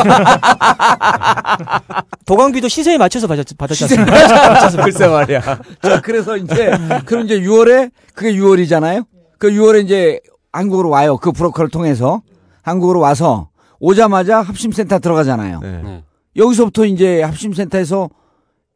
도강비도 2.25 2.69
시세에 2.69 2.97
맞춰서 2.97 3.27
받았, 3.27 3.45
받았지 3.57 3.87
시세에 3.87 3.99
않습니까? 3.99 4.83
글쎄 4.85 5.07
말이야 5.07 5.41
자, 5.83 6.01
그래서 6.01 6.37
이제, 6.37 6.71
그럼 7.05 7.25
이제 7.25 7.41
6월에, 7.41 7.91
그게 8.15 8.33
6월이잖아요? 8.35 9.05
그 9.39 9.51
6월에 9.51 9.85
이제 9.85 10.21
한국으로 10.53 10.91
와요. 10.91 11.17
그 11.17 11.33
브로커를 11.33 11.71
통해서. 11.71 12.23
한국으로 12.63 13.01
와서 13.01 13.49
오자마자 13.79 14.43
합신센터 14.43 14.99
들어가잖아요. 14.99 15.61
네. 15.61 16.03
네. 16.35 16.43
여기서부터 16.43 16.85
이제 16.85 17.23
합신센터에서 17.23 18.09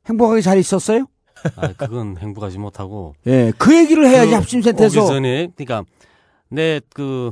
행복하게 0.09 0.41
잘 0.41 0.59
있었어요? 0.59 1.07
아, 1.57 1.69
그건 1.77 2.17
행복하지 2.19 2.59
못하고. 2.59 3.15
예, 3.27 3.53
그 3.59 3.77
얘기를 3.77 4.07
해야지 4.09 4.31
그 4.31 4.35
합신센터에서. 4.37 5.01
오기 5.01 5.09
전에, 5.09 5.49
그러니까, 5.57 5.85
내 6.49 6.81
그, 6.95 7.31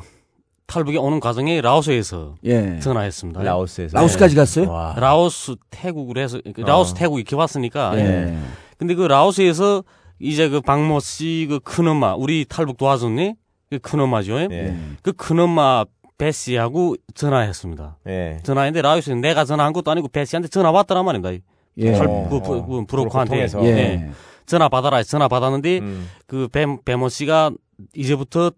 탈북에 0.67 0.97
오는 0.97 1.21
과정에 1.21 1.61
라오스에서 1.61 2.37
예. 2.45 2.79
전화했습니다. 2.81 3.43
라오스에서 3.43 3.99
라오스까지 3.99 4.35
갔어요? 4.35 4.71
와. 4.71 4.95
라오스, 4.97 5.57
태국으로 5.71 6.21
해서, 6.21 6.41
그 6.55 6.61
라오스, 6.63 6.93
어. 6.93 6.95
태국 6.95 7.19
이렇게 7.19 7.37
왔으니까. 7.37 7.99
예. 7.99 8.39
근데 8.79 8.95
그 8.95 9.03
라오스에서 9.03 9.85
이제 10.19 10.49
그 10.49 10.61
박모 10.61 11.01
씨 11.01 11.47
그 11.49 11.59
큰엄마, 11.61 12.15
우리 12.15 12.47
탈북 12.49 12.77
도와줬니? 12.79 13.35
그 13.71 13.79
큰엄마죠. 13.81 14.39
예. 14.51 14.77
그 15.03 15.13
큰엄마 15.13 15.85
배 16.23 16.31
씨하고 16.31 16.95
전화했습니다. 17.15 17.99
예. 18.07 18.39
전화했는데 18.45 18.81
라오스에 18.81 19.17
내가 19.17 19.45
전화한 19.45 19.73
것도 19.73 19.91
아니고 19.91 20.07
배 20.07 20.25
씨한테 20.25 20.47
전화 20.49 20.71
왔더란 20.71 21.05
말입니다. 21.05 21.45
예. 21.79 21.93
탈- 21.93 22.07
어, 22.07 22.29
그, 22.31 22.37
어. 22.37 22.41
그, 22.43 22.49
그 22.65 22.85
브로커 22.87 23.25
브로커한테. 23.25 23.47
예. 23.65 23.69
예. 23.69 24.11
전화 24.47 24.69
받아라 24.69 24.99
해서 24.99 25.09
전화 25.11 25.27
받았는데 25.27 25.79
음. 25.81 26.09
그 26.29 26.47
배, 26.47 26.65
배모 26.85 27.09
씨가 27.09 27.51
이제부터 27.97 28.53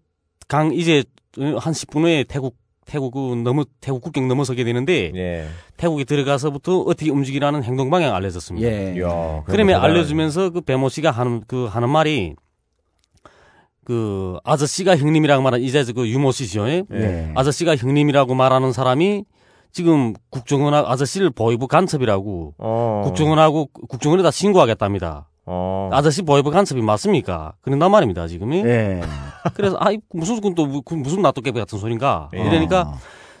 강 0.47 0.73
이제 0.75 1.03
한 1.37 1.73
10분 1.73 2.01
후에 2.03 2.23
태국 2.27 2.55
태국 2.85 3.11
그 3.15 3.33
넘어 3.43 3.65
태국 3.81 4.01
국경 4.03 4.27
넘어서게 4.27 4.63
되는데 4.63 5.11
예. 5.15 5.47
태국에 5.77 6.03
들어가서부터 6.03 6.81
어떻게 6.81 7.09
움직이라는 7.09 7.63
행동 7.63 7.89
방향 7.89 8.13
알려졌습니다. 8.13 8.67
예. 8.67 8.93
이야, 8.95 9.41
그러면. 9.47 9.81
알려주면서 9.81 10.51
그 10.51 10.61
배모 10.61 10.89
씨가 10.89 11.09
하는 11.09 11.41
그 11.47 11.65
하는 11.65 11.89
말이 11.89 12.35
그 13.85 14.37
아저씨가 14.43 14.97
형님이라고 14.97 15.41
말하는 15.43 15.63
이제 15.63 15.83
그 15.95 16.09
유모 16.09 16.31
씨죠. 16.31 16.67
예? 16.67 16.83
예. 16.91 17.31
아저씨가 17.35 17.75
형님이라고 17.77 18.33
말하는 18.35 18.73
사람이 18.73 19.23
지금 19.71 20.13
국정원하고 20.31 20.87
아저씨를 20.89 21.29
보이부 21.29 21.67
간첩이라고 21.67 22.55
어. 22.57 23.01
국정원하고 23.05 23.67
국정원에다 23.87 24.31
신고하겠답니다. 24.31 25.29
어. 25.45 25.89
아저씨 25.93 26.23
보이부 26.23 26.49
간첩이 26.49 26.81
맞습니까? 26.81 27.53
그런단 27.61 27.91
말입니다, 27.91 28.27
지금이. 28.27 28.63
예. 28.65 29.01
그래서 29.53 29.77
아이 29.79 29.99
무슨 30.11 30.41
그또 30.41 30.65
무슨 30.65 31.21
나또깨비 31.21 31.59
같은 31.59 31.77
소린가 31.77 32.29
예. 32.35 32.41
이러니까 32.41 32.93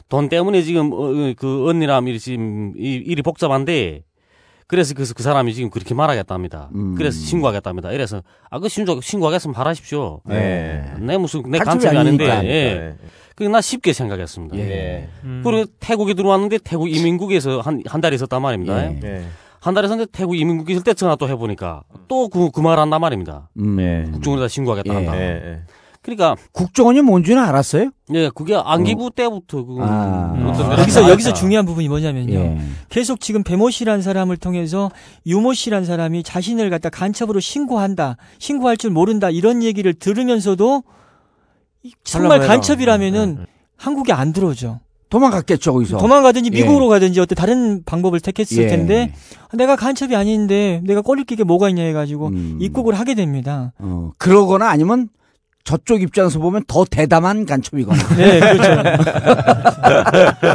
돈 0.07 0.29
때문에 0.29 0.61
지금 0.61 0.93
어, 0.93 0.97
어, 1.09 1.33
그 1.35 1.67
언니랑 1.67 2.05
일이 2.07 2.19
지금 2.19 2.73
이- 2.77 3.01
일이 3.03 3.23
복잡한데 3.23 4.03
그래서 4.67 4.93
그, 4.95 5.03
그 5.13 5.21
사람이 5.23 5.53
지금 5.53 5.69
그렇게 5.69 5.93
말하겠답니다. 5.93 6.69
음. 6.73 6.95
그래서 6.95 7.19
신고하겠답니다. 7.19 7.91
이래서 7.91 8.23
아그 8.49 8.67
신고 8.69 8.99
신고하겠으면 8.99 9.55
하십시오. 9.55 10.21
예. 10.31 10.83
내 10.99 11.17
무슨 11.17 11.43
내 11.49 11.59
간첩이 11.59 11.95
아닌데. 11.97 12.25
예. 12.49 12.95
그나 13.35 13.61
쉽게 13.61 13.93
생각했습니다. 13.93 14.57
예. 14.57 15.09
음. 15.23 15.41
그리고 15.43 15.65
태국에 15.79 16.13
들어왔는데 16.15 16.59
태국 16.63 16.89
이민국에서 16.89 17.59
한 17.61 17.81
한 17.87 18.01
달 18.01 18.13
있었단 18.13 18.41
말입니다. 18.41 18.91
예. 18.91 18.99
예. 19.03 19.25
한달 19.59 19.85
있었는데 19.85 20.11
태국 20.11 20.35
이민국에 20.35 20.73
있을 20.73 20.83
때 20.83 20.93
전화 20.93 21.15
또 21.15 21.27
해보니까 21.29 21.83
또 22.07 22.29
그 22.29 22.49
그 22.51 22.61
말 22.61 22.79
한단 22.79 23.01
말입니다. 23.01 23.49
음. 23.59 23.79
예. 23.79 24.09
국정원에다 24.11 24.47
신고하겠다 24.47 24.93
예. 24.93 24.95
한다. 24.95 25.13
예. 26.07 26.11
예. 26.11 26.15
그러니까 26.15 26.35
국정원이 26.51 27.01
뭔지는 27.01 27.41
알았어요? 27.43 27.89
예, 28.13 28.29
그게 28.33 28.55
안기부 28.55 29.11
때부터 29.15 29.65
그 29.65 29.77
아. 29.81 30.33
어떤 30.47 30.71
아, 30.71 30.79
여기서 30.79 31.01
다 31.01 31.09
여기서. 31.09 31.33
중요한 31.33 31.65
부분이 31.65 31.87
뭐냐면요. 31.87 32.33
예. 32.33 32.61
계속 32.89 33.19
지금 33.19 33.43
배모 33.43 33.69
씨란 33.71 34.01
사람을 34.01 34.37
통해서 34.37 34.91
유모 35.25 35.53
씨란 35.53 35.85
사람이 35.85 36.23
자신을 36.23 36.69
갖다 36.69 36.89
간첩으로 36.89 37.39
신고한다, 37.39 38.17
신고할 38.39 38.77
줄 38.77 38.91
모른다 38.91 39.29
이런 39.29 39.63
얘기를 39.63 39.93
들으면서도 39.93 40.83
이- 41.83 41.91
정말. 42.03 42.39
간첩이라면은 42.39 43.45
한국에 43.77 44.13
안 44.13 44.33
들어오죠. 44.33 44.79
도망갔겠죠, 45.09 45.71
거기서. 45.73 45.97
도망가든지 45.97 46.49
예. 46.53 46.57
미국으로 46.61 46.87
가든지 46.87 47.19
어떤 47.19 47.35
다른 47.35 47.83
방법을 47.85 48.19
택했을 48.19 48.63
예. 48.63 48.67
텐데 48.67 49.13
내가 49.53 49.75
간첩이 49.75 50.15
아닌데 50.15 50.81
내가 50.83 51.01
꺼릴 51.01 51.25
게 51.25 51.41
뭐가 51.43 51.69
있냐 51.69 51.83
해가지고 51.83 52.27
음. 52.29 52.57
입국을 52.59 52.95
하게 52.95 53.13
됩니다. 53.13 53.71
어, 53.77 54.11
그러거나 54.17 54.67
아니면 54.69 55.09
저쪽 55.65 56.01
입장에서 56.03 56.37
보면 56.39 56.63
더 56.67 56.85
대담한 56.85 57.45
간첩이거나. 57.47 57.97
네, 58.15 58.39
그렇죠. 58.39 58.71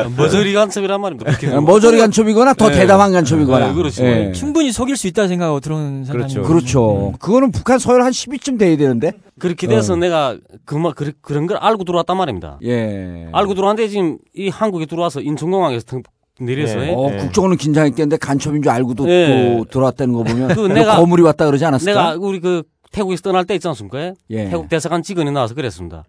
머저리 0.17 0.53
간첩이란 0.55 1.01
말입니다. 1.01 1.33
어, 1.57 1.61
머저리 1.61 1.99
간첩이거나 1.99 2.55
더 2.55 2.69
네. 2.71 2.77
대담한 2.79 3.11
간첩이거나. 3.13 3.69
네, 3.69 3.75
그렇죠. 3.75 4.05
예. 4.05 4.31
충분히 4.33 4.71
속일 4.71 4.97
수 4.97 5.09
있다 5.09 5.27
생각하고 5.27 5.59
들어오는 5.59 6.05
사람이 6.05 6.33
그렇죠. 6.33 6.43
그렇죠. 6.49 7.13
그거는 7.19 7.51
북한 7.51 7.81
서열 7.81 8.03
한 8.03 8.13
10위쯤 8.13 8.57
돼야 8.59 8.77
되는데. 8.77 9.13
그렇게 9.41 9.67
돼서 9.67 9.95
어. 9.95 9.97
내가 9.97 10.37
그만 10.65 10.93
그, 10.95 11.13
그런 11.21 11.47
걸 11.49 11.57
알고 11.57 11.83
들어왔단 11.85 12.17
말입니다. 12.17 12.59
예. 12.63 13.27
알고 13.33 13.55
들어왔는데 13.55 13.89
지금 13.89 14.19
이 14.37 14.49
한국에 14.49 14.87
들어와서 14.87 15.21
인천공항에서 15.21 15.85
등- 15.87 16.03
내려서 16.39 16.81
예. 16.87 16.93
어, 16.95 17.11
예. 17.13 17.17
국정원은 17.17 17.57
긴장했겠는데 17.57 18.17
간첩인 18.19 18.63
줄 18.63 18.71
알고도 18.71 19.09
예. 19.11 19.57
또 19.59 19.65
들어왔다는 19.71 20.15
거 20.15 20.23
보면 20.23 20.49
그뭐 20.55 20.69
내가- 20.69 20.97
거물이 20.97 21.23
왔다 21.23 21.47
그러지 21.47 21.65
않았을까? 21.65 21.93
내가 22.13 22.17
우리 22.19 22.39
그 22.41 22.63
태국에서 22.93 23.23
떠날 23.23 23.45
때 23.45 23.55
있지 23.55 23.67
않습니까? 23.69 24.15
예. 24.31 24.49
태국 24.49 24.69
대사관 24.69 25.03
직원이 25.03 25.31
나와서 25.31 25.55
그랬습니다. 25.55 26.05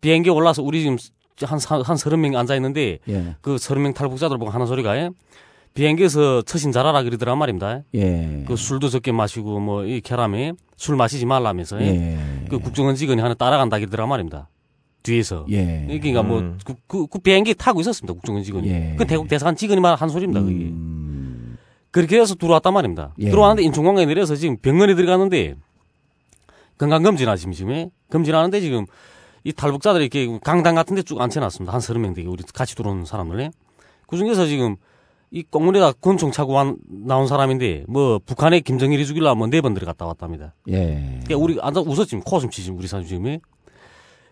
비행기 0.00 0.30
올라서 0.30 0.62
우리 0.62 0.80
지금 0.82 0.96
한, 1.42 1.58
사- 1.58 1.80
한 1.82 1.96
서른 1.96 2.20
명 2.20 2.36
앉아 2.36 2.54
있는데 2.56 2.98
예. 3.08 3.34
그 3.40 3.58
서른 3.58 3.82
명 3.82 3.94
탈북자들 3.94 4.38
보고 4.38 4.50
하는 4.50 4.66
소리가 4.66 4.96
예? 4.96 5.10
비행기에서 5.74 6.42
처신 6.42 6.72
잘하라 6.72 7.02
그러더란 7.04 7.38
말입니다. 7.38 7.80
예. 7.94 8.44
그 8.46 8.56
술도 8.56 8.88
적게 8.88 9.12
마시고 9.12 9.60
뭐이 9.60 10.00
결함에 10.00 10.52
술 10.76 10.96
마시지 10.96 11.26
말라면서 11.26 11.80
예. 11.80 12.18
그 12.48 12.58
국정원 12.58 12.94
직원이 12.96 13.20
하나 13.22 13.34
따라간다 13.34 13.78
그러더란 13.78 14.08
말입니다. 14.08 14.48
뒤에서. 15.02 15.46
예. 15.50 15.84
그러니까 15.86 16.22
뭐 16.22 16.54
그, 16.64 16.74
그, 16.86 17.06
그 17.06 17.18
비행기 17.20 17.54
타고 17.54 17.80
있었습니다. 17.80 18.12
국정원 18.12 18.42
직원이. 18.44 18.68
예. 18.68 18.94
그 18.98 19.06
대국 19.06 19.28
대사관 19.28 19.56
직원이 19.56 19.80
말한 19.80 20.08
소리입니다. 20.08 20.40
그게. 20.42 20.54
음. 20.66 21.56
그렇게 21.90 22.20
해서 22.20 22.34
들어왔단 22.34 22.72
말입니다. 22.74 23.14
예. 23.18 23.30
들어왔는데 23.30 23.62
인천공항에 23.64 24.06
내려서 24.06 24.36
지금 24.36 24.56
병원에 24.58 24.94
들어가는데 24.94 25.54
건강검진하 26.90 27.36
지금 27.36 27.52
지금 27.52 27.90
검진하는데 28.10 28.58
지금 28.62 28.86
이 29.44 29.52
탈북자들이 29.52 30.04
이렇게 30.06 30.38
강당 30.42 30.74
같은 30.74 30.96
데 30.96 31.02
쭉 31.02 31.20
앉혀놨습니다. 31.20 31.72
한 31.72 31.80
서른 31.80 32.00
명 32.00 32.14
되게 32.14 32.26
우리 32.26 32.42
같이 32.54 32.74
들어오는 32.74 33.04
사람들. 33.04 33.50
그 34.06 34.16
중에서 34.16 34.46
지금 34.46 34.76
이 35.30 35.42
꽁물에다 35.42 35.92
권총 36.00 36.32
차고 36.32 36.52
완- 36.54 36.76
나온 36.88 37.26
사람인데 37.26 37.84
뭐 37.86 38.18
북한에 38.24 38.60
김정일이 38.60 39.04
죽일라 39.06 39.34
뭐 39.34 39.46
네 39.46 39.60
번 39.60 39.74
들어갔다 39.74 40.06
왔답니다. 40.06 40.54
예. 40.68 41.20
그러니까 41.24 41.36
우리 41.36 41.58
앉아 41.60 41.80
웃었 41.82 42.06
지금 42.08 42.22
코웃음 42.24 42.50
치지 42.50 42.70
우리 42.70 42.86
사람 42.88 43.04
지금 43.06 43.38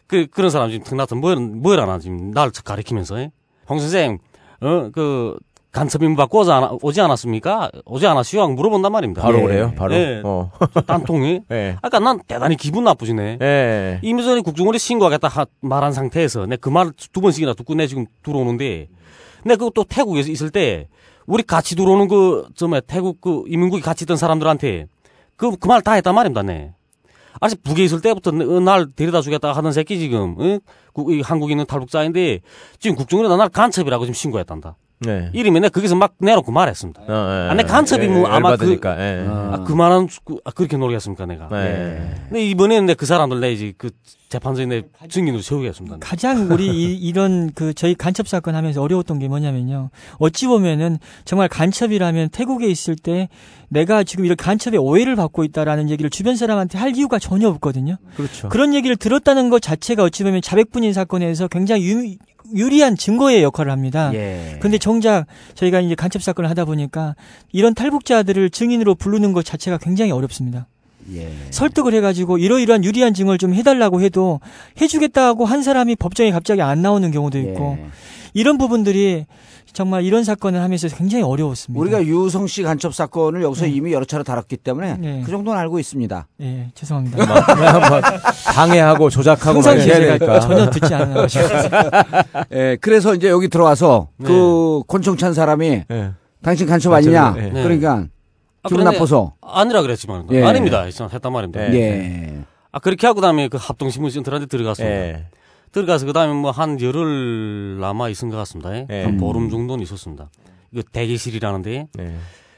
그 0.07 0.27
그런 0.27 0.51
사람 0.51 0.71
지금 0.71 0.85
턱나서 0.85 1.15
뭐뭘 1.17 1.79
하나 1.81 1.99
지금 1.99 2.31
날 2.33 2.51
가리키면서 2.51 3.21
예? 3.21 3.31
홍 3.69 3.79
선생 3.79 4.19
어그 4.61 5.37
간첩인 5.73 6.17
받고 6.17 6.41
오지, 6.41 6.51
않아, 6.51 6.71
오지 6.81 7.01
않았습니까? 7.01 7.71
오지 7.85 8.07
않았시오? 8.07 8.49
물어본단 8.49 8.91
말입니다. 8.91 9.23
바로 9.23 9.43
그래요? 9.43 9.73
바로? 9.77 9.95
예. 9.95 10.23
어. 10.25 10.51
딴통이. 10.87 11.43
예. 11.53 11.77
아까 11.83 11.99
난 11.99 12.21
대단히 12.27 12.57
기분 12.57 12.85
나쁘시네. 12.85 13.39
예. 13.43 14.01
이미 14.03 14.25
전에 14.25 14.41
국정원에 14.41 14.79
신고하겠다 14.79 15.29
하- 15.29 15.47
말한 15.61 15.93
상태에서 15.93 16.47
내 16.47 16.57
그 16.57 16.71
말 16.71 16.93
두 17.13 17.21
번씩이나 17.21 17.53
듣고 17.55 17.75
내 17.75 17.87
지금 17.87 18.07
들어오는데 18.23 18.89
내또 19.45 19.71
태국에서 19.89 20.31
있을 20.31 20.51
때 20.51 20.89
우리 21.27 21.43
같이 21.43 21.77
들어오는 21.77 22.09
그, 22.09 22.47
저, 22.57 22.67
뭐, 22.67 22.81
태국 22.81 23.21
그 23.21 23.45
이민국에 23.49 23.83
같이 23.83 24.05
있던 24.05 24.17
사람들한테 24.17 24.87
그, 25.37 25.55
그 25.57 25.69
말 25.69 25.83
다 25.83 25.93
했단 25.93 26.15
말입니다, 26.15 26.43
네. 26.43 26.73
아직 27.41 27.63
북에 27.63 27.85
있을 27.85 28.01
때부터 28.01 28.31
내- 28.31 28.45
어, 28.45 28.59
날 28.61 28.87
데려다 28.97 29.21
주겠다 29.21 29.53
하던 29.53 29.73
새끼 29.73 29.99
지금, 29.99 30.35
어? 30.39 30.59
국- 30.95 31.13
이 31.13 31.21
한국에 31.21 31.53
있는 31.53 31.67
탈북자인데 31.67 32.41
지금 32.81 32.97
국정원에다 32.97 33.37
날 33.37 33.49
간첩이라고 33.51 34.07
지금 34.07 34.15
신고했단다. 34.15 34.75
네. 35.01 35.31
이름이 35.33 35.61
내 35.61 35.69
거기서 35.69 35.95
막 35.95 36.15
내놓고 36.19 36.51
말했습니다. 36.51 37.03
어, 37.03 37.07
예. 37.07 37.51
아, 37.51 37.55
내 37.55 37.63
간첩이 37.63 38.09
뭐 38.09 38.29
예, 38.29 38.33
아마 38.33 38.51
열받으니까, 38.51 38.97
그, 38.97 39.01
예. 39.01 39.27
아, 39.29 39.65
그만한, 39.67 40.09
그, 40.25 40.39
아, 40.45 40.51
그렇게 40.51 40.77
노리겠습니까, 40.77 41.27
내가. 41.27 41.49
예. 41.53 42.11
근데 42.29 42.45
이번에는 42.45 42.87
내 42.87 42.95
그 42.95 43.07
사람들 43.07 43.41
내 43.41 43.53
이제 43.53 43.73
그 43.79 43.91
재판소에 44.29 44.67
내 44.67 44.83
증인으로 45.09 45.41
세우겠습니다. 45.43 45.99
가장 46.01 46.51
우리 46.51 46.95
이, 46.95 47.13
런그 47.13 47.73
저희 47.75 47.95
간첩 47.95 48.29
사건 48.29 48.55
하면서 48.55 48.83
어려웠던 48.83 49.19
게 49.19 49.29
뭐냐면요. 49.29 49.91
어찌 50.19 50.47
보면은 50.47 50.99
정말 51.25 51.49
간첩이라면 51.49 52.29
태국에 52.31 52.69
있을 52.69 52.97
때 52.97 53.29
내가 53.69 54.05
지금 54.05 54.27
이렇게 54.27 54.43
간첩의 54.43 54.79
오해를 54.79 55.17
받고 55.17 55.45
있다라는 55.45 55.89
얘기를 55.91 56.11
주변 56.11 56.37
사람한테 56.37 56.79
할 56.79 56.97
이유가 56.97 57.19
전혀 57.19 57.49
없거든요. 57.49 57.97
그렇죠. 58.17 58.49
그런 58.49 58.75
얘기를 58.75 58.97
들었다는 58.97 59.49
것 59.49 59.63
자체가 59.63 60.03
어찌 60.03 60.25
보면 60.25 60.43
자백분인 60.43 60.93
사건에서 60.93 61.49
굉장히 61.49 61.89
유, 61.89 62.17
유리한 62.55 62.97
증거의 62.97 63.43
역할을 63.43 63.73
합니다. 63.73 64.11
예. 64.15 64.59
근데 64.61 64.79
정작 64.79 65.27
저희가 65.55 65.81
이제 65.81 65.95
간첩 65.95 66.23
사건을 66.23 66.49
하다 66.51 66.67
보니까 66.67 67.15
이런 67.53 67.75
탈북자들을 67.75 68.51
증인으로 68.51 68.95
부르는 68.95 69.33
것 69.33 69.45
자체가 69.45 69.79
굉장히 69.79 70.11
어렵습니다. 70.13 70.67
예. 71.15 71.31
설득을 71.51 71.95
해가지고 71.95 72.39
이러이러한 72.39 72.85
유리한 72.85 73.15
증언을 73.15 73.39
좀 73.39 73.55
해달라고 73.55 74.01
해도 74.01 74.41
해주겠다고 74.81 75.45
한 75.45 75.63
사람이 75.63 75.97
법정에 75.97 76.31
갑자기 76.31 76.63
안 76.63 76.83
나오는 76.83 77.11
경우도 77.11 77.39
있고 77.39 77.79
예. 77.81 77.87
이런 78.35 78.59
부분들이 78.59 79.27
정말 79.73 80.03
이런 80.03 80.25
사건을 80.25 80.61
하면서 80.61 80.89
굉장히 80.89 81.23
어려웠습니다. 81.25 81.81
우리가 81.81 82.05
유성 82.05 82.47
씨 82.47 82.63
간첩 82.63 82.95
사건을 82.95 83.43
여기서 83.43 83.67
이미 83.67 83.93
여러 83.93 84.05
차례 84.05 84.25
다뤘기 84.25 84.57
때문에 84.57 84.97
네. 84.99 85.23
그 85.25 85.31
정도는 85.31 85.59
알고 85.61 85.79
있습니다. 85.79 86.27
예, 86.41 86.71
죄송합니다. 86.75 87.27
뭐, 87.27 88.01
방해하고 88.55 89.11
조작하고 89.11 89.61
막 89.61 89.77
해야 89.77 89.99
되니까. 89.99 90.41
전혀 90.41 90.71
듣지 90.71 90.95
않아요. 90.95 91.27
예, 92.53 92.77
그래서 92.81 93.15
이제 93.15 93.29
여기 93.29 93.49
들어와서 93.49 94.09
그 94.23 94.83
권총 94.89 95.17
찬 95.17 95.35
사람이 95.35 95.83
예. 95.91 96.11
당신 96.43 96.67
간첩 96.67 96.93
아니냐? 96.93 97.35
네. 97.37 97.51
그러니까 97.51 97.93
아, 97.93 98.07
기분 98.69 98.83
그런데 98.85 98.99
나빠서. 98.99 99.35
아니라 99.41 99.83
그랬지만. 99.83 100.27
예. 100.31 100.43
아닙니다. 100.45 100.83
했- 100.83 101.01
했단 101.01 101.33
말입니다. 101.33 101.73
예. 101.75 102.43
아, 102.73 102.79
그렇게 102.79 103.07
하고 103.07 103.21
다음에 103.21 103.49
그 103.49 103.57
합동신문 103.61 104.11
센터한테 104.11 104.47
들어갔습니다. 104.47 104.97
예. 104.97 105.27
들어가서 105.73 106.07
그 106.07 106.13
다음에 106.13 106.33
뭐 106.35 106.51
한 106.51 106.81
열흘 106.81 107.79
남아 107.81 108.09
있은 108.11 108.31
것 108.31 108.37
같습니다. 108.39 108.75
예. 108.75 109.05
한 109.05 109.17
보름 109.19 109.51
정도는 109.51 109.83
있었습니다. 109.83 110.31
이거 110.73 110.83
대기실이라는데. 110.93 111.89
예. 111.99 112.15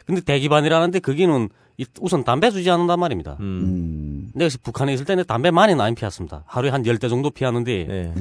근데 0.06 0.20
대기반이라는데 0.22 0.98
거기는 1.00 1.48
이- 1.78 1.86
우선 2.00 2.24
담배 2.24 2.50
주지 2.50 2.68
않는단 2.70 2.98
말입니다. 3.00 3.36
음. 3.40 4.30
내가 4.34 4.50
북한에 4.62 4.92
있을 4.94 5.04
때는 5.06 5.24
담배 5.26 5.50
많이 5.50 5.74
많이 5.74 5.94
피웠습니다. 5.94 6.42
하루에 6.46 6.70
한 6.70 6.84
열 6.86 6.98
대 6.98 7.08
정도 7.08 7.30
피웠는데. 7.30 7.72
예. 7.88 8.12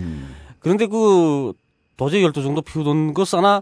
그런데 0.60 0.86
그 0.88 1.54
도저히 1.98 2.24
열대 2.24 2.42
정도 2.42 2.62
피우던 2.62 3.14
것 3.14 3.34
하나 3.34 3.62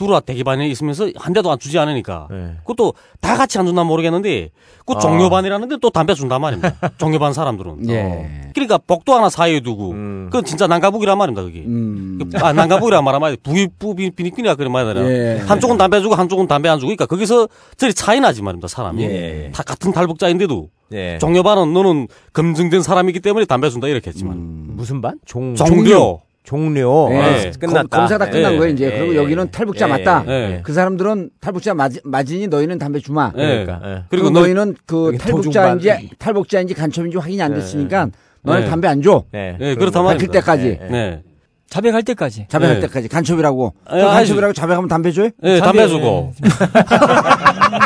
들어와 0.00 0.20
대기반에 0.20 0.66
있으면서 0.68 1.10
한 1.16 1.32
대도 1.34 1.50
안 1.50 1.58
주지 1.58 1.78
않으니까. 1.78 2.28
예. 2.32 2.56
그것도 2.60 2.94
다 3.20 3.36
같이 3.36 3.58
안 3.58 3.66
준다 3.66 3.84
모르겠는데 3.84 4.50
그 4.86 4.94
아. 4.94 4.98
종료반이라는데 4.98 5.76
또 5.82 5.90
담배 5.90 6.14
준단 6.14 6.40
말입니다. 6.40 6.74
종료반 6.96 7.34
사람들은. 7.34 7.88
예. 7.90 8.50
그러니까 8.54 8.78
복도 8.78 9.14
하나 9.14 9.28
사이에 9.28 9.60
두고 9.60 9.90
음. 9.90 10.28
그건 10.30 10.44
진짜 10.44 10.66
난가북이란 10.66 11.18
말입니다 11.18 11.42
그게. 11.42 11.60
음. 11.60 12.18
아 12.34 12.52
난가북이란 12.54 13.04
말하면 13.04 13.36
북이 13.42 13.68
북이 13.78 14.10
비니끼니까 14.12 14.54
그런 14.54 14.72
말이야. 14.72 15.04
예. 15.04 15.38
한쪽은 15.46 15.76
담배 15.76 16.00
주고 16.00 16.14
한쪽은 16.14 16.46
담배 16.46 16.68
안 16.70 16.78
주고 16.78 16.88
그러니까 16.88 17.04
거기서 17.06 17.48
저리 17.76 17.92
차이 17.92 18.20
나지 18.20 18.42
말입니다 18.42 18.68
사람이. 18.68 19.02
예. 19.02 19.50
다 19.54 19.62
같은 19.62 19.92
탈북자인데도 19.92 20.68
예. 20.92 21.18
종료반은 21.18 21.72
너는 21.74 22.08
검증된 22.32 22.82
사람이기 22.82 23.20
때문에 23.20 23.44
담배 23.44 23.68
준다 23.68 23.86
이렇게 23.86 24.08
했지만. 24.10 24.36
무슨 24.76 25.02
반? 25.02 25.18
종 25.26 25.54
종료. 25.54 25.84
종료. 25.84 26.20
예. 26.52 27.14
네. 27.14 27.48
아, 27.48 27.50
끝났다. 27.58 27.82
검, 27.82 27.88
검사 27.90 28.18
다 28.18 28.28
끝난 28.30 28.54
예. 28.54 28.58
거예요, 28.58 28.72
이제. 28.72 28.86
예. 28.86 28.98
그리고 28.98 29.14
여기는 29.16 29.50
탈북자 29.50 29.86
예. 29.86 29.90
맞다. 29.90 30.24
예. 30.26 30.60
그 30.64 30.72
사람들은 30.72 31.30
탈북자 31.40 31.74
맞, 31.74 31.92
맞으니 32.02 32.48
너희는 32.48 32.78
담배 32.78 32.98
주마. 32.98 33.32
예. 33.36 33.64
그러니까, 33.64 33.80
예. 33.84 33.88
그리고 34.08 34.24
그리고 34.24 34.30
너 34.30 34.40
너희는 34.40 34.74
그 34.86 35.16
탈북자인지 35.20 35.86
도중반. 35.88 36.08
탈북자인지 36.18 36.74
간첩인지 36.74 37.18
확인이 37.18 37.40
안 37.42 37.52
예. 37.52 37.56
됐으니까 37.56 38.08
너는 38.42 38.62
예. 38.62 38.66
담배 38.66 38.88
안 38.88 39.02
줘. 39.02 39.24
예. 39.34 39.56
예, 39.60 39.74
그렇단 39.74 40.04
밝힐. 40.04 40.28
때까지. 40.28 40.78
예. 40.82 40.86
네. 40.90 41.22
자백할 41.68 42.02
때까지. 42.02 42.46
자백할 42.48 42.76
예. 42.76 42.80
때까지 42.80 43.06
간첩이라고. 43.08 43.74
예, 43.92 44.00
그 44.00 44.02
간첩이라고 44.06 44.52
자백하면 44.54 44.88
담배 44.88 45.12
줘요? 45.12 45.28
예, 45.44 45.60
담배 45.60 45.86
주고. 45.86 46.32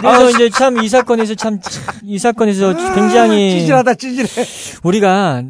그래서 0.01 0.31
이제 0.31 0.49
참 0.49 0.79
이 0.83 0.89
사건에서 0.89 1.35
참 1.35 1.59
이 2.03 2.19
사건에서 2.19 2.75
굉장히 2.95 3.51
찌질하다 3.61 3.95
찌질해. 3.95 4.29
우리가 4.85 5.43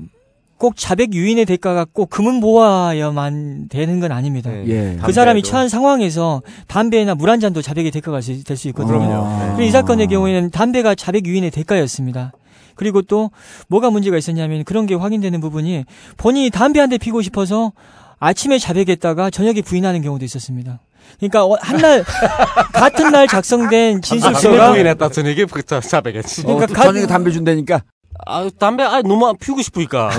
꼭 0.58 0.76
자백 0.76 1.12
유인의 1.14 1.44
대가가 1.46 1.84
꼭 1.84 2.08
금은 2.10 2.34
모아야만 2.34 3.68
되는 3.68 4.00
건 4.00 4.12
아닙니다. 4.12 4.50
예. 4.66 4.96
그 5.04 5.12
사람이. 5.12 5.42
처한 5.42 5.68
상황에서 5.68 6.42
담배나 6.68 7.14
물 7.14 7.28
한 7.30 7.40
잔도 7.40 7.60
자백의 7.62 7.90
대가가 7.90 8.20
될 8.20 8.56
수 8.56 8.68
있거든요. 8.68 9.24
아. 9.26 9.46
그리고 9.56 9.62
이 9.62 9.70
사건의 9.70 10.06
경우에는 10.06 10.50
담배가 10.50 10.94
자백 10.94 11.26
유인의 11.26 11.50
대가였습니다. 11.50 12.32
그리고 12.76 13.02
또 13.02 13.30
뭐가 13.68 13.90
문제가 13.90 14.16
있었냐면 14.16 14.64
그런 14.64 14.86
게 14.86 14.94
확인되는 14.94 15.40
부분이 15.40 15.84
본인이 16.16 16.50
담배 16.50 16.80
한 16.80 16.88
대 16.90 16.98
피고 16.98 17.22
싶어서 17.22 17.72
아침에 18.20 18.58
자백했다가 18.58 19.30
저녁에 19.30 19.60
부인하는 19.62 20.02
경우도 20.02 20.24
있었습니다. 20.24 20.80
그러니까 21.18 21.44
어, 21.44 21.56
한날 21.60 22.02
같은 22.72 23.10
날 23.12 23.26
작성된 23.28 24.00
진술서가 24.02 24.70
부인했다 24.72 25.08
저녁에 25.10 25.44
자- 25.66 25.80
자백했지. 25.80 26.42
어, 26.42 26.44
그러니까 26.46 26.66
또 26.66 26.74
가- 26.74 26.82
저녁에 26.84 27.06
담배 27.06 27.30
준다니까. 27.30 27.82
아, 28.26 28.48
담배, 28.58 28.82
아, 28.82 29.02
너무 29.02 29.34
피우고 29.38 29.62
싶으니까. 29.62 30.10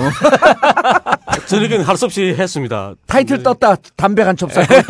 저녁엔 1.48 1.82
할수 1.82 2.04
없이 2.06 2.34
했습니다. 2.38 2.94
타이틀 3.06 3.42
떴다. 3.42 3.76
담배 3.96 4.24
간첩 4.24 4.52
사건. 4.52 4.82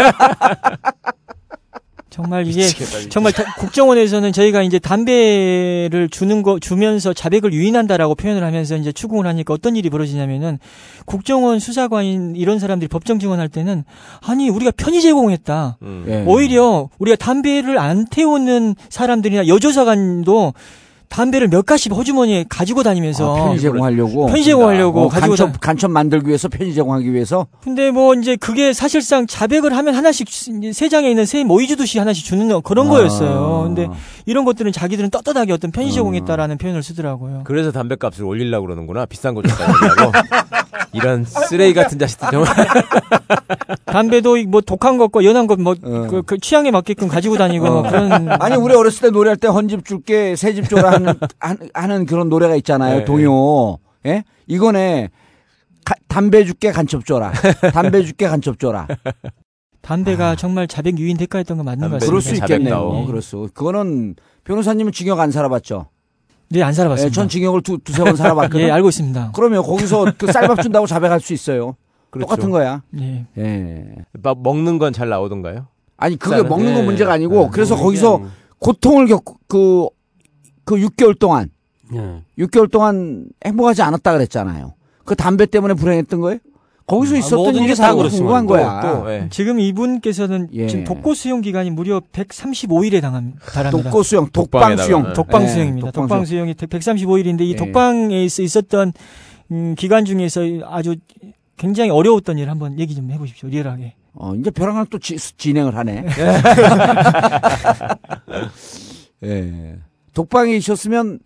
정말 2.08 2.46
이게 2.46 2.66
정말 3.10 3.30
다- 3.34 3.44
국정원에서는 3.58 4.32
저희가 4.32 4.62
이제 4.62 4.78
담배를 4.78 6.08
주는 6.10 6.42
거 6.42 6.58
주면서 6.58 7.12
자백을 7.12 7.52
유인한다라고 7.52 8.14
표현을 8.14 8.42
하면서 8.42 8.74
이제 8.76 8.90
추궁을 8.90 9.26
하니까 9.26 9.52
어떤 9.52 9.76
일이 9.76 9.90
벌어지냐면은 9.90 10.58
국정원 11.04 11.58
수사관인 11.58 12.34
이런 12.34 12.58
사람들이 12.58 12.88
법정 12.88 13.18
증언할 13.18 13.50
때는 13.50 13.84
아니 14.26 14.48
우리가 14.48 14.70
편의 14.78 15.02
제공했다. 15.02 15.76
음. 15.82 16.04
예. 16.08 16.24
오히려 16.26 16.88
우리가 16.98 17.16
담배를 17.16 17.78
안 17.78 18.06
태우는 18.06 18.76
사람들이나 18.88 19.46
여조사관도 19.46 20.54
담배를 21.08 21.48
몇 21.48 21.64
가씩 21.64 21.92
호주머니에 21.92 22.44
가지고 22.48 22.82
다니면서 22.82 23.36
아, 23.36 23.44
편의 23.44 23.60
제공하려고. 23.60 24.26
편의 24.26 24.44
제공하려고 24.44 25.02
어, 25.02 25.08
가지고 25.08 25.28
간첩 25.30 25.52
다- 25.52 25.58
간첩 25.60 25.90
만들기 25.90 26.28
위해서 26.28 26.48
편의 26.48 26.74
제공하기 26.74 27.12
위해서. 27.12 27.46
근데 27.62 27.90
뭐 27.90 28.14
이제 28.14 28.36
그게 28.36 28.72
사실상 28.72 29.26
자백을 29.26 29.76
하면 29.76 29.94
하나씩 29.94 30.28
세 30.72 30.88
장에 30.88 31.08
있는 31.08 31.24
세 31.26 31.44
모이 31.44 31.66
주듯이 31.66 31.98
하나씩 31.98 32.24
주는 32.24 32.60
그런 32.62 32.86
아. 32.86 32.90
거였어요. 32.90 33.62
근데 33.66 33.88
이런 34.26 34.44
것들은 34.44 34.72
자기들은 34.72 35.10
떳떳하게 35.10 35.52
어떤 35.52 35.70
편의 35.70 35.90
음. 35.90 35.94
제공했다라는 35.94 36.58
표현을 36.58 36.82
쓰더라고요. 36.82 37.42
그래서 37.44 37.72
담배값을 37.72 38.24
올리려고 38.24 38.66
그러는구나. 38.66 39.06
비싼 39.06 39.34
거 39.34 39.42
줬다 39.42 39.72
그러려고. 39.72 40.12
이런 40.96 41.24
쓰레기 41.24 41.74
같은 41.74 41.98
자식들 41.98 42.28
정말. 42.30 42.54
담배도 43.86 44.36
뭐 44.48 44.60
독한 44.60 44.98
것과 44.98 45.24
연한 45.24 45.46
것뭐 45.46 45.74
그, 45.80 46.22
그 46.24 46.38
취향에 46.38 46.70
맞게끔 46.70 47.08
가지고 47.08 47.36
다니고 47.36 47.66
뭐 47.66 47.82
그런 47.82 48.30
아니 48.42 48.56
우리 48.56 48.74
어렸을 48.74 49.02
때 49.02 49.10
노래할 49.10 49.36
때 49.36 49.48
헌집 49.48 49.84
줄게 49.84 50.36
새집 50.36 50.68
줘라 50.68 50.92
하는 50.92 51.14
한- 51.38 51.58
하는 51.74 52.06
그런 52.06 52.28
노래가 52.28 52.56
있잖아요 52.56 52.98
네. 52.98 53.04
동요. 53.04 53.78
예? 54.06 54.24
이거네. 54.46 55.10
가- 55.84 55.94
담배 56.08 56.44
줄게 56.44 56.72
간첩 56.72 57.04
줘라. 57.06 57.32
담배 57.72 58.02
줄게 58.02 58.26
간첩 58.28 58.58
줘라. 58.58 58.88
담배가 59.82 60.34
정말 60.34 60.66
자백 60.66 60.98
유인 60.98 61.16
대가였던 61.16 61.58
거 61.58 61.62
맞는 61.62 61.88
것 61.88 61.94
같습니다. 61.94 62.06
그럴 62.06 62.20
수 62.20 62.34
있겠네요. 62.34 62.74
자백다오. 62.74 63.06
그럴 63.06 63.22
수. 63.22 63.48
그거는 63.54 64.16
변호사님은 64.44 64.90
징역 64.92 65.20
안 65.20 65.30
살아봤죠 65.30 65.86
네, 66.48 66.62
안 66.62 66.72
살아봤습니다. 66.72 67.08
예, 67.08 67.12
전 67.12 67.28
징역을 67.28 67.62
두, 67.62 67.78
두세 67.78 68.04
번 68.04 68.16
살아봤거든요 68.16 68.62
예, 68.66 68.70
알고 68.70 68.88
있습니다. 68.88 69.32
그러면 69.34 69.62
거기서 69.62 70.12
그 70.18 70.30
쌀밥 70.30 70.62
준다고 70.62 70.86
자백할 70.86 71.20
수 71.20 71.32
있어요 71.32 71.76
그렇죠. 72.10 72.28
똑같은 72.28 72.50
거야 72.50 72.82
예. 72.98 73.26
예. 73.36 73.84
막 74.22 74.40
먹는 74.42 74.78
건 74.78 74.92
잘 74.92 75.08
나오던가요? 75.08 75.66
아니 75.96 76.16
그게 76.16 76.36
쌀은? 76.36 76.48
먹는 76.48 76.72
건 76.74 76.82
예. 76.82 76.86
문제가 76.86 77.12
아니고 77.14 77.44
예. 77.46 77.48
그래서 77.52 77.74
거기서 77.76 78.18
게 78.20 78.24
고통을 78.58 79.06
겪고 79.06 79.38
그, 79.48 79.88
그 80.64 80.76
6개월 80.76 81.18
동안 81.18 81.50
예. 81.94 82.22
6개월 82.38 82.70
동안 82.70 83.26
행복하지 83.44 83.82
않았다 83.82 84.12
그랬잖아요. 84.12 84.74
그 85.04 85.14
담배 85.16 85.46
때문에 85.46 85.74
불행했던 85.74 86.20
거예요? 86.20 86.38
거기서 86.86 87.16
있었던 87.16 87.38
모든 87.38 87.62
일이 87.62 87.74
게다 87.74 87.94
궁금한 87.94 88.46
또- 88.46 88.52
거야. 88.52 88.80
또, 88.80 89.12
예. 89.12 89.26
지금 89.30 89.58
이분께서는 89.58 90.48
예. 90.52 90.68
지금 90.68 90.84
독고 90.84 91.14
수용 91.14 91.40
기간이 91.40 91.70
무려 91.70 92.00
135일에 92.12 93.00
당합니다. 93.02 93.40
달합니다. 93.44 93.90
독고 93.90 94.02
수용, 94.04 94.24
독방 94.30 94.60
독방에다가. 94.60 94.82
수용. 94.86 95.12
독방 95.12 95.42
예, 95.42 95.48
수용입니다. 95.48 95.86
독방 95.90 96.02
독방 96.08 96.24
수용. 96.24 96.46
수용이 96.46 96.54
135일인데 96.54 97.40
이 97.40 97.52
예. 97.52 97.56
독방에 97.56 98.24
있- 98.24 98.38
있었던 98.38 98.92
음, 99.50 99.74
기간 99.76 100.04
중에서 100.04 100.42
아주 100.66 100.94
굉장히 101.56 101.90
어려웠던 101.90 102.38
일 102.38 102.50
한번 102.50 102.78
얘기 102.78 102.94
좀 102.94 103.10
해보십시오. 103.10 103.48
리얼하게. 103.48 103.94
어, 104.14 104.34
이제 104.34 104.50
벼랑을 104.50 104.86
또 104.88 104.98
지- 105.00 105.16
진행을 105.16 105.76
하네. 105.76 106.04
예. 109.24 109.76
독방에 110.14 110.54
있었으면 110.56 111.18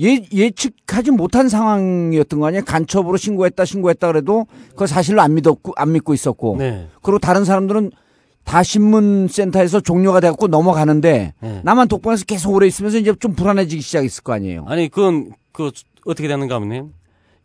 예, 0.00 0.26
예측하지 0.32 1.12
못한 1.12 1.48
상황이었던 1.48 2.40
거 2.40 2.46
아니에요? 2.46 2.64
간첩으로 2.64 3.16
신고했다, 3.16 3.64
신고했다 3.64 4.08
그래도 4.08 4.46
그거 4.70 4.86
사실로 4.86 5.20
안 5.22 5.34
믿었고, 5.34 5.72
안 5.76 5.92
믿고 5.92 6.14
있었고. 6.14 6.56
네. 6.58 6.88
그리고 7.02 7.18
다른 7.18 7.44
사람들은 7.44 7.92
다 8.44 8.62
신문센터에서 8.62 9.80
종료가 9.80 10.20
돼갖고 10.20 10.48
넘어가는데 10.48 11.32
네. 11.40 11.60
나만 11.64 11.88
독방에서 11.88 12.24
계속 12.26 12.52
오래 12.52 12.66
있으면서 12.66 12.98
이제 12.98 13.14
좀 13.18 13.34
불안해지기 13.34 13.80
시작했을 13.80 14.22
거 14.22 14.34
아니에요. 14.34 14.64
아니 14.68 14.88
그건 14.88 15.32
그 15.52 15.70
어떻게 16.04 16.28
되는가 16.28 16.56
하면 16.56 16.92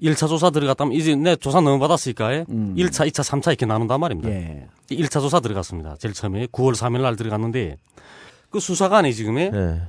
1차 0.02 0.28
조사 0.28 0.50
들어갔다면 0.50 0.94
이제 0.94 1.16
내 1.16 1.36
조사 1.36 1.62
너무 1.62 1.80
받았으니까 1.80 2.34
예? 2.34 2.46
음. 2.50 2.74
1차, 2.78 3.08
2차, 3.10 3.24
3차 3.24 3.48
이렇게 3.48 3.66
나눈단 3.66 4.00
말입니다. 4.00 4.30
예. 4.30 4.68
1차 4.90 5.22
조사 5.22 5.40
들어갔습니다. 5.40 5.96
제일 6.00 6.14
처음에 6.14 6.48
9월 6.48 6.74
3일 6.74 7.02
날 7.02 7.16
들어갔는데 7.16 7.78
그 8.50 8.60
수사관이 8.60 9.14
지금에 9.14 9.52
예. 9.54 9.82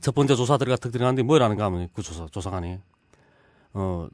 첫 0.00 0.14
번째 0.14 0.34
조사 0.34 0.56
들어가 0.56 0.76
딱 0.76 0.90
들어갔는데 0.90 1.22
뭐라는가 1.22 1.64
하면 1.66 1.88
그 1.92 2.02
조사 2.02 2.26
조사관이 2.30 2.78
어 3.74 4.08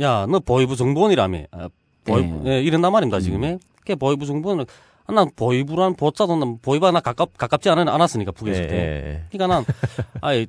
야 0.00 0.26
너 0.28 0.40
보이부 0.40 0.76
정보원이라며 0.76 1.44
아, 1.52 1.68
보이부 2.04 2.42
예. 2.46 2.54
예, 2.54 2.62
이런단 2.62 2.92
말입니다 2.92 3.20
지금에 3.20 3.58
걔 3.84 3.94
보이부 3.94 4.26
정보원은 4.26 4.66
아, 5.06 5.12
난 5.12 5.30
보이부란 5.36 5.94
보자도 5.94 6.36
난 6.36 6.58
보이부가 6.60 6.90
나 6.90 7.00
가깝 7.00 7.36
가깝지 7.38 7.68
않, 7.70 7.78
않았으니까 7.88 8.32
북에 8.32 8.50
있을 8.50 8.64
예, 8.64 8.66
때 8.66 8.76
예. 8.76 9.24
그러니까 9.30 9.54
난 9.54 9.64
아이 10.20 10.46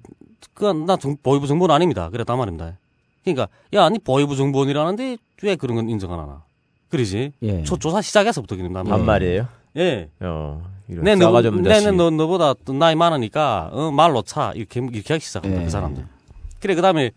그나 0.53 0.97
보이부 1.21 1.45
정보원 1.47 1.71
아닙니다 1.71 2.09
그랬단 2.09 2.37
말입니다 2.37 2.77
그러니까 3.23 3.47
야니 3.73 3.99
보이부 3.99 4.35
정보원이라는데 4.35 5.17
왜 5.43 5.55
그런 5.55 5.75
건 5.75 5.89
인정 5.89 6.11
안 6.13 6.19
하나 6.19 6.43
그러지 6.89 7.33
예. 7.43 7.63
초 7.63 7.77
조사 7.77 8.01
시작해서부터 8.01 8.55
그런 8.55 8.73
단 8.73 8.85
반말이에요? 8.85 9.47
예. 9.77 10.09
어. 10.21 10.74
내 10.87 11.15
너, 11.15 11.25
싸가지 11.25 11.47
없는 11.47 11.63
내, 11.63 11.69
자식. 11.69 11.85
내 11.91 11.91
너, 11.97 12.09
너보다 12.09 12.53
또 12.65 12.73
나이 12.73 12.95
많으니까, 12.95 13.69
어, 13.71 13.91
말로 13.91 14.21
차. 14.21 14.51
이렇게, 14.55 14.79
이렇게 14.79 15.13
하기 15.13 15.25
시작한다, 15.25 15.59
예. 15.61 15.63
그 15.63 15.69
사람들. 15.69 16.05
그래, 16.59 16.75
그 16.75 16.81
다음에, 16.81 17.11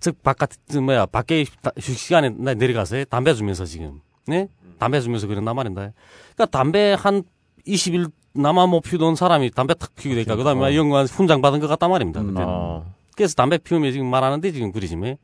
즉, 0.00 0.22
바깥, 0.22 0.50
저 0.68 0.80
뭐야, 0.80 1.06
밖에 1.06 1.44
다- 1.62 1.70
휴식 1.76 1.98
시간에 1.98 2.30
나 2.30 2.54
내려가서 2.54 3.04
담배 3.04 3.34
주면서 3.34 3.64
지금, 3.64 4.00
네? 4.26 4.48
담배 4.78 5.00
주면서 5.00 5.26
그런단 5.26 5.54
말인다. 5.56 5.92
그니까 6.36 6.46
담배 6.46 6.94
한 6.98 7.22
20일 7.66 8.10
남아 8.34 8.66
못 8.66 8.80
피우던 8.82 9.16
사람이 9.16 9.50
담배 9.50 9.74
탁 9.74 9.94
피우게 9.96 10.14
되니까, 10.16 10.36
그 10.36 10.44
다음에 10.44 10.76
영관 10.76 11.06
훈장 11.06 11.40
받은 11.40 11.60
것 11.60 11.66
같단 11.68 11.90
말입니다, 11.90 12.22
그때. 12.22 12.40
어. 12.44 12.84
그래서 13.16 13.34
담배 13.34 13.58
피우면 13.58 13.92
지금 13.92 14.06
말하는데 14.06 14.50
지금 14.52 14.70
그러지매. 14.72 15.18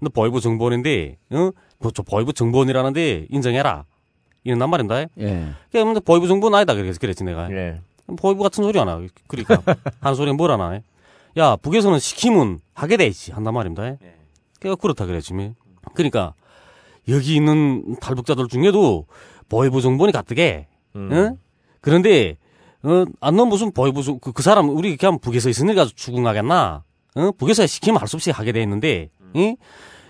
너 0.00 0.08
보이부 0.10 0.40
정보원인데, 0.40 1.16
어? 1.30 1.50
뭐, 1.78 1.90
저 1.92 2.02
보이부 2.02 2.32
정보원이라는데 2.32 3.26
인정해라. 3.30 3.84
이런단 4.48 4.70
말입니다. 4.70 5.00
예. 5.18 5.48
그러니까 5.70 6.00
보이부 6.00 6.26
정보는 6.28 6.56
아니다 6.58 6.74
그래서 6.74 6.98
그랬지 6.98 7.24
내가. 7.24 7.50
예. 7.52 7.80
보이부 8.16 8.42
같은 8.42 8.64
소리 8.64 8.78
하나. 8.78 9.00
그러니까 9.26 9.62
하는 10.00 10.14
소리는 10.16 10.36
뭘 10.36 10.50
하나. 10.50 10.80
야 11.36 11.56
북에서는 11.56 11.98
시키면 11.98 12.58
하게 12.74 12.96
돼 12.96 13.06
있지 13.06 13.32
한단 13.32 13.54
말입니다. 13.54 13.82
그러니까 14.60 14.80
그렇다 14.80 15.06
그랬지. 15.06 15.34
뭐. 15.34 15.52
그러니까 15.94 16.34
여기 17.08 17.36
있는 17.36 17.96
탈북자들 18.00 18.48
중에도 18.48 19.06
보이부 19.48 19.80
정보니 19.80 20.12
가뜩해. 20.12 20.66
음. 20.96 21.08
응? 21.12 21.36
그런데 21.80 22.36
어, 22.82 23.04
안너 23.20 23.44
무슨 23.44 23.72
보이부 23.72 24.02
정- 24.02 24.18
그, 24.20 24.32
그 24.32 24.42
사람 24.42 24.68
우리 24.70 24.96
그냥 24.96 25.18
북에서 25.18 25.48
있으니 25.48 25.74
가지고 25.74 25.94
추궁하겠나? 25.96 26.82
어? 27.16 27.30
북에서 27.36 27.66
시키면 27.66 28.00
할 28.00 28.08
수 28.08 28.16
없이 28.16 28.30
하게 28.30 28.52
돼 28.52 28.62
있는데, 28.62 29.10
응? 29.36 29.56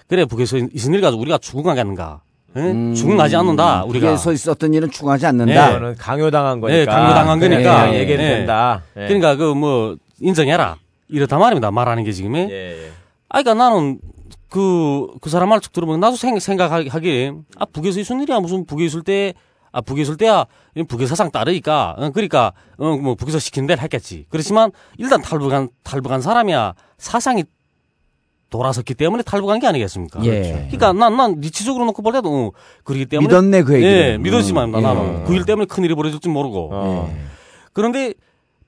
그래 0.06 0.24
북에서 0.26 0.58
가지고 1.00 1.22
우리가 1.22 1.38
추궁하겠는가? 1.38 2.20
응? 2.58 2.94
추궁하지 2.94 3.36
않는다 3.36 3.84
우리가. 3.84 4.06
북에서 4.08 4.32
있었던 4.32 4.74
일은 4.74 4.90
추궁하지 4.90 5.26
않는다. 5.26 5.66
예. 5.72 5.76
이거는 5.76 5.94
강요당한 5.96 6.60
거니까. 6.60 6.78
예, 6.80 6.84
강요당한 6.84 7.38
그냥 7.38 7.54
거니까. 7.62 7.80
그냥 7.82 7.94
얘기해도 7.94 8.22
예. 8.22 8.28
된다. 8.28 8.82
예. 8.96 9.06
그러니까 9.06 9.36
그 9.36 9.54
뭐 9.54 9.96
인정해라 10.20 10.76
이렇단 11.08 11.38
말입니다. 11.38 11.70
말하는 11.70 12.04
게 12.04 12.12
지금. 12.12 12.34
에 12.34 12.48
예, 12.50 12.86
예. 12.86 12.90
아, 13.28 13.42
그러니까 13.42 13.64
나는 13.64 13.98
그, 14.48 15.06
그 15.20 15.30
사람 15.30 15.50
말쭉 15.50 15.72
들어보면 15.72 16.00
나도 16.00 16.16
생, 16.16 16.38
생각하기에, 16.38 17.32
아, 17.58 17.64
북에서 17.66 18.00
있을 18.00 18.20
일이야. 18.22 18.40
무슨 18.40 18.64
북에 18.64 18.84
있을 18.86 19.02
때, 19.02 19.34
아, 19.72 19.80
북에 19.82 20.02
있을 20.02 20.16
때야, 20.16 20.46
북의 20.88 21.06
사상 21.06 21.30
따르니까, 21.30 21.94
어, 21.98 22.10
그러니까, 22.10 22.52
어, 22.78 22.96
뭐, 22.96 23.14
북에서 23.14 23.38
시킨 23.38 23.66
대로 23.66 23.80
했겠지. 23.82 24.24
그렇지만, 24.30 24.70
일단 24.96 25.20
탈북한, 25.20 25.68
탈북한 25.84 26.22
사람이야, 26.22 26.72
사상이 26.96 27.44
돌아섰기 28.50 28.94
때문에 28.94 29.22
탈북한 29.22 29.58
게 29.60 29.66
아니겠습니까? 29.66 30.24
예. 30.24 30.68
그러니까 30.70 30.92
난, 30.92 31.16
난 31.16 31.36
니치적으로 31.40 31.84
놓고 31.86 32.02
볼 32.02 32.12
때도, 32.14 32.28
어, 32.32 32.50
그러기 32.84 33.06
때문에. 33.06 33.28
믿었네, 33.28 33.62
그 33.62 33.74
얘기를. 33.74 33.92
예, 34.12 34.18
믿었지만, 34.18 34.74
음. 34.74 34.82
나는. 34.82 35.20
예. 35.20 35.24
그일 35.26 35.44
때문에 35.44 35.66
큰 35.66 35.84
일이 35.84 35.94
벌어질 35.94 36.18
줄 36.20 36.32
모르고. 36.32 36.70
어. 36.72 37.14
그런데, 37.74 38.14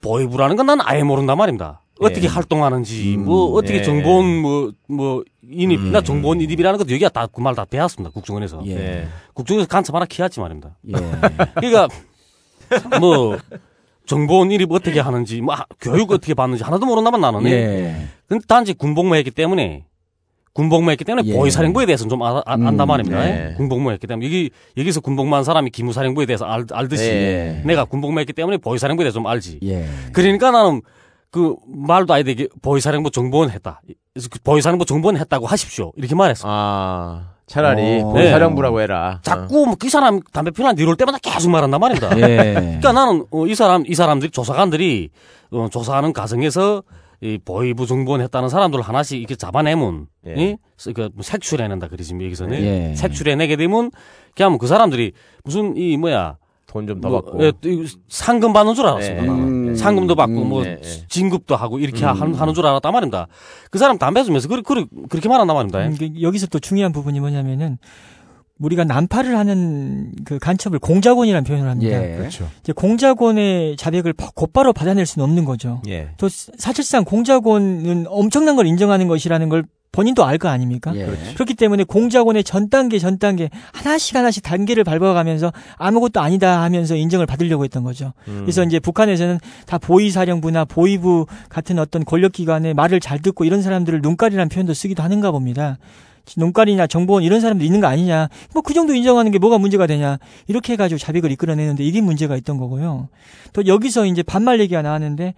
보이부라는 0.03 0.57
건 0.57 0.67
난 0.67 0.79
아예 0.83 1.03
모른단 1.03 1.37
말입니다. 1.39 1.81
어떻게 1.99 2.23
예. 2.25 2.27
활동하는지, 2.29 3.17
뭐, 3.19 3.53
어떻게 3.53 3.79
예. 3.79 3.83
정보원, 3.83 4.27
뭐, 4.41 4.73
뭐, 4.87 5.25
인입, 5.51 5.81
나 5.89 6.01
정보원 6.03 6.41
인입이라는 6.41 6.79
것도 6.79 6.91
여기가 6.91 7.09
다 7.11 7.27
그 7.27 7.41
말 7.41 7.55
다 7.55 7.65
배웠습니다. 7.65 8.13
국정원에서. 8.13 8.63
예. 8.67 9.07
국정원에서 9.35 9.69
간첩 9.69 9.95
하나 9.97 10.05
키웠지 10.07 10.41
말입니다. 10.41 10.77
예. 10.89 10.93
그러니까, 11.57 11.89
뭐, 13.01 13.37
정보원 14.11 14.51
인입 14.51 14.73
어떻게 14.73 14.99
하는지, 14.99 15.41
뭐, 15.41 15.55
아, 15.55 15.65
교육 15.81 16.11
어떻게 16.11 16.35
받는지 16.35 16.65
하나도 16.65 16.85
모른다면 16.85 17.21
나는. 17.21 17.47
예. 17.47 18.09
근데 18.27 18.45
단지 18.49 18.75
군복무 18.75 19.15
했기 19.15 19.31
때문에, 19.31 19.85
군복무 20.53 20.91
했기 20.91 21.05
때문에 21.05 21.29
예. 21.29 21.33
보위사령부에 21.37 21.87
대해서는 21.87 22.11
좀 22.11 22.21
아, 22.25 22.39
아, 22.39 22.43
안단 22.45 22.81
음, 22.81 22.89
말입니다. 22.89 23.23
네. 23.23 23.55
군복무 23.57 23.93
했기 23.93 24.09
때문에. 24.09 24.27
여기, 24.27 24.51
여기서 24.77 25.01
군복무 25.01 25.33
한 25.33 25.45
사람이 25.45 25.71
기무사령부에 25.71 26.27
대해서 26.27 26.45
알, 26.45 26.65
알듯이, 26.73 27.05
예. 27.05 27.63
내가 27.65 27.85
군복무 27.85 28.19
했기 28.19 28.33
때문에 28.33 28.57
보위사령부에 28.57 29.05
대해서 29.05 29.15
좀 29.15 29.29
알지. 29.29 29.61
예. 29.63 29.87
그러니까 30.13 30.51
나는 30.51 30.83
그 31.31 31.55
말도 31.69 32.13
아예 32.13 32.25
되게 32.25 32.49
보위사령부 32.63 33.13
정보원 33.13 33.51
했다. 33.51 33.81
그 34.29 34.41
보위사령부 34.43 34.87
정보원 34.87 35.19
했다고 35.19 35.47
하십시오. 35.47 35.93
이렇게 35.95 36.17
말했어. 36.17 36.49
아, 36.49 37.35
차라리 37.51 38.01
어. 38.01 38.13
보사령부라고 38.13 38.81
해라. 38.81 39.19
자꾸 39.23 39.67
뭐 39.67 39.75
그 39.75 39.89
사람 39.89 40.21
담배 40.33 40.53
피우는 40.53 40.79
이럴 40.79 40.95
때마다 40.97 41.19
계속 41.19 41.51
말한단 41.51 41.81
말입니다. 41.81 42.17
예. 42.17 42.55
그러니까 42.55 42.93
나는 42.93 43.25
어, 43.33 43.47
이 43.47 43.55
사람 43.57 43.83
이 43.87 43.95
사람들이 43.95 44.31
조사관들이 44.31 45.11
어, 45.51 45.67
조사하는 45.71 46.13
과정에서 46.13 46.85
이 47.21 47.39
보위부 47.45 47.87
정보원 47.87 48.21
했다는 48.21 48.49
사람들 48.49 48.81
하나씩 48.81 49.19
이렇게 49.19 49.35
잡아내면 49.35 50.07
예. 50.29 50.35
이? 50.37 50.57
그 50.95 51.11
색출해낸다 51.21 51.89
그러지 51.89 52.15
뭐 52.15 52.25
여기서는 52.25 52.63
예. 52.63 52.95
색출해내게 52.95 53.57
되면 53.57 53.91
그냥 54.37 54.57
그 54.57 54.69
사람들이 54.69 55.13
무슨 55.43 55.77
이 55.77 55.97
뭐야 55.97 56.37
돈 56.69 56.87
좀더 56.87 57.09
뭐, 57.09 57.21
받고. 57.21 57.45
예, 57.45 57.53
상금 58.09 58.53
받는 58.53 58.75
줄 58.75 58.87
알았습니다. 58.87 59.25
예. 59.25 59.27
음. 59.71 59.75
상금도 59.77 60.15
받고 60.15 60.43
음. 60.43 60.49
뭐 60.49 60.65
예, 60.65 60.79
예. 60.83 61.07
진급도 61.09 61.57
하고 61.57 61.79
이렇게 61.79 62.05
음. 62.05 62.11
하는, 62.11 62.35
하는 62.35 62.55
줄 62.55 62.67
알았단 62.67 62.93
말입니다. 62.93 63.27
그 63.71 63.79
사람 63.79 63.99
담배 63.99 64.23
주면서 64.25 64.49
그렇게, 64.49 64.63
그렇게, 64.67 64.89
그렇게 65.09 65.29
말한단 65.29 65.55
말입니다. 65.55 65.79
음, 65.87 65.97
그 65.99 66.23
여기서 66.23 66.47
또 66.49 66.59
중요한 66.59 66.93
부분이 66.93 67.21
뭐냐면은 67.21 67.79
우리가 68.59 68.85
난파를 68.85 69.39
하는 69.39 70.13
그 70.27 70.39
간첩을 70.39 70.79
공작원이라는 70.81 71.45
표현을 71.45 71.71
합니다. 71.71 72.03
예. 72.13 72.17
그렇죠. 72.17 72.47
이제 72.61 72.75
공작원의 72.75 73.77
자백을 73.79 74.13
바- 74.13 74.31
곧바로 74.35 74.75
받아낼 74.75 75.07
수는 75.07 75.25
없는 75.25 75.47
거죠. 75.47 75.81
예. 75.89 76.11
또 76.19 76.29
사- 76.29 76.53
사실상 76.59 77.05
공작원은 77.05 78.05
엄청난 78.09 78.57
걸 78.57 78.67
인정하는 78.67 79.09
것이라는 79.09 79.49
걸 79.49 79.65
본인도 79.93 80.25
알 80.25 80.39
거 80.39 80.49
아닙니까? 80.49 80.93
예. 80.95 81.07
그렇기 81.35 81.55
때문에 81.55 81.85
공작원의 81.85 82.45
전 82.45 82.71
단계 82.71 82.99
전 82.99 83.19
단계 83.19 83.51
하나씩 83.73 84.17
하나씩 84.17 84.43
단계를 84.43 84.85
밟아가면서 84.85 85.53
아무것도 85.77 86.21
아니다 86.21 86.63
하면서 86.63 86.95
인정을 86.95 87.27
받으려고 87.27 87.65
했던 87.65 87.83
거죠. 87.83 88.13
음. 88.29 88.41
그래서 88.43 88.63
이제 88.65 88.79
북한에서는 88.79 89.39
다 89.67 89.79
보위사령부나 89.79 90.65
보위부 90.65 91.27
같은 91.49 91.79
어떤 91.79 92.05
권력기관의 92.05 92.75
말을 92.75 93.01
잘 93.01 93.19
듣고 93.19 93.45
이런 93.45 93.63
사람들을 93.63 94.01
눈깔이라는 94.01 94.49
표현도 94.49 94.75
쓰기도 94.75 95.03
하는가 95.03 95.31
봅니다. 95.33 95.79
눈깔이나 96.37 96.87
정보원 96.87 97.25
이런 97.25 97.41
사람도 97.41 97.65
있는 97.65 97.81
거 97.81 97.89
아니냐. 97.89 98.29
뭐 98.55 98.63
그 98.63 98.73
정도 98.73 98.95
인정하는 98.95 99.33
게 99.33 99.39
뭐가 99.39 99.59
문제가 99.59 99.89
되냐. 99.89 100.19
이렇게 100.47 100.75
해가지고 100.75 100.99
자백을 100.99 101.33
이끌어내는데 101.33 101.83
이게 101.83 102.01
문제가 102.01 102.37
있던 102.37 102.57
거고요. 102.59 103.09
또 103.53 103.67
여기서 103.67 104.07
이제 104.07 104.23
반말 104.23 104.61
얘기가 104.61 104.83
나왔는데 104.83 105.35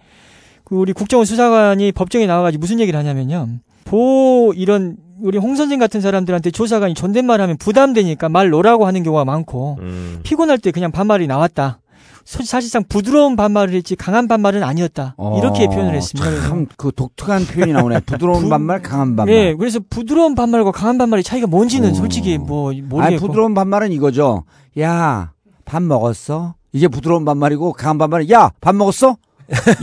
그 0.63 0.75
우리 0.75 0.93
국정원 0.93 1.25
수사관이 1.25 1.91
법정에 1.93 2.27
나와가지고 2.27 2.59
무슨 2.61 2.79
얘기를 2.79 2.99
하냐면요. 2.99 3.47
보 3.85 4.53
이런 4.55 4.97
우리 5.21 5.37
홍 5.37 5.55
선생 5.55 5.79
같은 5.79 6.01
사람들한테 6.01 6.51
조사관이 6.51 6.93
존댓말 6.95 7.39
하면 7.41 7.57
부담되니까 7.57 8.29
말 8.29 8.49
놓으라고 8.49 8.85
하는 8.85 9.03
경우가 9.03 9.25
많고 9.25 9.77
음. 9.81 10.19
피곤할 10.23 10.57
때 10.57 10.71
그냥 10.71 10.91
반말이 10.91 11.27
나왔다. 11.27 11.79
소- 12.25 12.41
사실상 12.43 12.83
부드러운 12.87 13.35
반말을 13.35 13.73
했지 13.73 13.95
강한 13.97 14.27
반말은 14.29 14.63
아니었다. 14.63 15.15
이렇게 15.37 15.65
어, 15.65 15.69
표현을 15.69 15.93
했습니다. 15.95 16.47
참 16.47 16.67
그 16.77 16.91
독특한 16.95 17.45
표현이 17.45 17.73
나오네. 17.73 17.99
부드러운 18.07 18.49
반말, 18.49 18.81
강한 18.81 19.15
반말. 19.15 19.25
네, 19.35 19.53
그래서 19.55 19.79
부드러운 19.89 20.33
반말과 20.33 20.71
강한 20.71 20.97
반말의 20.97 21.23
차이가 21.23 21.47
뭔지는 21.47 21.91
어. 21.91 21.93
솔직히 21.93 22.37
뭐 22.37 22.71
모르겠고. 22.71 23.01
아니, 23.01 23.17
부드러운 23.17 23.53
반말은 23.53 23.91
이거죠. 23.91 24.43
야, 24.79 25.31
밥 25.65 25.83
먹었어? 25.83 26.55
이게 26.71 26.87
부드러운 26.87 27.23
반말이고 27.25 27.73
강한 27.73 27.97
반말은 27.97 28.29
야, 28.31 28.51
밥 28.61 28.73
먹었어? 28.75 29.17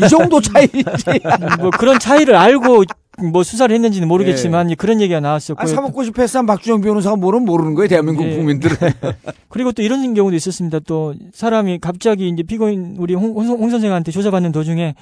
이 0.02 0.08
정도 0.08 0.40
차이지. 0.40 0.82
뭐 1.60 1.70
그런 1.78 1.98
차이를 1.98 2.34
알고 2.36 2.84
뭐 3.22 3.42
수사를 3.42 3.74
했는지는 3.74 4.08
모르겠지만 4.08 4.74
그런 4.76 5.00
얘기가 5.00 5.20
나왔었고. 5.20 5.62
아, 5.62 5.66
사먹고 5.66 6.04
싶어 6.04 6.22
했으면 6.22 6.46
박주영 6.46 6.80
변호사가 6.80 7.16
모르면 7.16 7.44
모르는 7.46 7.74
거예요, 7.74 7.88
대한민국 7.88 8.26
예. 8.26 8.36
국민들은. 8.36 8.76
그리고 9.48 9.72
또 9.72 9.82
이런 9.82 10.14
경우도 10.14 10.36
있었습니다. 10.36 10.80
또 10.80 11.14
사람이 11.32 11.78
갑자기 11.80 12.28
이제 12.28 12.42
피고인 12.42 12.96
우리 12.98 13.14
홍, 13.14 13.32
홍, 13.32 13.46
홍 13.48 13.70
선생한테 13.70 14.12
조사받는 14.12 14.52
도중에 14.52 14.94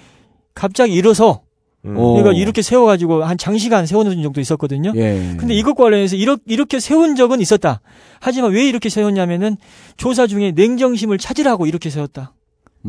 갑자기 0.55 0.95
일어서 0.95 1.43
음. 1.85 1.95
그러니까 1.95 2.33
이렇게 2.33 2.63
세워가지고 2.63 3.25
한 3.25 3.39
장시간 3.39 3.87
세워놓은 3.87 4.23
적도 4.23 4.41
있었거든요. 4.41 4.93
예. 4.97 5.37
근데 5.39 5.55
이것과 5.55 5.85
관련해서 5.85 6.17
이렇게, 6.17 6.43
이렇게 6.47 6.81
세운 6.81 7.15
적은 7.15 7.41
있었다. 7.41 7.81
하지만 8.21 8.53
왜 8.53 8.67
이렇게 8.67 8.89
세웠냐면은 8.89 9.57
조사 9.97 10.27
중에 10.27 10.53
냉정심을 10.53 11.19
찾으라고 11.19 11.67
이렇게 11.67 11.91
세웠다. 11.91 12.33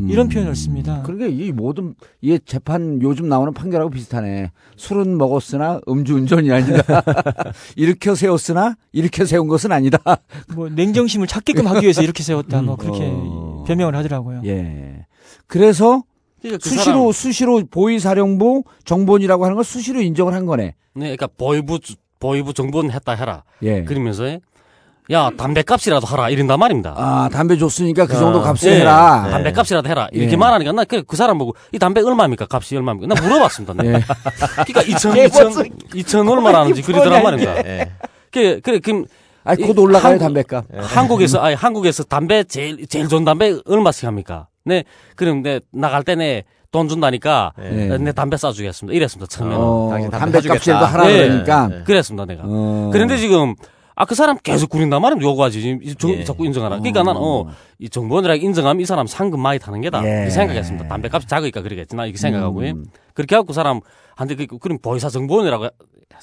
이런 0.08 0.28
표현을 0.28 0.54
씁니다. 0.54 1.02
그러니까 1.04 1.26
이 1.28 1.52
모든 1.52 1.94
이 2.20 2.38
재판 2.44 3.00
요즘 3.02 3.28
나오는 3.28 3.52
판결하고 3.52 3.90
비슷하네. 3.90 4.50
술은 4.76 5.18
먹었으나 5.18 5.80
음주운전이 5.88 6.50
아니다. 6.52 7.02
일으켜 7.76 8.14
세웠으나 8.14 8.76
일으켜 8.92 9.24
세운 9.24 9.48
것은 9.48 9.72
아니다. 9.72 9.98
뭐 10.54 10.68
냉정심을 10.68 11.26
찾게끔 11.26 11.66
하기 11.66 11.82
위해서 11.82 12.02
이렇게 12.02 12.22
세웠다. 12.22 12.62
뭐 12.62 12.76
그렇게 12.76 13.00
어. 13.12 13.64
변명을 13.66 13.94
하더라고요. 13.96 14.42
예. 14.46 15.06
그래서 15.46 16.02
그러니까 16.40 16.62
그 16.62 16.68
수시로 16.70 16.84
사람- 16.94 17.12
수시로 17.12 17.62
보위사령부 17.70 18.64
정본이라고 18.84 19.44
하는 19.44 19.54
걸 19.56 19.64
수시로 19.64 20.00
인정을 20.00 20.32
한 20.32 20.46
거네. 20.46 20.74
네, 20.94 21.16
그러니까 21.16 21.26
보이부 21.28 21.78
보이부 22.18 22.52
정보는 22.52 22.90
했다 22.90 23.12
해라. 23.12 23.44
예. 23.62 23.82
그러면서 23.84 24.38
야 25.10 25.30
담배 25.36 25.62
값이라도 25.62 26.06
하라 26.06 26.30
이런단 26.30 26.58
말입니다. 26.58 26.94
아 26.96 27.28
담배 27.32 27.56
줬으니까 27.58 28.06
그 28.06 28.16
어, 28.16 28.20
정도 28.20 28.40
값을 28.42 28.70
예, 28.70 28.80
해라. 28.80 29.26
담배 29.30 29.50
값이라도 29.52 29.88
해라. 29.88 30.08
이렇게 30.12 30.32
예. 30.32 30.36
말하니까 30.36 30.72
나 30.72 30.84
그 30.84 31.16
사람 31.16 31.38
보고 31.38 31.54
이 31.72 31.78
담배 31.78 32.00
얼마입니까? 32.00 32.46
값이 32.48 32.76
얼마입니까? 32.76 33.12
나 33.14 33.20
물어봤습니다. 33.20 33.74
나. 33.74 33.84
예. 33.84 34.00
그러니까 34.66 34.82
2천 34.82 35.16
예, 35.16 35.26
2천 35.28 35.44
무슨 35.46 35.68
2천 35.94 36.30
얼마라는지 36.30 36.82
그러더란 36.82 37.22
말입니다. 37.22 37.58
이게. 37.60 37.90
그래 38.30 38.60
그래 38.60 38.78
그럼 38.78 39.06
아니, 39.42 39.62
이곧 39.64 39.78
올라가요, 39.78 40.18
담배값. 40.18 40.64
예. 40.74 40.78
한국에서 40.80 41.40
아니 41.40 41.54
한국에서 41.56 42.04
담배 42.04 42.44
제일 42.44 42.86
제일 42.86 43.08
좋은 43.08 43.24
담배 43.24 43.56
얼마씩 43.66 44.06
합니까? 44.06 44.46
네. 44.64 44.84
그럼 45.16 45.42
내 45.42 45.60
나갈 45.72 46.04
때내 46.04 46.44
돈 46.70 46.88
준다니까 46.88 47.52
예. 47.62 47.98
내 47.98 48.12
담배 48.12 48.36
싸주겠습니다. 48.36 48.94
이랬습니다. 48.96 49.26
처음에는. 49.28 49.58
어, 49.60 49.88
당신 49.90 50.10
담배 50.10 50.38
담배 50.40 50.48
값이라도 50.50 50.86
하라 50.86 51.10
예. 51.10 51.18
그러니까. 51.26 51.68
그랬습니다. 51.84 52.26
내가. 52.26 52.42
어. 52.44 52.90
그런데 52.92 53.16
지금 53.16 53.56
아 54.00 54.04
그 54.06 54.14
사람 54.14 54.38
계속 54.42 54.70
구린단 54.70 55.02
말이야 55.02 55.18
요구하지 55.20 55.78
이 55.82 55.94
정- 55.96 56.10
예. 56.12 56.24
자꾸 56.24 56.46
인정하라. 56.46 56.78
그러니까 56.78 57.02
나는 57.02 57.20
어이 57.20 57.88
정보원이라 57.90 58.36
인정하면 58.36 58.80
이 58.80 58.86
사람 58.86 59.06
상금 59.06 59.40
많이 59.40 59.58
타는 59.58 59.82
게다 59.82 60.02
예. 60.04 60.08
이렇게 60.16 60.30
생각했습니다. 60.30 60.88
담배값이 60.88 61.26
작으니까 61.28 61.60
그러겠지 61.60 61.94
나 61.96 62.06
이렇게 62.06 62.16
생각하고 62.18 62.64
예. 62.64 62.70
음. 62.70 62.86
그렇게 63.12 63.34
하고 63.34 63.46
그 63.48 63.52
사람 63.52 63.80
한테 64.16 64.34
그 64.36 64.58
그럼 64.58 64.78
보이사 64.80 65.10
정보원이라고 65.10 65.68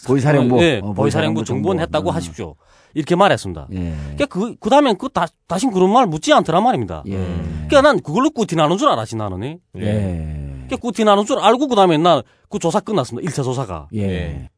보이사령부. 0.07 0.61
예, 0.63 0.79
어, 0.83 0.93
보이사령부 0.93 1.43
정보원. 1.43 1.79
했다고 1.79 2.09
어. 2.09 2.13
하십시오. 2.13 2.55
이렇게 2.93 3.15
말했습니다. 3.15 3.67
예. 3.73 3.93
그러니까 4.01 4.25
그, 4.27 4.55
그 4.59 4.69
다음에 4.69 4.93
그 4.97 5.09
다, 5.09 5.25
다시 5.47 5.67
그런 5.67 5.91
말 5.91 6.07
묻지 6.07 6.33
않더란 6.33 6.63
말입니다. 6.63 7.03
예. 7.07 7.11
그러니까 7.67 7.81
난 7.81 7.99
그걸로 8.01 8.29
꾸티 8.31 8.55
나는 8.55 8.77
줄 8.77 8.89
알았지, 8.89 9.15
나는. 9.17 9.43
예. 9.43 9.81
예. 9.81 10.43
그러니까 10.65 10.77
꾸티 10.77 11.03
나는 11.03 11.25
줄 11.25 11.37
알고 11.39 11.67
그 11.67 11.75
다음에 11.75 11.97
난그 11.97 12.59
조사 12.59 12.79
끝났습니다. 12.79 13.29
1차 13.29 13.43
조사가. 13.43 13.87
예. 13.95 14.49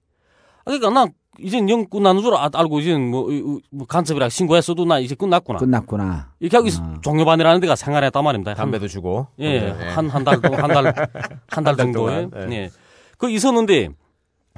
아, 0.60 0.72
그러니까 0.72 0.90
난 0.90 1.12
이제 1.42 1.58
영 1.70 1.86
끝나는 1.86 2.22
줄 2.22 2.34
아- 2.36 2.50
알고 2.54 2.80
이제 2.80 2.96
뭐, 2.98 3.28
뭐 3.72 3.88
간첩이라 3.88 4.30
신고했어도 4.30 4.86
나 4.86 5.00
이제 5.00 5.16
끝났구나. 5.16 5.60
끝났구나. 5.60 6.32
이렇게 6.40 6.58
하고 6.58 6.68
있- 6.68 6.78
종료반이라는 7.02 7.60
데가 7.62 7.76
생활했단 7.76 8.24
말입니다. 8.24 8.52
한- 8.52 8.58
담배도 8.58 8.88
주고. 8.88 9.28
예, 9.40 9.60
네. 9.62 9.70
한, 9.90 10.10
한 10.10 10.24
달, 10.24 10.42
동- 10.42 10.54
한 10.58 10.68
달, 10.70 10.84
한달달 11.48 11.86
정도에. 11.88 12.30
동안, 12.30 12.52
예. 12.52 12.56
예. 12.56 12.70
그 13.18 13.30
있었는데, 13.30 13.90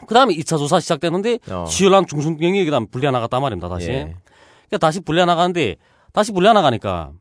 그 0.07 0.13
다음에 0.13 0.33
2차 0.35 0.57
조사 0.57 0.79
시작되는데, 0.79 1.39
어. 1.51 1.65
치열한 1.65 2.07
중순경이 2.07 2.63
그 2.65 2.71
다음 2.71 2.87
불려 2.87 3.11
나갔단 3.11 3.41
말입니다, 3.41 3.69
다시. 3.69 3.89
예. 3.89 4.15
그러니까 4.67 4.77
다시 4.79 4.99
불려 5.01 5.25
나가는데, 5.25 5.75
다시 6.13 6.31
불려 6.31 6.53
나가니까, 6.53 7.11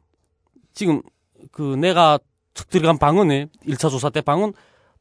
지금, 0.73 1.03
그 1.53 1.63
내가 1.77 2.19
척 2.55 2.69
들어간 2.71 2.99
방은, 2.99 3.49
1차 3.67 3.91
조사 3.91 4.11
때 4.11 4.21
방은 4.21 4.53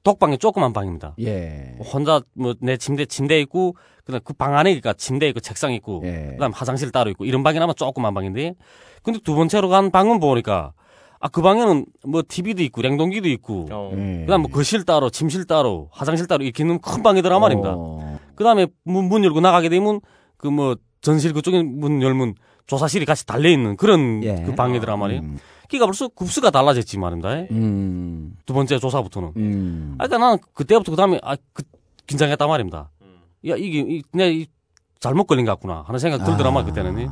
독방이 0.03 0.37
조그만 0.37 0.71
방입니다. 0.71 1.13
예. 1.21 1.75
혼자 1.93 2.21
뭐 2.33 2.53
내 2.61 2.77
침대 2.77 3.05
침대 3.05 3.39
있고 3.41 3.75
그다음 4.09 4.21
그 4.23 4.33
방 4.33 4.57
안에 4.57 4.71
그니까 4.71 4.93
침대 4.93 5.27
있고 5.29 5.39
책상 5.39 5.73
있고 5.73 6.01
예. 6.05 6.31
그다음 6.33 6.51
화장실 6.51 6.91
따로 6.91 7.09
있고 7.11 7.25
이런 7.25 7.43
방이나마 7.43 7.73
조그만 7.73 8.13
방인데 8.13 8.55
근데 9.03 9.19
두 9.23 9.35
번째로 9.35 9.69
간 9.69 9.91
방은 9.91 10.19
보니까 10.19 10.73
아 11.21 11.27
그 11.29 11.41
방에는 11.41 11.85
뭐 12.07 12.23
TV도 12.27 12.63
있고 12.63 12.81
냉동기도 12.81 13.27
있고 13.29 13.67
예. 13.93 14.21
그다음 14.25 14.41
뭐 14.43 14.51
거실 14.51 14.85
따로 14.85 15.09
침실 15.09 15.45
따로 15.45 15.89
화장실 15.91 16.27
따로 16.27 16.43
이렇게 16.43 16.63
있는 16.63 16.79
큰 16.79 17.03
방이더란 17.03 17.41
말입니다. 17.41 17.73
어. 17.75 18.19
그다음에 18.35 18.67
문, 18.83 19.09
문 19.09 19.23
열고 19.25 19.41
나가게 19.41 19.69
되면 19.69 19.99
그 20.37 20.47
뭐 20.49 20.75
전실 21.01 21.33
그쪽에 21.33 21.61
문 21.63 22.01
열면 22.01 22.35
조사실이 22.67 23.05
같이 23.05 23.25
달려 23.25 23.49
있는 23.49 23.75
그런 23.77 24.23
예. 24.23 24.43
그 24.45 24.53
방이더란 24.55 24.99
말이에요. 24.99 25.21
음. 25.21 25.37
그러니까 25.69 25.85
벌써 25.87 26.07
굽수가 26.07 26.49
달라졌지 26.51 26.97
말입니다. 26.97 27.29
음. 27.51 28.33
두 28.45 28.53
번째 28.53 28.79
조사부터는. 28.79 29.31
음. 29.37 29.95
아, 29.97 30.07
그러니까 30.07 30.25
나는 30.25 30.37
그때부터 30.53 30.91
그 30.91 30.95
다음에 30.97 31.19
아, 31.23 31.35
그, 31.53 31.63
긴장했단 32.07 32.47
말입니다. 32.47 32.89
야, 33.47 33.55
이게, 33.57 33.79
이, 33.79 34.45
잘못 34.99 35.25
걸린 35.27 35.45
것 35.45 35.51
같구나 35.53 35.83
하는 35.87 35.97
생각 35.97 36.25
들더란 36.25 36.53
말 36.53 36.65
그때는. 36.65 37.07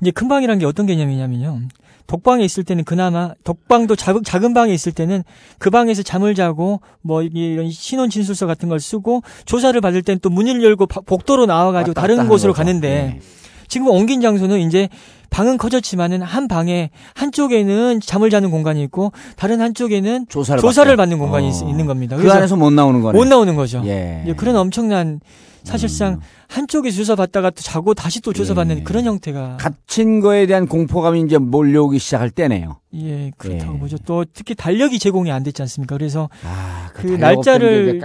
이제 0.00 0.10
큰 0.10 0.26
방이라는 0.28 0.58
게 0.58 0.64
어떤 0.64 0.86
개념이냐면요. 0.86 1.60
독방에 2.06 2.42
있을 2.44 2.64
때는 2.64 2.84
그나마 2.84 3.32
독방도 3.44 3.94
작, 3.96 4.16
작은 4.24 4.54
방에 4.54 4.72
있을 4.72 4.92
때는 4.92 5.22
그 5.58 5.68
방에서 5.70 6.02
잠을 6.02 6.34
자고 6.34 6.80
뭐 7.02 7.22
이런 7.22 7.68
신원 7.70 8.08
진술서 8.08 8.46
같은 8.46 8.68
걸 8.70 8.80
쓰고 8.80 9.22
조사를 9.44 9.78
받을 9.82 10.02
땐 10.02 10.18
또 10.22 10.30
문을 10.30 10.62
열고 10.62 10.86
바- 10.86 11.00
복도로 11.02 11.44
나와가지고 11.46 11.92
다른 11.94 12.26
곳으로 12.28 12.52
거죠. 12.52 12.64
가는데 12.64 12.88
예. 13.16 13.20
지금 13.68 13.88
옮긴 13.88 14.20
장소는 14.22 14.60
이제 14.60 14.88
방은 15.30 15.58
커졌지만은 15.58 16.22
한 16.22 16.46
방에 16.48 16.90
한쪽에는 17.16 18.00
잠을 18.00 18.30
자는 18.30 18.50
공간이 18.52 18.82
있고 18.84 19.10
다른 19.36 19.60
한쪽에는 19.60 20.26
조사를, 20.28 20.60
조사를. 20.62 20.96
받는 20.96 21.18
공간이 21.18 21.48
어. 21.48 21.50
있- 21.50 21.68
있는 21.68 21.84
겁니다. 21.86 22.16
그 22.16 22.32
안에서 22.32 22.56
못 22.56 22.70
나오는 22.72 23.02
거네. 23.02 23.18
못 23.18 23.26
나오는 23.26 23.54
거죠. 23.56 23.82
예. 23.84 24.32
그런 24.38 24.56
엄청난 24.56 25.20
사실상 25.66 26.14
음. 26.14 26.20
한쪽에 26.48 26.90
조사받다가 26.90 27.50
또 27.50 27.60
자고 27.60 27.92
다시 27.92 28.20
또 28.20 28.32
조사받는 28.32 28.78
예. 28.78 28.82
그런 28.84 29.04
형태가 29.04 29.56
갇힌 29.58 30.20
거에 30.20 30.46
대한 30.46 30.66
공포감이 30.68 31.20
이제 31.22 31.38
몰려오기 31.38 31.98
시작할 31.98 32.30
때네요. 32.30 32.78
예, 32.94 33.32
그렇다고 33.36 33.74
예. 33.74 33.78
보죠. 33.80 33.98
또 34.06 34.24
특히 34.32 34.54
달력이 34.54 34.98
제공이 35.00 35.30
안 35.32 35.42
됐지 35.42 35.60
않습니까? 35.62 35.96
그래서 35.98 36.30
아, 36.44 36.88
그 36.94 37.18
달력 37.18 37.20
날짜를. 37.20 38.00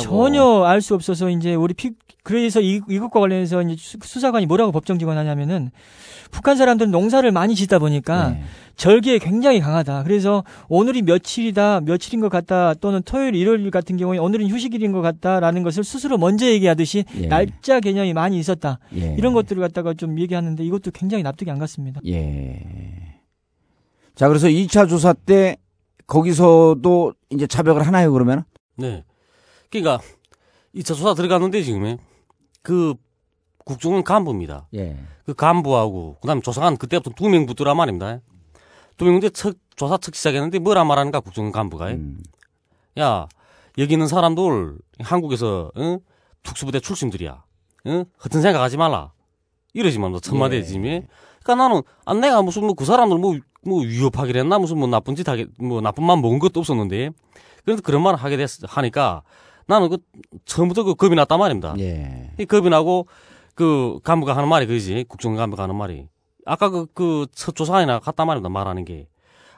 전혀 0.00 0.62
알 0.64 0.80
수 0.80 0.94
없어서 0.94 1.28
이제 1.30 1.54
우리 1.54 1.74
피 1.74 1.90
그래서 2.22 2.60
이, 2.60 2.80
이것과 2.88 3.18
관련해서 3.18 3.62
이제 3.62 3.74
수- 3.78 3.98
수사관이 4.02 4.46
뭐라고 4.46 4.72
법정 4.72 4.98
직원 4.98 5.18
하냐면은 5.18 5.70
북한 6.30 6.56
사람들은 6.56 6.90
농사를 6.90 7.30
많이 7.32 7.54
짓다 7.54 7.78
보니까 7.78 8.30
네. 8.30 8.42
절기에 8.76 9.18
굉장히 9.18 9.60
강하다. 9.60 10.04
그래서 10.04 10.42
오늘이 10.68 11.02
며칠이다, 11.02 11.80
며칠인 11.82 12.20
것 12.20 12.30
같다, 12.30 12.72
또는 12.74 13.02
토요일, 13.04 13.34
일요일 13.34 13.70
같은 13.70 13.96
경우에 13.96 14.18
오늘은 14.18 14.48
휴식일인 14.48 14.92
것 14.92 15.02
같다라는 15.02 15.62
것을 15.62 15.84
스스로 15.84 16.16
먼저 16.16 16.46
얘기하듯이 16.46 17.04
예. 17.18 17.26
날짜 17.26 17.80
개념이 17.80 18.14
많이 18.14 18.38
있었다. 18.38 18.78
예. 18.94 19.14
이런 19.18 19.34
것들을 19.34 19.60
갖다가 19.60 19.92
좀 19.92 20.18
얘기하는데 20.18 20.64
이것도 20.64 20.92
굉장히 20.92 21.22
납득이 21.22 21.50
안 21.50 21.58
갔습니다. 21.58 22.00
예. 22.06 22.62
자, 24.14 24.28
그래서 24.28 24.48
2차 24.48 24.88
조사 24.88 25.12
때 25.12 25.58
거기서도 26.06 27.14
이제 27.30 27.46
차벽을 27.46 27.86
하나요, 27.86 28.12
그러면? 28.12 28.44
네. 28.76 29.04
그러니까 29.70 30.00
2차 30.74 30.96
조사 30.96 31.14
들어갔는데 31.14 31.62
지금에 31.62 31.98
그 32.62 32.94
국정원 33.70 34.02
간부입니다. 34.04 34.66
예. 34.74 34.96
그 35.24 35.34
간부하고 35.34 36.16
그다음에 36.20 36.40
조사관 36.42 36.76
그때부터 36.76 37.10
두 37.16 37.28
명 37.28 37.46
붙더라 37.46 37.74
말입니다. 37.74 38.20
두 38.96 39.04
명인데 39.04 39.30
첫 39.30 39.56
조사 39.76 39.96
척 39.96 40.14
시작했는데 40.14 40.58
뭐라 40.58 40.84
말하는가 40.84 41.20
국정원 41.20 41.52
간부가 41.52 41.88
음. 41.92 42.18
야 42.98 43.26
여기 43.78 43.94
있는 43.94 44.06
사람들 44.08 44.76
한국에서 44.98 45.70
응? 45.78 46.00
특수부대 46.42 46.80
출신들이야. 46.80 47.42
응? 47.86 48.04
허튼 48.24 48.42
생각하지 48.42 48.76
말라. 48.76 49.12
이러지만 49.72 50.12
너 50.12 50.18
천마대 50.20 50.56
예. 50.56 50.62
그러니까 51.42 51.54
나는 51.54 51.82
아 52.04 52.12
내가 52.14 52.42
무슨 52.42 52.64
뭐 52.64 52.74
그 52.74 52.84
사람들 52.84 53.16
뭐뭐 53.18 53.82
위협하기로 53.84 54.40
했나 54.40 54.58
무슨 54.58 54.78
뭐 54.78 54.88
나쁜 54.88 55.14
짓 55.14 55.28
하게 55.28 55.46
뭐 55.58 55.80
나쁜 55.80 56.04
맘 56.04 56.20
먹은 56.20 56.38
것도 56.40 56.60
없었는데 56.60 57.10
그래서 57.64 57.80
그런 57.82 58.02
말을 58.02 58.18
하게 58.18 58.36
됐 58.36 58.48
하니까 58.64 59.22
나는 59.66 59.88
그 59.88 59.98
처음부터 60.44 60.82
그 60.82 60.94
겁이 60.96 61.14
났단 61.14 61.38
말입니다. 61.38 61.74
예. 61.78 62.32
이 62.38 62.44
겁이 62.44 62.68
나고 62.68 63.06
그 63.54 63.98
간부가 64.04 64.36
하는 64.36 64.48
말이 64.48 64.66
그지 64.66 65.04
국정 65.08 65.34
간부가 65.36 65.64
하는 65.64 65.74
말이 65.76 66.06
아까 66.46 66.70
그그첫 66.70 67.54
조사관이나 67.54 68.00
갔단 68.00 68.26
말입니다 68.26 68.48
말하는 68.48 68.84
게 68.84 69.08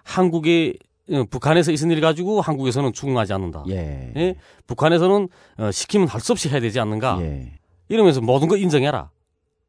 한국에 0.05 0.75
어, 1.11 1.25
북한에서 1.31 1.73
있은 1.73 1.91
일 1.91 2.01
가지고 2.01 2.41
한국에서는 2.41 2.93
추궁하지 2.93 3.33
않는다. 3.33 3.65
예. 3.69 4.13
예? 4.17 4.35
북한에서는 4.67 5.29
어, 5.59 5.71
시키면 5.71 6.07
할 6.09 6.21
수 6.21 6.33
없이 6.33 6.49
해야 6.49 6.61
되지 6.61 6.79
않는가. 6.81 7.19
예. 7.21 7.53
이러면서 7.89 8.21
모든 8.21 8.47
거 8.49 8.57
인정해라. 8.57 9.11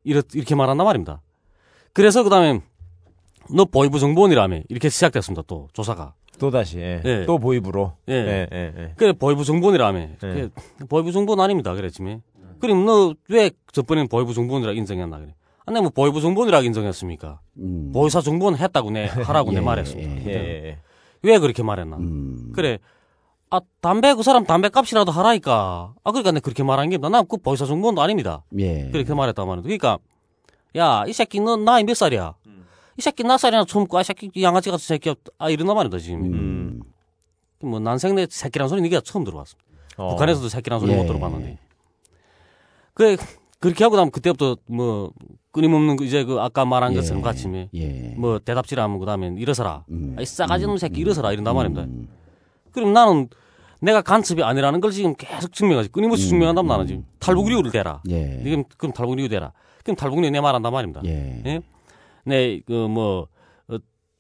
이렇, 0.04 0.22
이렇게 0.34 0.54
말한단 0.56 0.86
말입니다. 0.86 1.22
그래서 1.92 2.24
그 2.24 2.30
다음에 2.30 2.62
너 3.50 3.66
보이부 3.66 4.00
정보원이라며 4.00 4.62
이렇게 4.70 4.90
시작됐습니다. 4.90 5.44
또 5.48 5.70
조사가. 5.74 6.14
또 6.40 6.50
다시 6.52 6.78
예. 6.80 7.02
예. 7.04 7.26
또 7.26 7.38
보입으로. 7.40 7.94
예. 8.10 8.14
예, 8.14 8.48
예, 8.52 8.74
예. 8.78 8.94
그래 8.96 9.12
보이부 9.14 9.44
정보원이라며. 9.44 10.08
그래, 10.20 10.50
보이부 10.88 11.12
정보원 11.12 11.40
아닙니다. 11.40 11.74
그랬지만. 11.74 12.22
그럼 12.64 12.86
너 12.86 13.14
왜 13.28 13.52
저번에는 13.74 14.08
보이부 14.08 14.34
정보원이라 14.34 14.72
인정했나 14.72 15.20
그래. 15.20 15.36
아니 15.66 15.82
뭐 15.82 15.90
보이부 15.90 16.22
정보원이라 16.22 16.62
인정했습니까? 16.62 17.42
음. 17.58 17.92
보이사 17.94 18.22
정보원 18.22 18.56
했다고 18.56 18.92
내 18.92 19.06
하라고 19.28 19.52
내 19.52 19.58
예, 19.58 19.62
말했습니다. 19.62 20.12
예, 20.30 20.34
예, 20.34 20.66
예. 20.68 20.78
왜 21.24 21.40
그렇게 21.40 21.62
말했나? 21.62 21.98
음. 21.98 22.52
그래. 22.56 22.80
아, 23.50 23.60
담배 23.82 24.14
그 24.14 24.24
사람 24.24 24.46
담배 24.46 24.70
값이라도 24.70 25.12
하라니까. 25.12 25.94
아, 26.04 26.12
그러니까 26.12 26.32
내가 26.32 26.42
그렇게 26.42 26.64
말한 26.64 26.90
게, 26.90 26.98
나그 26.98 27.38
보이사 27.38 27.66
정보원도 27.66 28.02
아닙니다. 28.02 28.44
예. 28.58 28.90
그렇게 28.92 29.14
말했단 29.14 29.46
말이야. 29.46 29.62
그러니까, 29.62 30.00
야, 30.76 31.04
이 31.08 31.14
새끼 31.14 31.40
너 31.40 31.56
나이 31.56 31.84
몇 31.84 31.94
살이야? 31.96 32.34
이 32.98 33.02
새끼 33.02 33.24
나 33.24 33.38
살이나 33.38 33.66
처음 33.66 33.86
고, 33.86 33.98
아, 33.98 34.02
이 34.02 34.04
새끼 34.04 34.32
양아치 34.42 34.72
같은 34.72 34.84
새끼야. 34.84 35.14
아, 35.38 35.50
이런단 35.52 35.76
말이다, 35.76 36.00
지금. 36.00 36.34
음. 36.34 36.82
뭐, 37.62 37.80
난생 37.80 38.16
내 38.16 38.26
새끼란 38.30 38.68
소리 38.70 38.82
네가 38.82 39.02
처음 39.02 39.24
들어봤습니다. 39.24 39.64
어. 39.98 40.10
북한에서도 40.10 40.50
새끼란 40.50 40.80
소리 40.80 40.92
예. 40.94 40.96
못 40.98 41.06
들어봤는데. 41.06 41.60
그래, 42.94 43.18
그렇게 43.60 43.84
하고 43.84 43.96
나면 43.96 44.12
그때부터 44.12 44.58
뭐, 44.68 45.12
끊임없는 45.52 45.98
그 45.98 46.04
이제 46.04 46.24
그 46.24 46.40
아까 46.42 46.66
말한 46.66 46.94
예. 46.94 46.96
것처럼 46.98 47.22
같이 47.22 47.48
뭐, 47.48 47.68
예. 47.76 48.16
뭐 48.18 48.40
대답질 48.40 48.80
하면 48.80 49.00
그 49.00 49.06
다음에 49.06 49.34
일어서라. 49.38 49.86
음. 49.90 50.16
아이 50.18 50.26
싸가지 50.26 50.66
없는 50.66 50.78
새끼 50.80 51.02
일어서라 51.02 51.32
이런단 51.32 51.56
말입니다. 51.56 51.84
음. 51.84 52.10
그럼 52.72 52.92
나는 52.92 53.30
내가 53.80 54.02
간첩이 54.02 54.42
아니라는 54.42 54.82
걸 54.82 54.92
지금 54.92 55.14
계속 55.16 55.54
증명하지. 55.54 55.90
끊임없이 55.90 56.28
증명한다면 56.28 56.68
나는 56.68 56.88
지금 56.88 57.06
탈북 57.20 57.50
이유를 57.50 57.72
대라. 57.72 58.02
음. 58.08 58.12
예. 58.12 58.42
지금 58.44 58.64
그럼 58.78 58.94
탈북 58.94 59.20
이유 59.20 59.30
대라. 59.30 59.54
그럼 59.84 59.96
탈북 59.96 60.24
이유 60.24 60.32
내 60.32 60.42
말한단 60.42 60.74
말입니다. 60.74 61.02
예. 61.06 61.62
내그뭐 62.26 63.28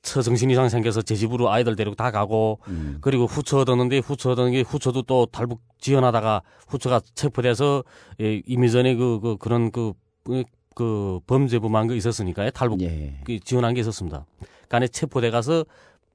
처정신 0.03 0.51
이상 0.51 0.69
생겨서 0.69 1.01
제 1.01 1.15
집으로 1.15 1.49
아이들 1.49 1.75
데리고 1.75 1.95
다 1.95 2.11
가고 2.11 2.59
음. 2.67 2.97
그리고 3.01 3.25
후처 3.25 3.59
얻었는데 3.59 3.99
후처 3.99 4.31
얻은 4.31 4.51
게 4.51 4.61
후처도 4.61 5.03
또 5.03 5.25
탈북 5.25 5.61
지원하다가 5.79 6.43
후처가 6.67 7.01
체포돼서 7.15 7.83
예, 8.21 8.41
이미 8.45 8.69
전에 8.69 8.95
그, 8.95 9.19
그 9.21 9.37
그런 9.37 9.71
그, 9.71 9.93
그, 10.25 10.43
그 10.75 11.19
범죄 11.25 11.57
범한 11.57 11.87
거 11.87 11.95
있었으니까 11.95 12.49
탈북 12.51 12.81
예. 12.81 13.15
그 13.23 13.39
지원한 13.39 13.73
게 13.73 13.81
있었습니다. 13.81 14.25
간에 14.67 14.87
체포돼 14.87 15.31
가서 15.31 15.65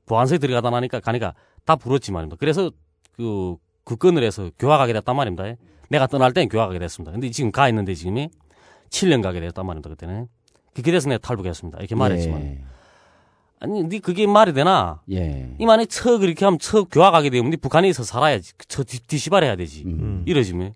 보안소에 0.04 0.38
들어가다 0.38 0.68
나니까 0.68 1.00
가니까 1.00 1.34
다 1.64 1.74
불었지 1.74 2.12
말입니다. 2.12 2.36
그래서 2.38 2.70
그, 3.16 3.56
그 3.84 3.96
건을 3.96 4.22
해서 4.22 4.50
교화가게 4.58 4.92
됐단 4.92 5.16
말입니다. 5.16 5.44
내가 5.88 6.06
떠날 6.06 6.34
땐 6.34 6.48
교화가게 6.50 6.78
됐습니다. 6.78 7.12
근데 7.12 7.30
지금 7.30 7.50
가 7.50 7.68
있는데 7.70 7.94
지금이 7.94 8.28
7년 8.90 9.22
가게 9.22 9.40
됐단 9.40 9.64
말입니다. 9.64 9.88
그때는. 9.88 10.28
그렇게 10.74 10.92
돼서 10.92 11.08
내가 11.08 11.18
탈북했습니다. 11.26 11.78
이렇게 11.78 11.94
말했지만. 11.94 12.40
예. 12.42 12.58
아니, 13.60 13.82
니 13.82 13.98
그게 13.98 14.26
말이 14.26 14.52
되나? 14.52 15.02
예. 15.10 15.54
이 15.58 15.66
만에 15.66 15.84
처 15.86 16.18
그렇게 16.18 16.44
하면 16.44 16.58
처 16.60 16.84
교화가게 16.84 17.30
되면 17.30 17.50
니 17.50 17.56
북한에 17.56 17.88
있어 17.88 18.04
살아야지. 18.04 18.52
처 18.68 18.84
뒤- 18.84 19.00
뒤시발해야 19.00 19.56
되지. 19.56 19.82
음. 19.86 20.22
이러지 20.26 20.54
뭐. 20.54 20.70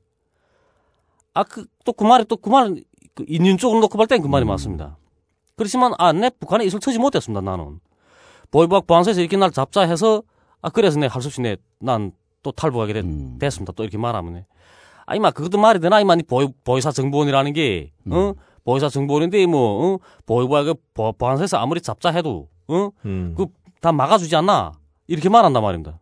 아, 1.35 1.45
그, 1.45 1.65
또 1.85 1.93
그 1.93 2.05
말이 2.05 2.25
또 2.25 2.37
그 2.37 2.51
말은 2.51 2.83
그 3.15 3.25
인륜 3.29 3.57
쪽으로 3.59 3.81
놓고 3.81 3.97
볼 3.97 4.07
땐그 4.07 4.27
음. 4.27 4.31
말이 4.31 4.45
맞습니다. 4.45 4.97
그렇지만, 5.57 5.93
아, 5.99 6.13
내 6.13 6.31
북한에 6.31 6.65
있을 6.65 6.81
처지 6.81 6.99
못했습니다, 6.99 7.41
나는. 7.41 7.79
보위부 8.51 8.87
보안소에서 8.87 9.21
이렇게 9.21 9.37
날 9.37 9.51
잡자 9.53 9.83
해서, 9.83 10.23
아, 10.61 10.71
그래서 10.71 10.99
내 10.99 11.07
할 11.07 11.23
수 11.23 11.29
없이 11.29 11.41
내, 11.41 11.57
난 11.79 12.13
또 12.43 12.51
탈북하게 12.51 12.93
됐, 12.95 13.05
음. 13.05 13.39
됐습니다. 13.39 13.73
또 13.77 13.85
이렇게 13.85 13.97
말하면. 13.99 14.33
네. 14.35 14.47
아, 15.07 15.15
임마, 15.15 15.31
그것도 15.31 15.59
말이 15.59 15.79
되나? 15.79 16.01
임마, 16.01 16.17
니 16.17 16.25
보위, 16.25 16.49
보위사 16.65 16.91
정보원이라는 16.91 17.53
게, 17.53 17.93
음. 18.09 18.13
어? 18.13 18.35
보위사 18.65 18.89
정보원인데, 18.89 19.47
뭐, 19.47 19.95
어? 19.95 19.99
보위부가 20.27 20.65
그 20.65 20.75
보- 20.93 21.13
보안소에서 21.13 21.59
아무리 21.59 21.81
잡자 21.81 22.11
해도, 22.11 22.49
어? 22.69 22.91
음. 23.05 23.35
그, 23.37 23.47
다 23.81 23.93
막아주지 23.93 24.35
않나? 24.37 24.73
이렇게 25.07 25.29
말한단 25.29 25.63
말입니다. 25.63 25.99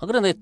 아, 0.00 0.06
그래, 0.06 0.20
내, 0.20 0.34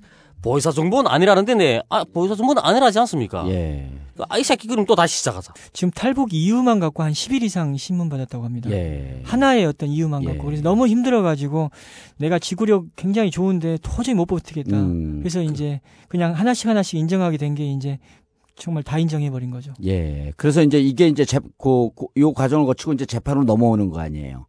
보위사 0.42 0.70
정보원 0.70 1.06
아니라는데, 1.06 1.54
내, 1.54 1.82
아, 1.88 2.04
보위사 2.04 2.34
정보원 2.34 2.58
아니라지 2.58 2.98
않습니까? 3.00 3.46
예. 3.48 3.90
아, 4.28 4.36
이 4.38 4.44
새끼 4.44 4.68
그럼 4.68 4.84
또 4.84 4.94
다시 4.94 5.16
시작하자. 5.18 5.54
지금 5.72 5.90
탈북 5.90 6.34
이유만 6.34 6.78
갖고 6.78 7.02
한 7.02 7.12
10일 7.12 7.42
이상 7.42 7.76
신문 7.76 8.10
받았다고 8.10 8.44
합니다. 8.44 8.70
예. 8.70 9.22
하나의 9.24 9.64
어떤 9.64 9.88
이유만 9.88 10.24
갖고 10.24 10.42
예. 10.42 10.44
그래서 10.44 10.62
너무 10.62 10.86
힘들어가지고 10.88 11.70
내가 12.18 12.38
지구력 12.38 12.84
굉장히 12.96 13.30
좋은데 13.30 13.78
도저히 13.82 14.14
못 14.14 14.26
버티겠다. 14.26 14.76
음. 14.76 15.20
그래서 15.20 15.40
이제 15.42 15.80
그냥 16.08 16.32
하나씩 16.34 16.66
하나씩 16.68 16.98
인정하게 16.98 17.38
된 17.38 17.54
게 17.54 17.64
이제 17.72 17.98
정말 18.56 18.82
다 18.82 18.98
인정해 18.98 19.30
버린 19.30 19.50
거죠. 19.50 19.72
예. 19.86 20.32
그래서 20.36 20.62
이제 20.62 20.78
이게 20.78 21.08
이제 21.08 21.24
재, 21.24 21.38
그, 21.56 21.88
그, 21.96 22.06
요 22.18 22.32
과정을 22.34 22.66
거치고 22.66 22.92
이제 22.92 23.06
재판으로 23.06 23.44
넘어오는 23.44 23.88
거 23.88 24.00
아니에요. 24.00 24.46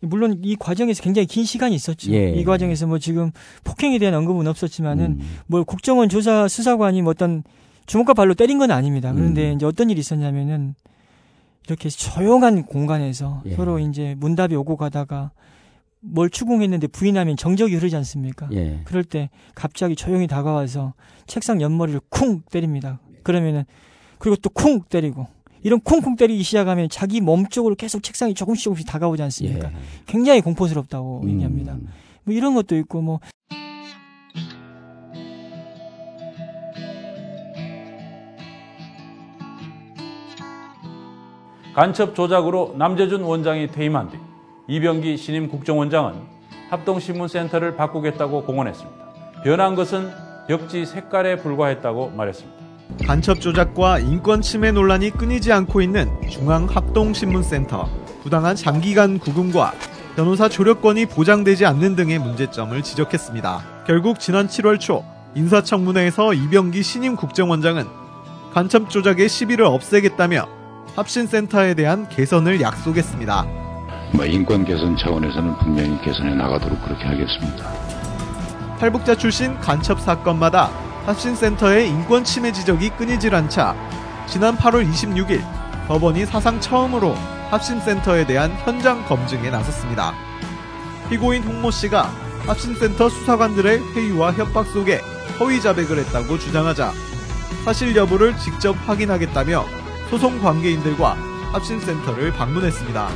물론 0.00 0.40
이 0.42 0.56
과정에서 0.56 1.02
굉장히 1.02 1.26
긴 1.26 1.44
시간이 1.44 1.74
있었죠. 1.74 2.10
예. 2.12 2.30
이 2.30 2.44
과정에서 2.44 2.86
뭐 2.86 2.98
지금 2.98 3.30
폭행에 3.64 3.98
대한 3.98 4.14
언급은 4.14 4.46
없었지만은 4.46 5.04
음. 5.04 5.20
뭐 5.46 5.62
국정원 5.64 6.08
조사 6.08 6.48
수사관이 6.48 7.02
뭐 7.02 7.10
어떤 7.10 7.42
주먹과 7.86 8.14
발로 8.14 8.34
때린 8.34 8.58
건 8.58 8.70
아닙니다. 8.70 9.12
그런데 9.12 9.50
음. 9.50 9.56
이제 9.56 9.66
어떤 9.66 9.90
일이 9.90 10.00
있었냐면은 10.00 10.74
이렇게 11.66 11.88
조용한 11.88 12.64
공간에서 12.64 13.42
예. 13.46 13.54
서로 13.54 13.78
이제 13.78 14.14
문답이 14.18 14.54
오고 14.56 14.76
가다가 14.76 15.32
뭘 16.00 16.30
추궁했는데 16.30 16.86
부인하면 16.86 17.36
정적이 17.36 17.74
흐르지 17.74 17.94
않습니까? 17.96 18.48
예. 18.52 18.80
그럴 18.84 19.04
때 19.04 19.28
갑자기 19.54 19.96
조용히 19.96 20.26
다가와서 20.26 20.94
책상 21.26 21.60
옆머리를 21.60 22.00
쿵 22.08 22.40
때립니다. 22.50 23.00
그러면은 23.22 23.64
그리고 24.18 24.36
또 24.36 24.48
쿵 24.50 24.80
때리고 24.88 25.26
이런 25.62 25.80
쿵쿵 25.80 26.16
때리기 26.16 26.42
시작하면 26.42 26.88
자기 26.88 27.20
몸 27.20 27.46
쪽으로 27.46 27.74
계속 27.74 28.02
책상이 28.02 28.34
조금씩 28.34 28.64
조금씩 28.64 28.86
다가오지 28.86 29.22
않습니까? 29.22 29.68
예. 29.68 29.72
굉장히 30.06 30.40
공포스럽다고 30.40 31.22
음. 31.22 31.30
얘기합니다. 31.30 31.76
뭐 32.24 32.34
이런 32.34 32.54
것도 32.54 32.76
있고 32.78 33.02
뭐 33.02 33.20
간첩 41.74 42.14
조작으로 42.14 42.74
남재준 42.76 43.22
원장이 43.22 43.68
퇴임한 43.68 44.10
뒤 44.10 44.18
이병기 44.68 45.16
신임 45.16 45.48
국정원장은 45.48 46.14
합동신문센터를 46.68 47.76
바꾸겠다고 47.76 48.44
공언했습니다. 48.44 49.00
변한 49.44 49.74
것은 49.74 50.10
벽지 50.46 50.84
색깔에 50.84 51.36
불과했다고 51.36 52.10
말했습니다. 52.10 52.59
간첩 53.06 53.40
조작과 53.40 53.98
인권 53.98 54.42
침해 54.42 54.70
논란이 54.72 55.10
끊이지 55.10 55.52
않고 55.52 55.80
있는 55.80 56.10
중앙합동신문센터, 56.28 57.88
부당한 58.22 58.56
장기간 58.56 59.18
구금과 59.18 59.72
변호사 60.16 60.48
조력권이 60.48 61.06
보장되지 61.06 61.66
않는 61.66 61.96
등의 61.96 62.18
문제점을 62.18 62.80
지적했습니다. 62.82 63.84
결국 63.86 64.20
지난 64.20 64.46
7월 64.48 64.78
초 64.78 65.04
인사청문회에서 65.34 66.34
이병기 66.34 66.82
신임 66.82 67.16
국정원장은 67.16 67.86
간첩 68.52 68.90
조작의 68.90 69.28
시비를 69.28 69.64
없애겠다며 69.64 70.48
합신센터에 70.96 71.74
대한 71.74 72.08
개선을 72.08 72.60
약속했습니다. 72.60 73.46
뭐 74.12 74.26
인권 74.26 74.64
개선 74.64 74.96
차원에서는 74.96 75.56
분명히 75.58 76.00
개선해 76.02 76.34
나가도록 76.34 76.82
그렇게 76.82 77.04
하겠습니다. 77.04 77.70
탈북자 78.78 79.14
출신 79.14 79.58
간첩 79.60 80.00
사건마다 80.00 80.70
합신센터의 81.06 81.88
인권 81.88 82.24
침해 82.24 82.52
지적이 82.52 82.90
끊이질 82.90 83.34
않자 83.34 83.74
지난 84.26 84.56
8월 84.56 84.88
26일 84.90 85.42
법원이 85.88 86.26
사상 86.26 86.60
처음으로 86.60 87.14
합신센터에 87.50 88.26
대한 88.26 88.52
현장 88.64 89.04
검증에 89.06 89.50
나섰습니다. 89.50 90.14
피고인 91.08 91.42
홍모 91.42 91.70
씨가 91.70 92.10
합신센터 92.46 93.08
수사관들의 93.08 93.94
회유와 93.94 94.32
협박 94.32 94.66
속에 94.66 95.00
허위 95.40 95.60
자백을 95.60 95.98
했다고 95.98 96.38
주장하자 96.38 96.92
사실 97.64 97.96
여부를 97.96 98.36
직접 98.38 98.76
확인하겠다며 98.86 99.64
소송 100.10 100.40
관계인들과 100.40 101.16
합신센터를 101.52 102.32
방문했습니다. 102.32 103.08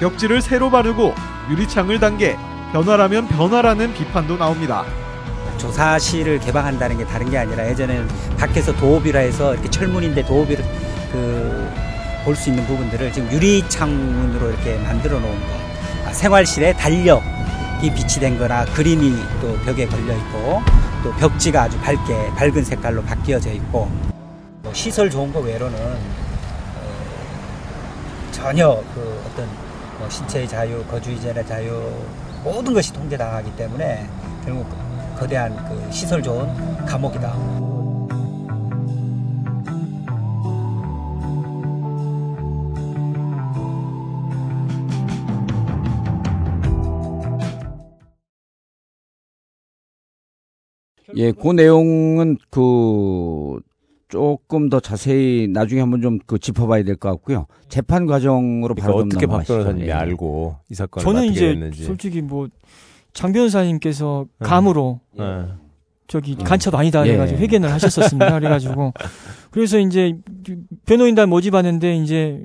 벽지를 0.00 0.40
새로 0.40 0.70
바르고 0.70 1.14
유리창을 1.50 2.00
단계 2.00 2.38
변화라면 2.72 3.28
변화라는 3.28 3.92
비판도 3.94 4.36
나옵니다. 4.36 4.84
조사실을 5.58 6.40
개방한다는 6.40 6.96
게 6.98 7.04
다른 7.04 7.30
게 7.30 7.38
아니라 7.38 7.68
예전에는 7.68 8.08
밖에서 8.38 8.74
도읍이라 8.76 9.20
해서 9.20 9.54
이렇게 9.54 9.68
철문인데 9.68 10.24
도읍을 10.24 10.56
그볼 11.12 12.36
수 12.36 12.50
있는 12.50 12.66
부분들을 12.66 13.12
지금 13.12 13.30
유리 13.32 13.68
창문으로 13.68 14.50
이렇게 14.50 14.76
만들어 14.78 15.18
놓은 15.18 15.30
거. 15.30 15.46
아, 16.06 16.12
생활실에 16.12 16.72
달력이 16.74 17.92
비치된 17.94 18.38
거나 18.38 18.64
그림이 18.66 19.14
또 19.40 19.56
벽에 19.64 19.86
걸려 19.86 20.14
있고 20.16 20.62
또 21.02 21.12
벽지가 21.14 21.62
아주 21.62 21.78
밝게 21.80 22.30
밝은 22.36 22.64
색깔로 22.64 23.02
바뀌어져 23.02 23.52
있고 23.52 23.90
뭐 24.62 24.72
시설 24.72 25.10
좋은 25.10 25.32
거 25.32 25.40
외로는 25.40 25.78
어, 25.78 26.88
전혀 28.32 28.82
그 28.94 29.22
어떤 29.26 29.46
뭐 29.98 30.08
신체의 30.08 30.48
자유, 30.48 30.84
거주 30.84 31.10
이전의 31.10 31.46
자유 31.46 31.92
모든 32.44 32.72
것이 32.72 32.92
통제당하기 32.92 33.56
때문에 33.56 34.08
결국 34.44 34.68
거대한 35.18 35.54
그 35.68 35.90
시설 35.92 36.22
좋은 36.22 36.46
감옥이다. 36.86 37.34
예, 51.16 51.32
그 51.32 51.52
내용은 51.52 52.36
그 52.50 53.58
조금 54.08 54.68
더 54.68 54.80
자세히 54.80 55.48
나중에 55.48 55.80
한번 55.80 56.00
좀 56.02 56.18
그 56.26 56.38
짚어봐야 56.38 56.82
될 56.82 56.96
것 56.96 57.08
같고요. 57.10 57.46
재판 57.68 58.06
과정으로 58.06 58.74
그러니까 58.74 58.86
바로 58.86 58.98
좀 59.00 59.08
어떻게 59.08 59.26
박. 59.26 59.44
변호사님이 59.46 59.88
예. 59.88 59.92
알고 59.92 60.56
이 60.70 60.74
사건을 60.74 61.04
저는 61.04 61.20
어떻게 61.20 61.32
이제 61.32 61.46
됐는지. 61.48 61.84
솔직히 61.84 62.20
뭐 62.22 62.48
장 63.18 63.32
변호사님께서 63.32 64.26
감으로 64.38 65.00
네. 65.18 65.24
저기 66.06 66.36
간첩 66.36 66.72
아니다 66.76 67.04
예. 67.08 67.14
해가지고 67.14 67.40
회견을 67.40 67.72
하셨었습니다. 67.72 68.38
그래가지고 68.38 68.92
그래서 69.50 69.80
이제 69.80 70.16
변호인단 70.86 71.28
모집하는데 71.28 71.96
이제 71.96 72.40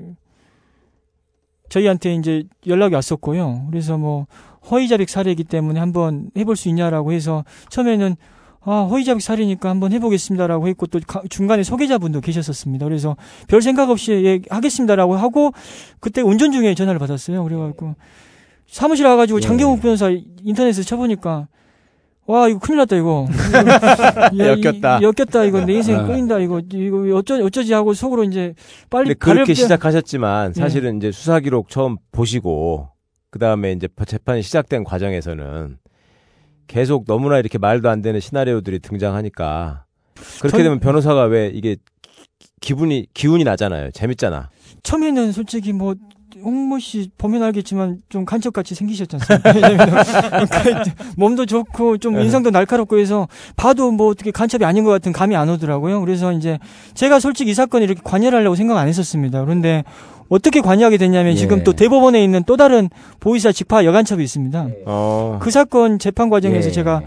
저희한테 1.68 2.14
이제 2.16 2.42
연락이 2.66 2.96
왔었고요. 2.96 3.68
그래서 3.70 3.96
뭐 3.96 4.26
허위자백 4.68 5.08
사례이기 5.08 5.44
때문에 5.44 5.78
한번 5.78 6.30
해볼 6.36 6.56
수 6.56 6.68
있냐라고 6.68 7.12
해서 7.12 7.44
처음에는 7.70 8.16
아 8.62 8.80
허위자백 8.90 9.22
사례니까 9.22 9.68
한번 9.68 9.92
해보겠습니다라고 9.92 10.66
했고 10.66 10.88
또 10.88 10.98
가- 11.06 11.22
중간에 11.30 11.62
소개자분도 11.62 12.20
계셨었습니다. 12.20 12.84
그래서 12.84 13.16
별 13.46 13.62
생각 13.62 13.90
없이 13.90 14.10
예, 14.24 14.40
하겠습니다라고 14.50 15.14
하고 15.14 15.52
그때 16.00 16.20
운전 16.20 16.50
중에 16.50 16.74
전화를 16.74 16.98
받았어요. 16.98 17.44
그래가지고 17.44 17.94
사무실 18.66 19.06
와가지고 19.06 19.40
장경욱 19.40 19.80
변호사 19.80 20.10
인터넷에 20.42 20.82
쳐보니까 20.82 21.48
와 22.26 22.48
이거 22.48 22.58
큰일 22.58 22.78
났다 22.78 22.96
이거 22.96 23.26
야, 23.52 24.30
이- 24.32 24.38
엮였다. 24.64 25.00
엮였다 25.02 25.44
이거 25.44 25.64
내 25.64 25.74
인생 25.74 25.98
어. 26.00 26.06
끌린다 26.06 26.38
이거 26.38 26.60
이거 26.72 27.16
어쩌 27.16 27.36
어쩌지 27.44 27.72
하고 27.74 27.92
속으로 27.92 28.24
이제 28.24 28.54
빨리 28.88 29.08
근데 29.08 29.18
그렇게 29.18 29.52
발을- 29.52 29.56
시작하셨지만 29.56 30.54
예. 30.56 30.60
사실은 30.60 30.96
이제 30.96 31.12
수사 31.12 31.38
기록 31.40 31.68
처음 31.68 31.96
보시고 32.12 32.88
그 33.30 33.38
다음에 33.38 33.72
이제 33.72 33.88
재판이 34.06 34.42
시작된 34.42 34.84
과정에서는 34.84 35.76
계속 36.66 37.04
너무나 37.06 37.38
이렇게 37.38 37.58
말도 37.58 37.90
안 37.90 38.00
되는 38.00 38.18
시나리오들이 38.20 38.78
등장하니까 38.78 39.84
그렇게 40.40 40.56
전- 40.56 40.62
되면 40.64 40.80
변호사가 40.80 41.24
왜 41.24 41.48
이게 41.52 41.76
기- 42.38 42.48
기분이 42.62 43.06
기운이 43.12 43.44
나잖아요. 43.44 43.90
재밌잖아. 43.90 44.48
처음에는 44.82 45.32
솔직히 45.32 45.74
뭐 45.74 45.94
홍모 46.42 46.78
씨 46.78 47.10
보면 47.18 47.42
알겠지만 47.42 47.98
좀 48.08 48.24
간첩같이 48.24 48.74
생기셨지 48.74 49.16
않습니까? 49.16 49.52
왜냐면 49.54 50.04
몸도 51.16 51.46
좋고 51.46 51.98
좀 51.98 52.18
인상도 52.20 52.50
날카롭고 52.50 52.98
해서 52.98 53.28
봐도 53.56 53.90
뭐 53.90 54.08
어떻게 54.08 54.30
간첩이 54.30 54.64
아닌 54.64 54.84
것 54.84 54.90
같은 54.90 55.12
감이 55.12 55.36
안 55.36 55.48
오더라고요. 55.48 56.00
그래서 56.00 56.32
이제 56.32 56.58
제가 56.94 57.20
솔직히 57.20 57.50
이 57.50 57.54
사건에 57.54 57.84
이렇게 57.84 58.00
관여를 58.02 58.38
하려고 58.38 58.56
생각 58.56 58.78
안 58.78 58.88
했었습니다. 58.88 59.44
그런데 59.44 59.84
어떻게 60.28 60.60
관여하게 60.60 60.96
됐냐면 60.96 61.32
예. 61.32 61.36
지금 61.36 61.64
또 61.64 61.72
대법원에 61.72 62.22
있는 62.22 62.42
또 62.44 62.56
다른 62.56 62.88
보이사 63.20 63.52
직파 63.52 63.84
여간첩이 63.84 64.22
있습니다. 64.24 64.68
어. 64.86 65.38
그 65.40 65.50
사건 65.50 65.98
재판 65.98 66.30
과정에서 66.30 66.68
예. 66.68 66.72
제가 66.72 67.02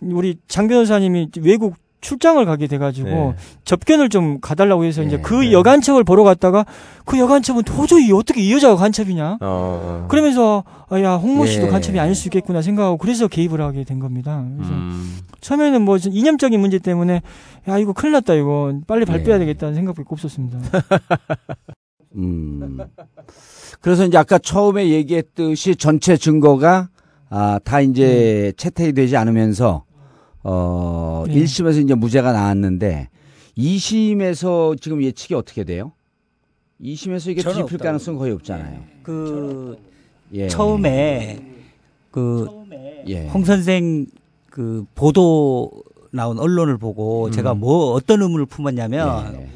우리 0.00 0.36
장 0.48 0.68
변호사님이 0.68 1.30
외국 1.40 1.74
출장을 2.06 2.44
가게 2.44 2.68
돼가지고 2.68 3.08
네. 3.08 3.34
접견을 3.64 4.10
좀 4.10 4.40
가달라고 4.40 4.84
해서 4.84 5.02
이제 5.02 5.18
그 5.18 5.50
여간첩을 5.50 6.04
보러 6.04 6.22
갔다가 6.22 6.64
그 7.04 7.18
여간첩은 7.18 7.64
도저히 7.64 8.12
어떻게 8.12 8.40
이 8.42 8.52
여자가 8.52 8.76
간첩이냐? 8.76 9.38
어. 9.40 10.06
그러면서 10.08 10.62
아, 10.88 11.00
야 11.00 11.14
홍모 11.14 11.46
씨도 11.46 11.66
예. 11.66 11.68
간첩이 11.68 11.98
아닐 11.98 12.14
수 12.14 12.28
있겠구나 12.28 12.62
생각하고 12.62 12.96
그래서 12.96 13.26
개입을 13.26 13.60
하게 13.60 13.82
된 13.82 13.98
겁니다. 13.98 14.44
그래서 14.56 14.72
음. 14.72 15.18
처음에는 15.40 15.82
뭐 15.82 15.96
이념적인 15.96 16.60
문제 16.60 16.78
때문에 16.78 17.22
야 17.68 17.78
이거 17.78 17.92
큰일 17.92 18.12
났다 18.12 18.34
이거 18.34 18.72
빨리 18.86 19.04
발 19.04 19.18
예. 19.20 19.24
빼야 19.24 19.40
되겠다는 19.40 19.74
생각밖에 19.74 20.06
없었습니다. 20.08 20.60
음. 22.14 22.78
그래서 23.80 24.04
이제 24.04 24.16
아까 24.16 24.38
처음에 24.38 24.90
얘기했듯이 24.90 25.74
전체 25.74 26.16
증거가 26.16 26.88
아, 27.30 27.58
다 27.64 27.80
이제 27.80 28.52
채택이 28.56 28.92
되지 28.92 29.16
않으면서 29.16 29.85
어, 30.48 31.24
네. 31.26 31.34
1심에서 31.34 31.82
이제 31.82 31.94
무죄가 31.94 32.30
나왔는데 32.30 33.08
2심에서 33.58 34.80
지금 34.80 35.02
예측이 35.02 35.34
어떻게 35.34 35.64
돼요? 35.64 35.90
2심에서 36.80 37.30
이게 37.32 37.42
뒤집힐 37.42 37.62
없다고. 37.62 37.82
가능성은 37.82 38.18
거의 38.18 38.32
없잖아요. 38.32 38.80
그 39.02 39.76
예. 40.34 40.46
처음에 40.46 41.42
그 42.12 42.46
예. 43.08 43.26
홍 43.26 43.44
선생 43.44 44.06
그 44.48 44.84
보도 44.94 45.72
나온 46.12 46.38
언론을 46.38 46.78
보고 46.78 47.26
음. 47.26 47.32
제가 47.32 47.54
뭐 47.54 47.92
어떤 47.92 48.22
의문을 48.22 48.46
품었냐면 48.46 49.34
예. 49.34 49.48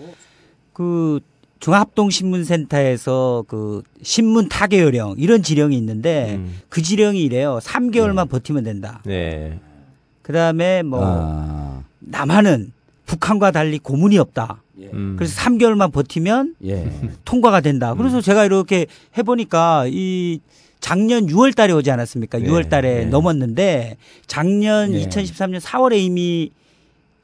그 0.73 1.21
중합동신문센터에서 1.61 3.45
그 3.47 3.83
신문 4.03 4.49
타개 4.49 4.81
요령 4.81 5.17
이런 5.19 5.43
지령이 5.45 5.77
있는데 5.77 6.35
음. 6.35 6.59
그 6.69 6.83
지령이 6.83 7.23
이래요. 7.23 7.61
3개월만 7.63 8.29
버티면 8.29 8.65
된다. 8.65 9.03
네. 9.05 9.61
그다음에 10.31 10.83
뭐 10.83 11.01
아. 11.03 11.83
남한은 11.99 12.73
북한과 13.07 13.51
달리 13.51 13.79
고문이 13.79 14.19
없다. 14.19 14.63
음. 14.93 15.17
그래서 15.19 15.41
3개월만 15.41 15.93
버티면 15.93 16.55
예. 16.65 16.91
통과가 17.25 17.61
된다. 17.61 17.93
음. 17.93 17.99
그래서 17.99 18.21
제가 18.21 18.45
이렇게 18.45 18.87
해보니까 19.19 19.87
이 19.89 20.41
작년 20.81 21.27
6월 21.27 21.55
달에 21.55 21.73
오지 21.73 21.91
않았습니까? 21.91 22.39
네, 22.39 22.47
6월 22.47 22.69
달에 22.69 23.05
네. 23.05 23.05
넘었는데 23.07 23.97
작년 24.27 24.93
네. 24.93 25.07
2013년 25.07 25.61
4월에 25.61 25.99
이미 25.99 26.51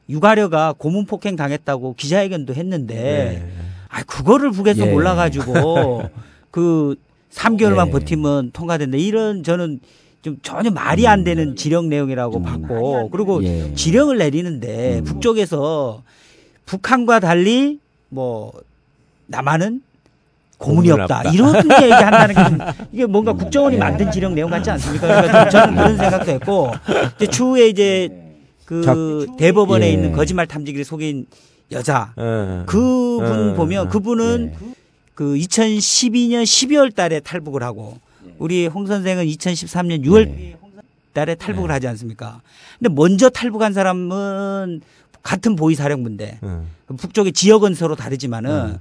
유가려가 0.09 0.73
고문 0.77 1.05
폭행 1.05 1.35
당했다고 1.35 1.95
기자회견도 1.95 2.53
했는데 2.53 2.95
네. 2.95 3.51
아 3.89 4.03
그거를 4.03 4.51
북에서 4.51 4.87
예. 4.87 4.91
몰라가지고 4.91 6.03
그 6.51 6.95
3개월만 7.31 7.87
예. 7.87 7.91
버티면 7.91 8.51
통과된다. 8.51 8.97
이런 8.97 9.43
저는 9.43 9.79
좀 10.27 10.37
전혀 10.43 10.69
말이 10.69 11.07
안 11.07 11.23
되는 11.23 11.55
지령 11.55 11.87
내용이라고 11.87 12.41
봤고 12.41 13.09
그리고 13.11 13.37
음. 13.37 13.43
예. 13.45 13.73
지령을 13.75 14.17
내리는데 14.17 15.01
북쪽에서 15.05 16.03
북한과 16.65 17.21
달리 17.21 17.79
뭐 18.09 18.51
남한은 19.27 19.81
고문이 20.57 20.91
없다 20.91 21.19
없다. 21.19 21.31
이런 21.31 21.55
얘기한다는 21.81 22.35
게 22.35 22.43
좀 22.43 22.57
이게 22.91 23.05
뭔가 23.05 23.31
국정원이 23.31 23.77
만든 23.77 24.11
지령 24.11 24.35
내용 24.35 24.49
같지 24.49 24.69
않습니까? 24.71 25.07
그러니까 25.07 25.49
좀 25.49 25.61
저는 25.61 25.75
그런 25.75 25.97
생각도 25.97 26.31
했고 26.31 26.71
이제 27.15 27.27
추후에 27.27 27.69
이제 27.69 28.09
그 28.65 29.27
대법원에 29.37 29.87
예. 29.87 29.91
있는 29.93 30.11
거짓말 30.11 30.45
탐지기를 30.45 30.83
속인 30.83 31.25
여자 31.71 32.11
어. 32.17 32.63
그분 32.65 33.51
어, 33.51 33.53
보면 33.53 33.87
어. 33.87 33.89
그분은 33.89 34.55
그 35.13 35.35
2012년 35.35 36.43
12월 36.43 36.93
달에 36.93 37.21
탈북을 37.21 37.63
하고 37.63 37.97
우리 38.39 38.67
홍 38.67 38.85
선생은 38.85 39.25
2013년 39.25 40.05
6월 40.05 40.55
달에 41.13 41.35
탈북을 41.35 41.71
하지 41.71 41.87
않습니까? 41.87 42.41
근데 42.77 42.93
먼저 42.93 43.29
탈북한 43.29 43.73
사람은 43.73 44.81
같은 45.23 45.55
보이사령부인데 45.55 46.39
음. 46.43 46.67
북쪽의 46.95 47.33
지역은 47.33 47.73
서로 47.73 47.95
다르지만은 47.95 48.77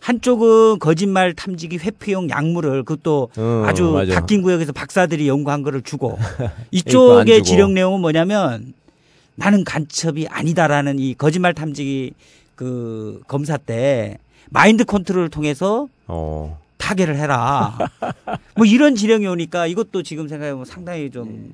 한쪽은 0.00 0.78
거짓말 0.80 1.32
탐지기 1.32 1.78
회피용 1.78 2.28
약물을 2.28 2.82
그것도 2.82 3.30
어, 3.38 3.64
아주 3.66 3.84
맞아. 3.84 4.14
바뀐 4.14 4.42
구역에서 4.42 4.72
박사들이 4.72 5.26
연구한 5.26 5.62
거를 5.62 5.80
주고 5.80 6.18
이쪽의. 6.70 7.42
지령 7.42 7.72
내용은 7.72 8.00
뭐냐면 8.00 8.74
나는 9.34 9.64
간첩이 9.64 10.26
아니다라는 10.28 10.98
이 10.98 11.14
거짓말 11.14 11.54
탐지기 11.54 12.12
그 12.54 13.22
검사 13.26 13.56
때 13.56 14.18
마인드 14.50 14.84
컨트롤을 14.84 15.30
통해서 15.30 15.88
어. 16.06 16.60
타개를 16.84 17.16
해라. 17.16 17.78
뭐 18.56 18.66
이런 18.66 18.94
지령이 18.94 19.26
오니까 19.26 19.66
이것도 19.66 20.02
지금 20.02 20.28
생각해보면 20.28 20.66
상당히 20.66 21.10
좀 21.10 21.52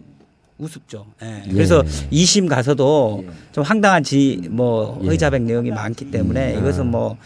우습죠. 0.58 1.06
예. 1.22 1.44
그래서 1.50 1.82
2심 2.10 2.48
가서도 2.48 3.24
좀 3.52 3.64
황당한 3.64 4.02
지, 4.02 4.42
뭐, 4.50 5.00
예. 5.04 5.10
의자백 5.10 5.42
내용이 5.42 5.70
많기 5.70 6.10
때문에 6.10 6.54
음. 6.54 6.58
이것은 6.58 6.86
뭐, 6.88 7.16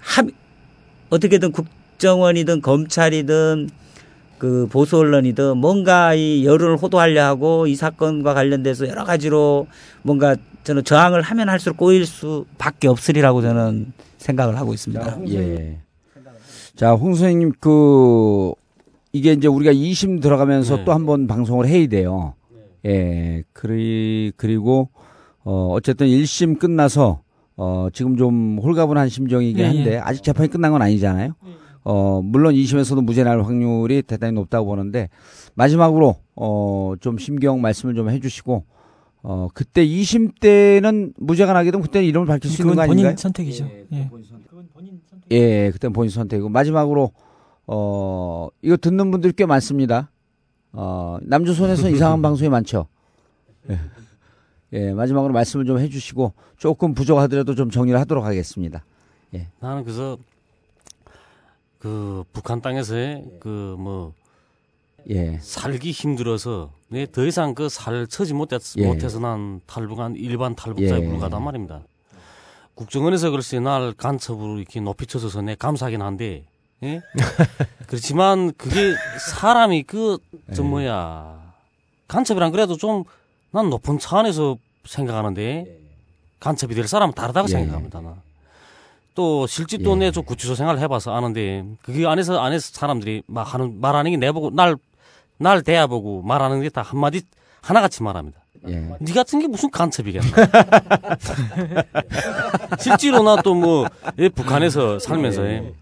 합, 0.00 0.26
어떻게든 1.10 1.52
국정원이든 1.52 2.62
검찰이든 2.62 3.68
그 4.38 4.66
보수 4.70 4.96
언론이든 4.96 5.58
뭔가 5.58 6.14
이 6.14 6.46
여론을 6.46 6.76
호도하려 6.78 7.24
하고 7.24 7.66
이 7.66 7.74
사건과 7.74 8.34
관련돼서 8.34 8.88
여러 8.88 9.04
가지로 9.04 9.66
뭔가 10.02 10.36
저는 10.64 10.84
저항을 10.84 11.22
하면 11.22 11.48
할수록 11.48 11.76
꼬일 11.76 12.06
수밖에 12.06 12.88
없으리라고 12.88 13.42
저는 13.42 13.92
생각을 14.18 14.56
하고 14.56 14.72
있습니다. 14.74 15.18
예. 15.28 15.80
자, 16.78 16.92
홍 16.92 17.14
선생님 17.14 17.54
그 17.58 18.52
이게 19.12 19.32
이제 19.32 19.48
우리가 19.48 19.72
2심 19.72 20.22
들어가면서 20.22 20.76
네. 20.76 20.84
또한 20.84 21.06
번 21.06 21.26
방송을 21.26 21.66
해야 21.66 21.88
돼요. 21.88 22.34
예. 22.86 23.42
그리 23.52 24.30
그리고 24.36 24.88
어 25.42 25.70
어쨌든 25.72 26.06
1심 26.06 26.60
끝나서 26.60 27.22
어 27.56 27.88
지금 27.92 28.16
좀 28.16 28.60
홀가분한 28.62 29.08
심정이긴 29.08 29.58
예, 29.58 29.64
한데 29.64 29.92
예. 29.94 29.98
아직 29.98 30.22
재판이 30.22 30.50
끝난 30.50 30.70
건 30.70 30.80
아니잖아요. 30.80 31.32
어 31.82 32.20
물론 32.22 32.54
2심에서도 32.54 33.02
무죄 33.02 33.24
날 33.24 33.42
확률이 33.42 34.02
대단히 34.02 34.34
높다고 34.34 34.66
보는데 34.66 35.08
마지막으로 35.56 36.14
어좀 36.36 37.18
심경 37.18 37.60
말씀을 37.60 37.96
좀 37.96 38.08
해 38.08 38.20
주시고 38.20 38.62
어 39.30 39.46
그때 39.52 39.84
2심 39.86 40.40
때는 40.40 41.12
무죄가 41.18 41.52
나게 41.52 41.70
되면 41.70 41.84
그때는 41.84 42.08
이름을 42.08 42.26
밝힐 42.26 42.50
수 42.50 42.62
있는 42.62 42.74
거 42.74 42.80
그건 42.80 42.90
아닌가요? 42.90 43.04
본인 43.10 43.16
선택이죠. 43.18 43.68
예. 43.92 44.10
예, 45.32 45.70
그때는 45.70 45.92
본인 45.92 46.08
선택이고 46.08 46.48
마지막으로 46.48 47.12
어 47.66 48.48
이거 48.62 48.78
듣는 48.78 49.10
분들 49.10 49.32
꽤 49.32 49.44
많습니다. 49.44 50.10
어 50.72 51.18
남조선에서 51.20 51.90
이상한 51.90 52.22
방송이 52.22 52.48
많죠. 52.48 52.86
예. 53.68 53.78
예, 54.72 54.92
마지막으로 54.94 55.34
말씀을 55.34 55.66
좀 55.66 55.78
해주시고 55.78 56.32
조금 56.56 56.94
부족하더라도 56.94 57.54
좀 57.54 57.68
정리를 57.68 58.00
하도록 58.00 58.24
하겠습니다. 58.24 58.82
예. 59.34 59.48
나는 59.60 59.84
그래서 59.84 60.16
그 61.78 62.24
북한 62.32 62.62
땅에서의 62.62 63.26
그 63.40 63.76
뭐 63.78 64.14
예. 65.10 65.38
살기 65.40 65.90
힘들어서 65.90 66.70
내더 66.88 67.26
이상 67.26 67.54
그 67.54 67.68
살 67.68 68.06
처지 68.06 68.34
못했, 68.34 68.60
예. 68.78 68.86
못해서 68.86 69.18
난 69.18 69.60
탈북한 69.66 70.14
일반 70.16 70.54
탈북자에 70.54 71.00
예. 71.00 71.04
불과하단 71.06 71.42
말입니다. 71.42 71.82
국정원에서 72.74 73.30
글쎄 73.30 73.58
날 73.60 73.92
간첩으로 73.92 74.58
이렇게 74.58 74.80
높이 74.80 75.06
쳐줘서 75.06 75.42
내 75.42 75.54
감사하긴 75.54 76.00
한데 76.02 76.44
예? 76.84 77.00
그렇지만 77.88 78.52
그게 78.56 78.94
사람이 79.30 79.82
그저 79.84 80.18
예. 80.58 80.62
뭐야 80.62 81.52
간첩이란 82.08 82.52
그래도 82.52 82.76
좀 82.76 83.04
난 83.50 83.70
높은 83.70 83.98
차원에서 83.98 84.58
생각하는데 84.84 85.78
간첩이 86.38 86.74
될 86.74 86.86
사람은 86.86 87.14
다르다고 87.14 87.48
예. 87.48 87.52
생각합니다. 87.52 88.02
나. 88.02 88.14
또 89.14 89.46
실제 89.46 89.78
또 89.78 89.96
내 89.96 90.10
좀 90.12 90.22
구치소 90.24 90.54
생활 90.54 90.78
해봐서 90.78 91.14
아는데 91.14 91.64
그게 91.80 92.06
안에서 92.06 92.38
안에서 92.40 92.68
사람들이 92.74 93.22
막 93.26 93.54
하는 93.54 93.80
말하는 93.80 94.10
게 94.10 94.16
내보고 94.18 94.50
날 94.50 94.76
날 95.38 95.62
대해보고 95.62 96.22
말하는 96.22 96.60
게 96.62 96.68
다 96.70 96.82
한마디 96.82 97.22
하나같이 97.62 98.02
말합니다. 98.02 98.40
예. 98.68 98.90
네 99.00 99.12
같은 99.12 99.38
게 99.38 99.46
무슨 99.46 99.70
간첩이겠나? 99.70 100.26
실제로 102.80 103.22
나 103.22 103.36
또 103.42 103.54
뭐 103.54 103.86
북한에서 104.34 104.98
살면서 104.98 105.46
예, 105.46 105.72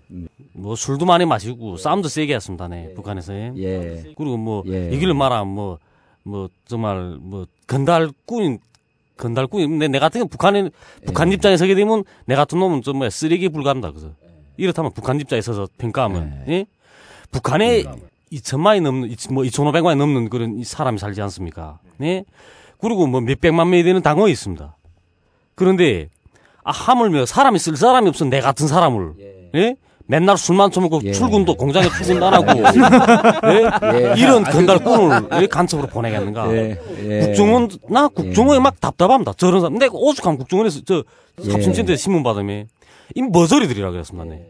뭐 0.52 0.76
술도 0.76 1.06
많이 1.06 1.24
마시고 1.24 1.76
싸움도 1.76 2.08
세게 2.08 2.34
했습니다. 2.34 2.68
네, 2.68 2.92
북한에서 2.94 3.34
예. 3.34 3.52
예. 3.56 4.14
그리고 4.16 4.36
뭐 4.36 4.62
예. 4.66 4.92
얘기를 4.92 5.14
말하면 5.14 5.54
뭐뭐 5.54 6.48
정말 6.66 7.16
뭐 7.20 7.46
건달꾼 7.66 8.58
건달꾼 9.16 9.68
근데 9.70 9.88
내 9.88 9.98
같은 9.98 10.20
경우 10.20 10.28
북한에 10.28 10.64
예. 10.64 10.70
북한 11.06 11.32
입장에 11.32 11.56
서게 11.56 11.74
되면 11.74 12.04
내 12.26 12.34
같은 12.36 12.58
놈은 12.58 12.82
좀 12.82 12.98
뭐야 12.98 13.10
쓰레기 13.10 13.48
불가합니다. 13.48 13.90
그래서 13.90 14.10
이렇다면 14.58 14.92
북한 14.92 15.18
입장에 15.20 15.40
서서 15.40 15.68
평가하면 15.78 16.44
예? 16.48 16.66
북한에 17.30 17.84
2천만이 18.40 18.80
넘는 18.82 19.10
이- 19.10 19.16
뭐 19.30 19.42
2,500만이 19.44 19.96
넘는 19.96 20.28
그런 20.30 20.58
이 20.58 20.64
사람이 20.64 20.98
살지 20.98 21.20
않습니까? 21.22 21.78
네? 21.98 22.24
그리고 22.80 23.06
뭐 23.06 23.20
몇백만 23.20 23.70
명이 23.70 23.82
되는 23.82 24.02
당원이 24.02 24.32
있습니다. 24.32 24.76
그런데 25.54 26.08
아 26.64 26.70
하물며 26.72 27.26
사람이 27.26 27.58
쓸 27.58 27.76
사람이 27.76 28.08
없어 28.08 28.24
내 28.24 28.40
같은 28.40 28.66
사람을 28.68 29.12
예? 29.54 29.76
맨날 30.08 30.36
술만 30.36 30.70
처먹고 30.70 31.00
출근도 31.12 31.56
공장에 31.56 31.88
출근도 31.88 32.26
안 32.26 32.34
하고 32.34 32.46
예? 33.50 34.10
예. 34.10 34.14
이런 34.18 34.44
아, 34.46 34.50
건달꾼을 34.50 35.28
왜 35.40 35.46
간첩으로 35.46 35.88
보내겠는가? 35.88 36.52
예. 36.54 36.78
예. 37.04 37.20
국정원 37.26 37.68
나 37.88 38.08
국정원에 38.08 38.60
막 38.60 38.78
답답합니다. 38.80 39.32
저런 39.34 39.60
사람 39.60 39.78
내가 39.78 39.92
오죽하면 39.94 40.38
국정원에서 40.38 40.80
저 40.84 41.02
예. 41.44 41.50
삽심센터에 41.50 41.96
신문 41.96 42.22
받으면 42.22 42.68
이 43.14 43.22
머저리들이라 43.22 43.90
그랬습니다. 43.92 44.28
네. 44.28 44.46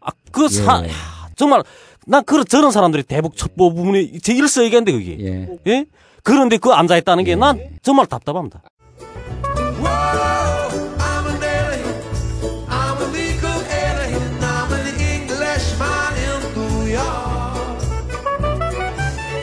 아그 0.00 0.48
사 0.48 0.82
예. 0.84 0.88
야, 0.88 0.92
정말 1.36 1.62
난 2.08 2.24
그런 2.24 2.44
저런 2.46 2.70
사람들이 2.72 3.02
대북 3.02 3.36
첩보 3.36 3.74
부분이 3.74 4.20
제 4.20 4.32
일서이겠는데 4.34 4.92
그게 4.92 5.48
예. 5.66 5.84
그런데 6.22 6.56
그 6.56 6.70
앉아 6.70 6.96
있다는 6.96 7.24
게 7.24 7.36
난 7.36 7.58
정말 7.82 8.06
답답합니다. 8.06 8.62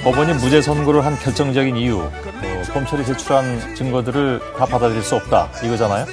법원이 0.04 0.34
무죄 0.34 0.62
선고를 0.62 1.04
한 1.04 1.16
결정적인 1.18 1.78
이유, 1.78 1.98
어, 2.00 2.12
검찰이 2.76 3.06
제출한 3.06 3.74
증거들을 3.74 4.42
다 4.58 4.66
받아들일 4.66 5.02
수 5.02 5.16
없다 5.16 5.48
이거잖아요. 5.64 6.06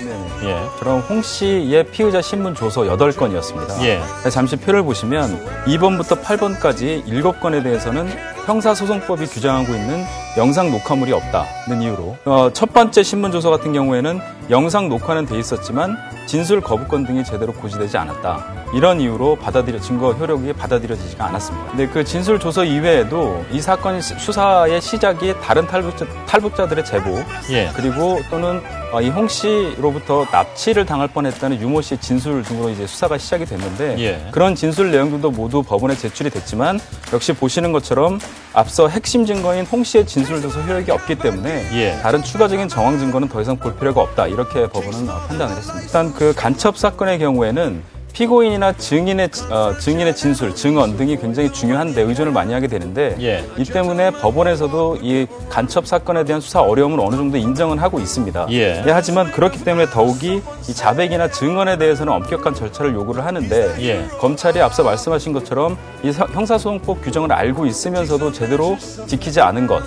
예. 0.44 0.60
그럼 0.78 1.00
홍 1.00 1.20
씨의 1.20 1.88
피의자 1.90 2.22
신문 2.22 2.54
조서 2.54 2.82
8건이었습니다. 2.82 3.82
예. 3.82 4.00
잠시 4.30 4.54
표를 4.54 4.84
보시면 4.84 5.44
2번부터 5.66 6.22
8번까지 6.22 7.04
7건에 7.04 7.64
대해서는 7.64 8.08
형사소송법이 8.46 9.26
규정하고 9.26 9.72
있는 9.72 10.04
영상 10.36 10.70
녹화물이 10.70 11.12
없다는 11.12 11.82
이유로 11.82 12.16
어, 12.24 12.50
첫 12.52 12.72
번째 12.72 13.02
신문 13.02 13.32
조서 13.32 13.50
같은 13.50 13.72
경우에는 13.72 14.20
영상 14.48 14.88
녹화는 14.88 15.26
돼 15.26 15.38
있었지만 15.38 15.96
진술 16.26 16.60
거부권 16.60 17.04
등이 17.04 17.24
제대로 17.24 17.52
고지되지 17.52 17.98
않았다. 17.98 18.62
이런 18.74 19.00
이유로 19.00 19.36
받아들여 19.36 19.78
증거 19.80 20.12
효력이 20.12 20.54
받아들여지지가 20.54 21.26
않았습니다. 21.26 21.70
근데 21.70 21.86
그 21.86 22.04
진술 22.04 22.38
조서 22.40 22.64
이외에도 22.64 23.44
이 23.50 23.60
사건 23.60 24.00
수사의 24.00 24.80
시작이 24.80 25.34
다른 25.42 25.66
탈북자, 25.66 26.06
탈북자들의 26.26 26.84
제보 26.84 27.10
예. 27.50 27.70
그리고 27.74 28.20
또는 28.30 28.58
어, 28.58 28.81
이 29.00 29.08
홍 29.10 29.28
씨로부터 29.28 30.26
납치를 30.30 30.84
당할 30.84 31.08
뻔했다는 31.08 31.60
유모 31.60 31.80
씨의 31.80 31.98
진술 32.00 32.42
등으로 32.42 32.68
이제 32.70 32.86
수사가 32.86 33.16
시작이 33.16 33.44
됐는데 33.46 33.96
예. 33.98 34.28
그런 34.32 34.54
진술 34.54 34.90
내용들도 34.90 35.30
모두 35.30 35.62
법원에 35.62 35.94
제출이 35.96 36.28
됐지만 36.30 36.78
역시 37.12 37.32
보시는 37.32 37.72
것처럼 37.72 38.18
앞서 38.52 38.88
핵심 38.88 39.24
증거인 39.24 39.64
홍 39.66 39.82
씨의 39.84 40.06
진술 40.06 40.42
조서 40.42 40.60
효력이 40.62 40.90
없기 40.90 41.14
때문에 41.16 41.68
예. 41.72 41.98
다른 42.02 42.22
추가적인 42.22 42.68
정황 42.68 42.98
증거는 42.98 43.28
더 43.28 43.40
이상 43.40 43.56
볼 43.56 43.74
필요가 43.76 44.02
없다 44.02 44.26
이렇게 44.26 44.66
법원은 44.68 45.08
어, 45.08 45.20
판단을 45.28 45.56
했습니다. 45.56 45.84
일단 45.84 46.12
그 46.12 46.34
간첩 46.34 46.76
사건의 46.76 47.18
경우에는 47.18 47.82
피고인이나 48.12 48.72
증인의 48.72 49.30
어, 49.50 49.72
증인의 49.78 50.14
진술, 50.14 50.54
증언 50.54 50.96
등이 50.96 51.16
굉장히 51.16 51.50
중요한데 51.50 52.02
의존을 52.02 52.30
많이 52.32 52.52
하게 52.52 52.66
되는데 52.66 53.16
예. 53.20 53.44
이 53.56 53.64
때문에 53.64 54.10
법원에서도 54.10 54.98
이 55.02 55.26
간첩 55.48 55.86
사건에 55.86 56.22
대한 56.24 56.40
수사 56.40 56.60
어려움을 56.60 57.00
어느 57.00 57.16
정도 57.16 57.38
인정은 57.38 57.78
하고 57.78 57.98
있습니다. 57.98 58.46
예. 58.50 58.82
하지만 58.86 59.30
그렇기 59.30 59.64
때문에 59.64 59.86
더욱이 59.86 60.42
이 60.68 60.74
자백이나 60.74 61.28
증언에 61.30 61.78
대해서는 61.78 62.12
엄격한 62.12 62.54
절차를 62.54 62.92
요구를 62.94 63.24
하는데 63.24 63.74
예. 63.80 64.06
검찰이 64.18 64.60
앞서 64.60 64.82
말씀하신 64.82 65.32
것처럼 65.32 65.78
이 66.02 66.12
사- 66.12 66.26
형사소송법 66.26 67.02
규정을 67.02 67.32
알고 67.32 67.64
있으면서도 67.66 68.32
제대로 68.32 68.76
지키지 69.06 69.40
않은 69.40 69.66
것 69.66 69.82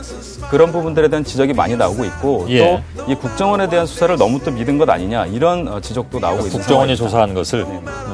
그런 0.49 0.71
부분들에 0.71 1.07
대한 1.09 1.23
지적이 1.23 1.53
많이 1.53 1.75
나오고 1.75 2.05
있고 2.05 2.45
예. 2.49 2.83
또이 3.05 3.15
국정원에 3.15 3.69
대한 3.69 3.85
수사를 3.85 4.15
너무 4.17 4.39
또 4.43 4.49
믿은 4.51 4.77
것 4.79 4.89
아니냐 4.89 5.27
이런 5.27 5.67
어, 5.67 5.79
지적도 5.79 6.19
나오고 6.19 6.45
있는 6.47 6.51
국정원이 6.51 6.95
상황입니다. 6.95 7.03
조사한 7.03 7.33
것을 7.33 7.65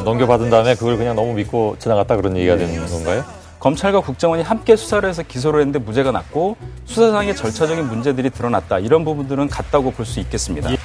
넘겨받은 0.04 0.50
다음에 0.50 0.76
그걸 0.76 0.98
그냥 0.98 1.16
너무 1.16 1.34
믿고 1.34 1.76
지나갔다 1.80 2.16
그런 2.16 2.36
얘기가 2.38 2.58
되는 2.58 2.86
건가요? 2.88 3.24
검찰과 3.60 4.02
국정원이 4.02 4.42
함께 4.42 4.76
수사를 4.76 5.08
해서 5.08 5.22
기소를 5.22 5.60
했는데 5.62 5.78
무죄가 5.80 6.12
났고 6.12 6.58
수사상의 6.86 7.36
절차적인 7.36 7.88
문제들이 7.88 8.32
드러났다 8.32 8.80
이런 8.80 9.06
부분들은 9.06 9.50
같다고 9.50 9.92
볼 9.92 10.06
수 10.06 10.20
있겠습니다. 10.20 10.70
Be 10.70 10.78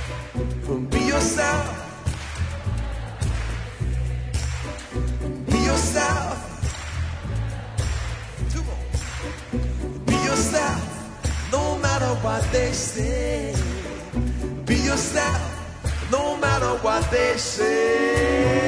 yourself. 1.11 1.75
Be 5.47 5.57
yourself. 5.67 6.37
Come 8.53 8.69
on. 8.69 8.77
Be 10.07 10.15
yourself. 14.87 15.41
No 16.13 16.37
matter 16.37 16.77
what 16.85 17.11
they 17.11 17.33
say. 17.39 18.66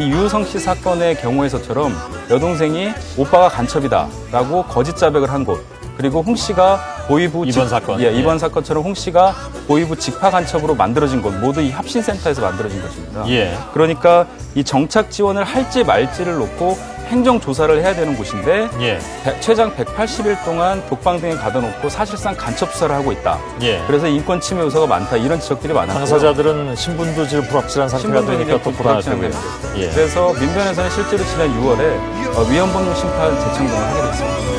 이 0.00 0.10
유성 0.10 0.46
씨 0.46 0.58
사건의 0.58 1.14
경우에서처럼 1.20 1.94
여동생이 2.30 2.88
오빠가 3.18 3.50
간첩이다 3.50 4.08
라고 4.32 4.62
거짓 4.62 4.96
자백을 4.96 5.30
한 5.30 5.44
곳. 5.44 5.62
그리고 5.98 6.22
홍 6.22 6.34
씨가 6.34 6.80
보이부 7.06 7.44
이번 7.46 7.68
사건. 7.68 8.00
예, 8.00 8.06
예. 8.06 8.12
이번 8.12 8.38
사건처럼 8.38 8.82
홍 8.82 8.94
씨가 8.94 9.34
보이부 9.68 9.94
직파 9.96 10.30
간첩으로 10.30 10.74
만들어진 10.74 11.20
곳 11.20 11.34
모두 11.38 11.60
이 11.60 11.70
합신센터에서 11.70 12.40
만들어진 12.40 12.80
것입니다. 12.80 13.28
예. 13.28 13.54
그러니까 13.74 14.26
이 14.54 14.64
정착 14.64 15.10
지원을 15.10 15.44
할지 15.44 15.84
말지를 15.84 16.38
놓고 16.38 16.78
행정 17.10 17.40
조사를 17.40 17.82
해야 17.82 17.92
되는 17.94 18.16
곳인데 18.16 18.70
예. 18.80 18.98
배- 19.24 19.40
최장 19.40 19.74
180일 19.74 20.44
동안 20.44 20.80
독방 20.88 21.20
등에 21.20 21.34
가둬놓고 21.34 21.88
사실상 21.88 22.34
간첩 22.36 22.72
수사를 22.72 22.94
하고 22.94 23.10
있다. 23.10 23.38
예. 23.62 23.82
그래서 23.88 24.06
인권 24.06 24.40
침해 24.40 24.62
요소가 24.62 24.86
많다 24.86 25.16
이런 25.16 25.40
지적들이 25.40 25.72
많았고요. 25.74 25.98
당사자들은 25.98 26.76
신분도 26.76 27.26
지금 27.26 27.44
불확실한 27.48 27.88
상태가 27.88 28.24
되니까 28.24 28.62
또 28.62 28.70
불안하고요. 28.70 29.30
예. 29.78 29.88
그래서 29.90 30.32
민변에서는 30.34 30.88
실제로 30.90 31.24
지난 31.24 31.48
6월에 31.48 32.36
어, 32.38 32.42
위헌법률 32.48 32.94
심판 32.94 33.34
재청동을 33.40 33.84
하게 33.86 34.10
됐습니다. 34.10 34.50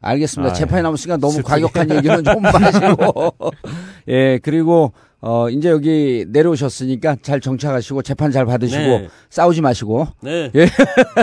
알겠습니다. 0.00 0.52
아, 0.52 0.54
재판이 0.54 0.78
예. 0.78 0.82
남았으니까 0.82 1.16
너무 1.16 1.32
슬프게. 1.34 1.50
과격한 1.60 1.90
얘기는 1.96 2.24
좀 2.24 2.40
마시고. 2.42 3.34
예, 4.08 4.38
그리고, 4.42 4.92
어, 5.20 5.48
이제 5.50 5.68
여기 5.68 6.24
내려오셨으니까 6.28 7.16
잘 7.22 7.40
정착하시고 7.40 8.02
재판 8.02 8.30
잘 8.30 8.46
받으시고 8.46 8.80
네. 8.80 9.08
싸우지 9.30 9.60
마시고. 9.60 10.06
네. 10.22 10.50
예. 10.54 10.68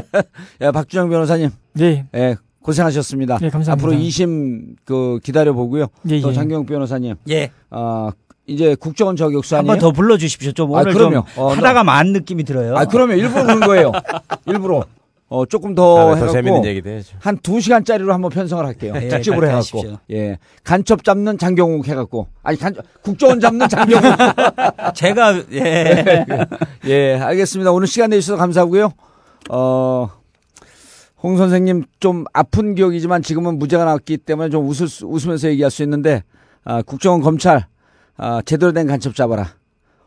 야, 0.62 0.72
박준영 0.72 1.10
변호사님. 1.10 1.50
네. 1.74 2.06
예, 2.14 2.36
고생하셨습니다. 2.62 3.38
네, 3.40 3.50
감사합니다. 3.50 3.88
앞으로 3.88 3.98
2심 4.00 4.76
그 4.86 5.20
기다려 5.24 5.54
보고요. 5.54 5.88
예, 6.10 6.20
또 6.20 6.30
예. 6.30 6.34
장경 6.34 6.66
변호사님. 6.66 7.16
예. 7.30 7.52
어, 7.72 8.10
이제 8.48 8.76
국정원 8.76 9.16
저격수 9.16 9.56
한 9.56 9.62
아니에요? 9.62 9.80
번더 9.80 9.92
불러주십시오. 9.94 10.52
좀 10.52 10.76
아, 10.76 10.82
오늘 10.82 10.94
그럼요. 10.94 11.26
좀 11.34 11.44
어, 11.44 11.50
하다가 11.54 11.84
만 11.84 12.12
느낌이 12.12 12.44
들어요. 12.44 12.76
아, 12.76 12.86
그러면 12.86 13.18
일부러 13.18 13.44
그런 13.44 13.60
거예요. 13.62 13.92
일부러. 14.46 14.86
어, 15.28 15.46
조금 15.46 15.74
더더 15.74 16.16
해갖고 16.16 16.34
재밌는 16.34 16.66
얘기도 16.66 16.90
해야죠. 16.90 17.18
한두 17.20 17.60
시간짜리로 17.60 18.14
한번 18.14 18.30
편성을 18.30 18.64
할게요. 18.64 18.94
예, 18.96 19.08
특집으로 19.08 19.48
해갖고. 19.48 19.58
하십시오. 19.58 19.98
예. 20.12 20.38
간첩 20.64 21.04
잡는 21.04 21.38
장경욱 21.40 21.88
해갖고. 21.88 22.28
아니, 22.44 22.58
간, 22.60 22.76
국정원 23.02 23.40
잡는 23.40 23.68
장경욱. 23.68 24.04
제가 24.94 25.44
예. 25.54 26.26
예, 26.86 27.16
알겠습니다. 27.16 27.72
오늘 27.72 27.88
시간 27.88 28.12
내주셔서 28.12 28.38
감사하고요. 28.38 28.92
어, 29.50 30.10
홍 31.24 31.38
선생님 31.38 31.86
좀 32.00 32.26
아픈 32.34 32.76
기억이지만 32.76 33.24
지금은 33.24 33.58
무죄가 33.58 33.84
나왔기 33.84 34.18
때문에 34.18 34.50
좀 34.52 34.68
웃을 34.68 34.88
수, 34.88 35.08
웃으면서 35.08 35.48
얘기할 35.50 35.72
수 35.72 35.82
있는데, 35.82 36.24
아, 36.64 36.84
국정원 36.84 37.22
검찰, 37.22 37.66
아, 38.16 38.42
제대로 38.46 38.74
된 38.74 38.86
간첩 38.86 39.16
잡아라. 39.16 39.56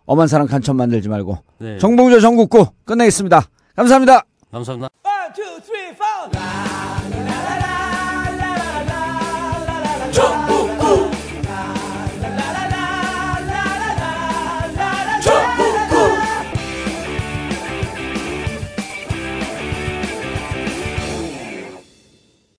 엄한 0.06 0.28
사람 0.28 0.46
간첩 0.46 0.76
만들지 0.76 1.08
말고. 1.08 1.38
네. 1.58 1.76
정봉조 1.78 2.20
전국구 2.20 2.68
끝내겠습니다. 2.84 3.42
감사합니다. 3.74 4.24
감사합니다. 4.50 5.07
One, 5.28 5.34
two, 5.34 5.60
three, 5.60 5.92
four. 5.92 6.30
La, 6.32 7.02
la, 7.10 7.18
la, 7.20 7.58
la, 7.60 8.38
la, 8.38 8.54
la, 8.70 9.04
la, 9.66 9.78
la, 9.82 10.06
la. 10.06 10.10
Jump. 10.10 10.47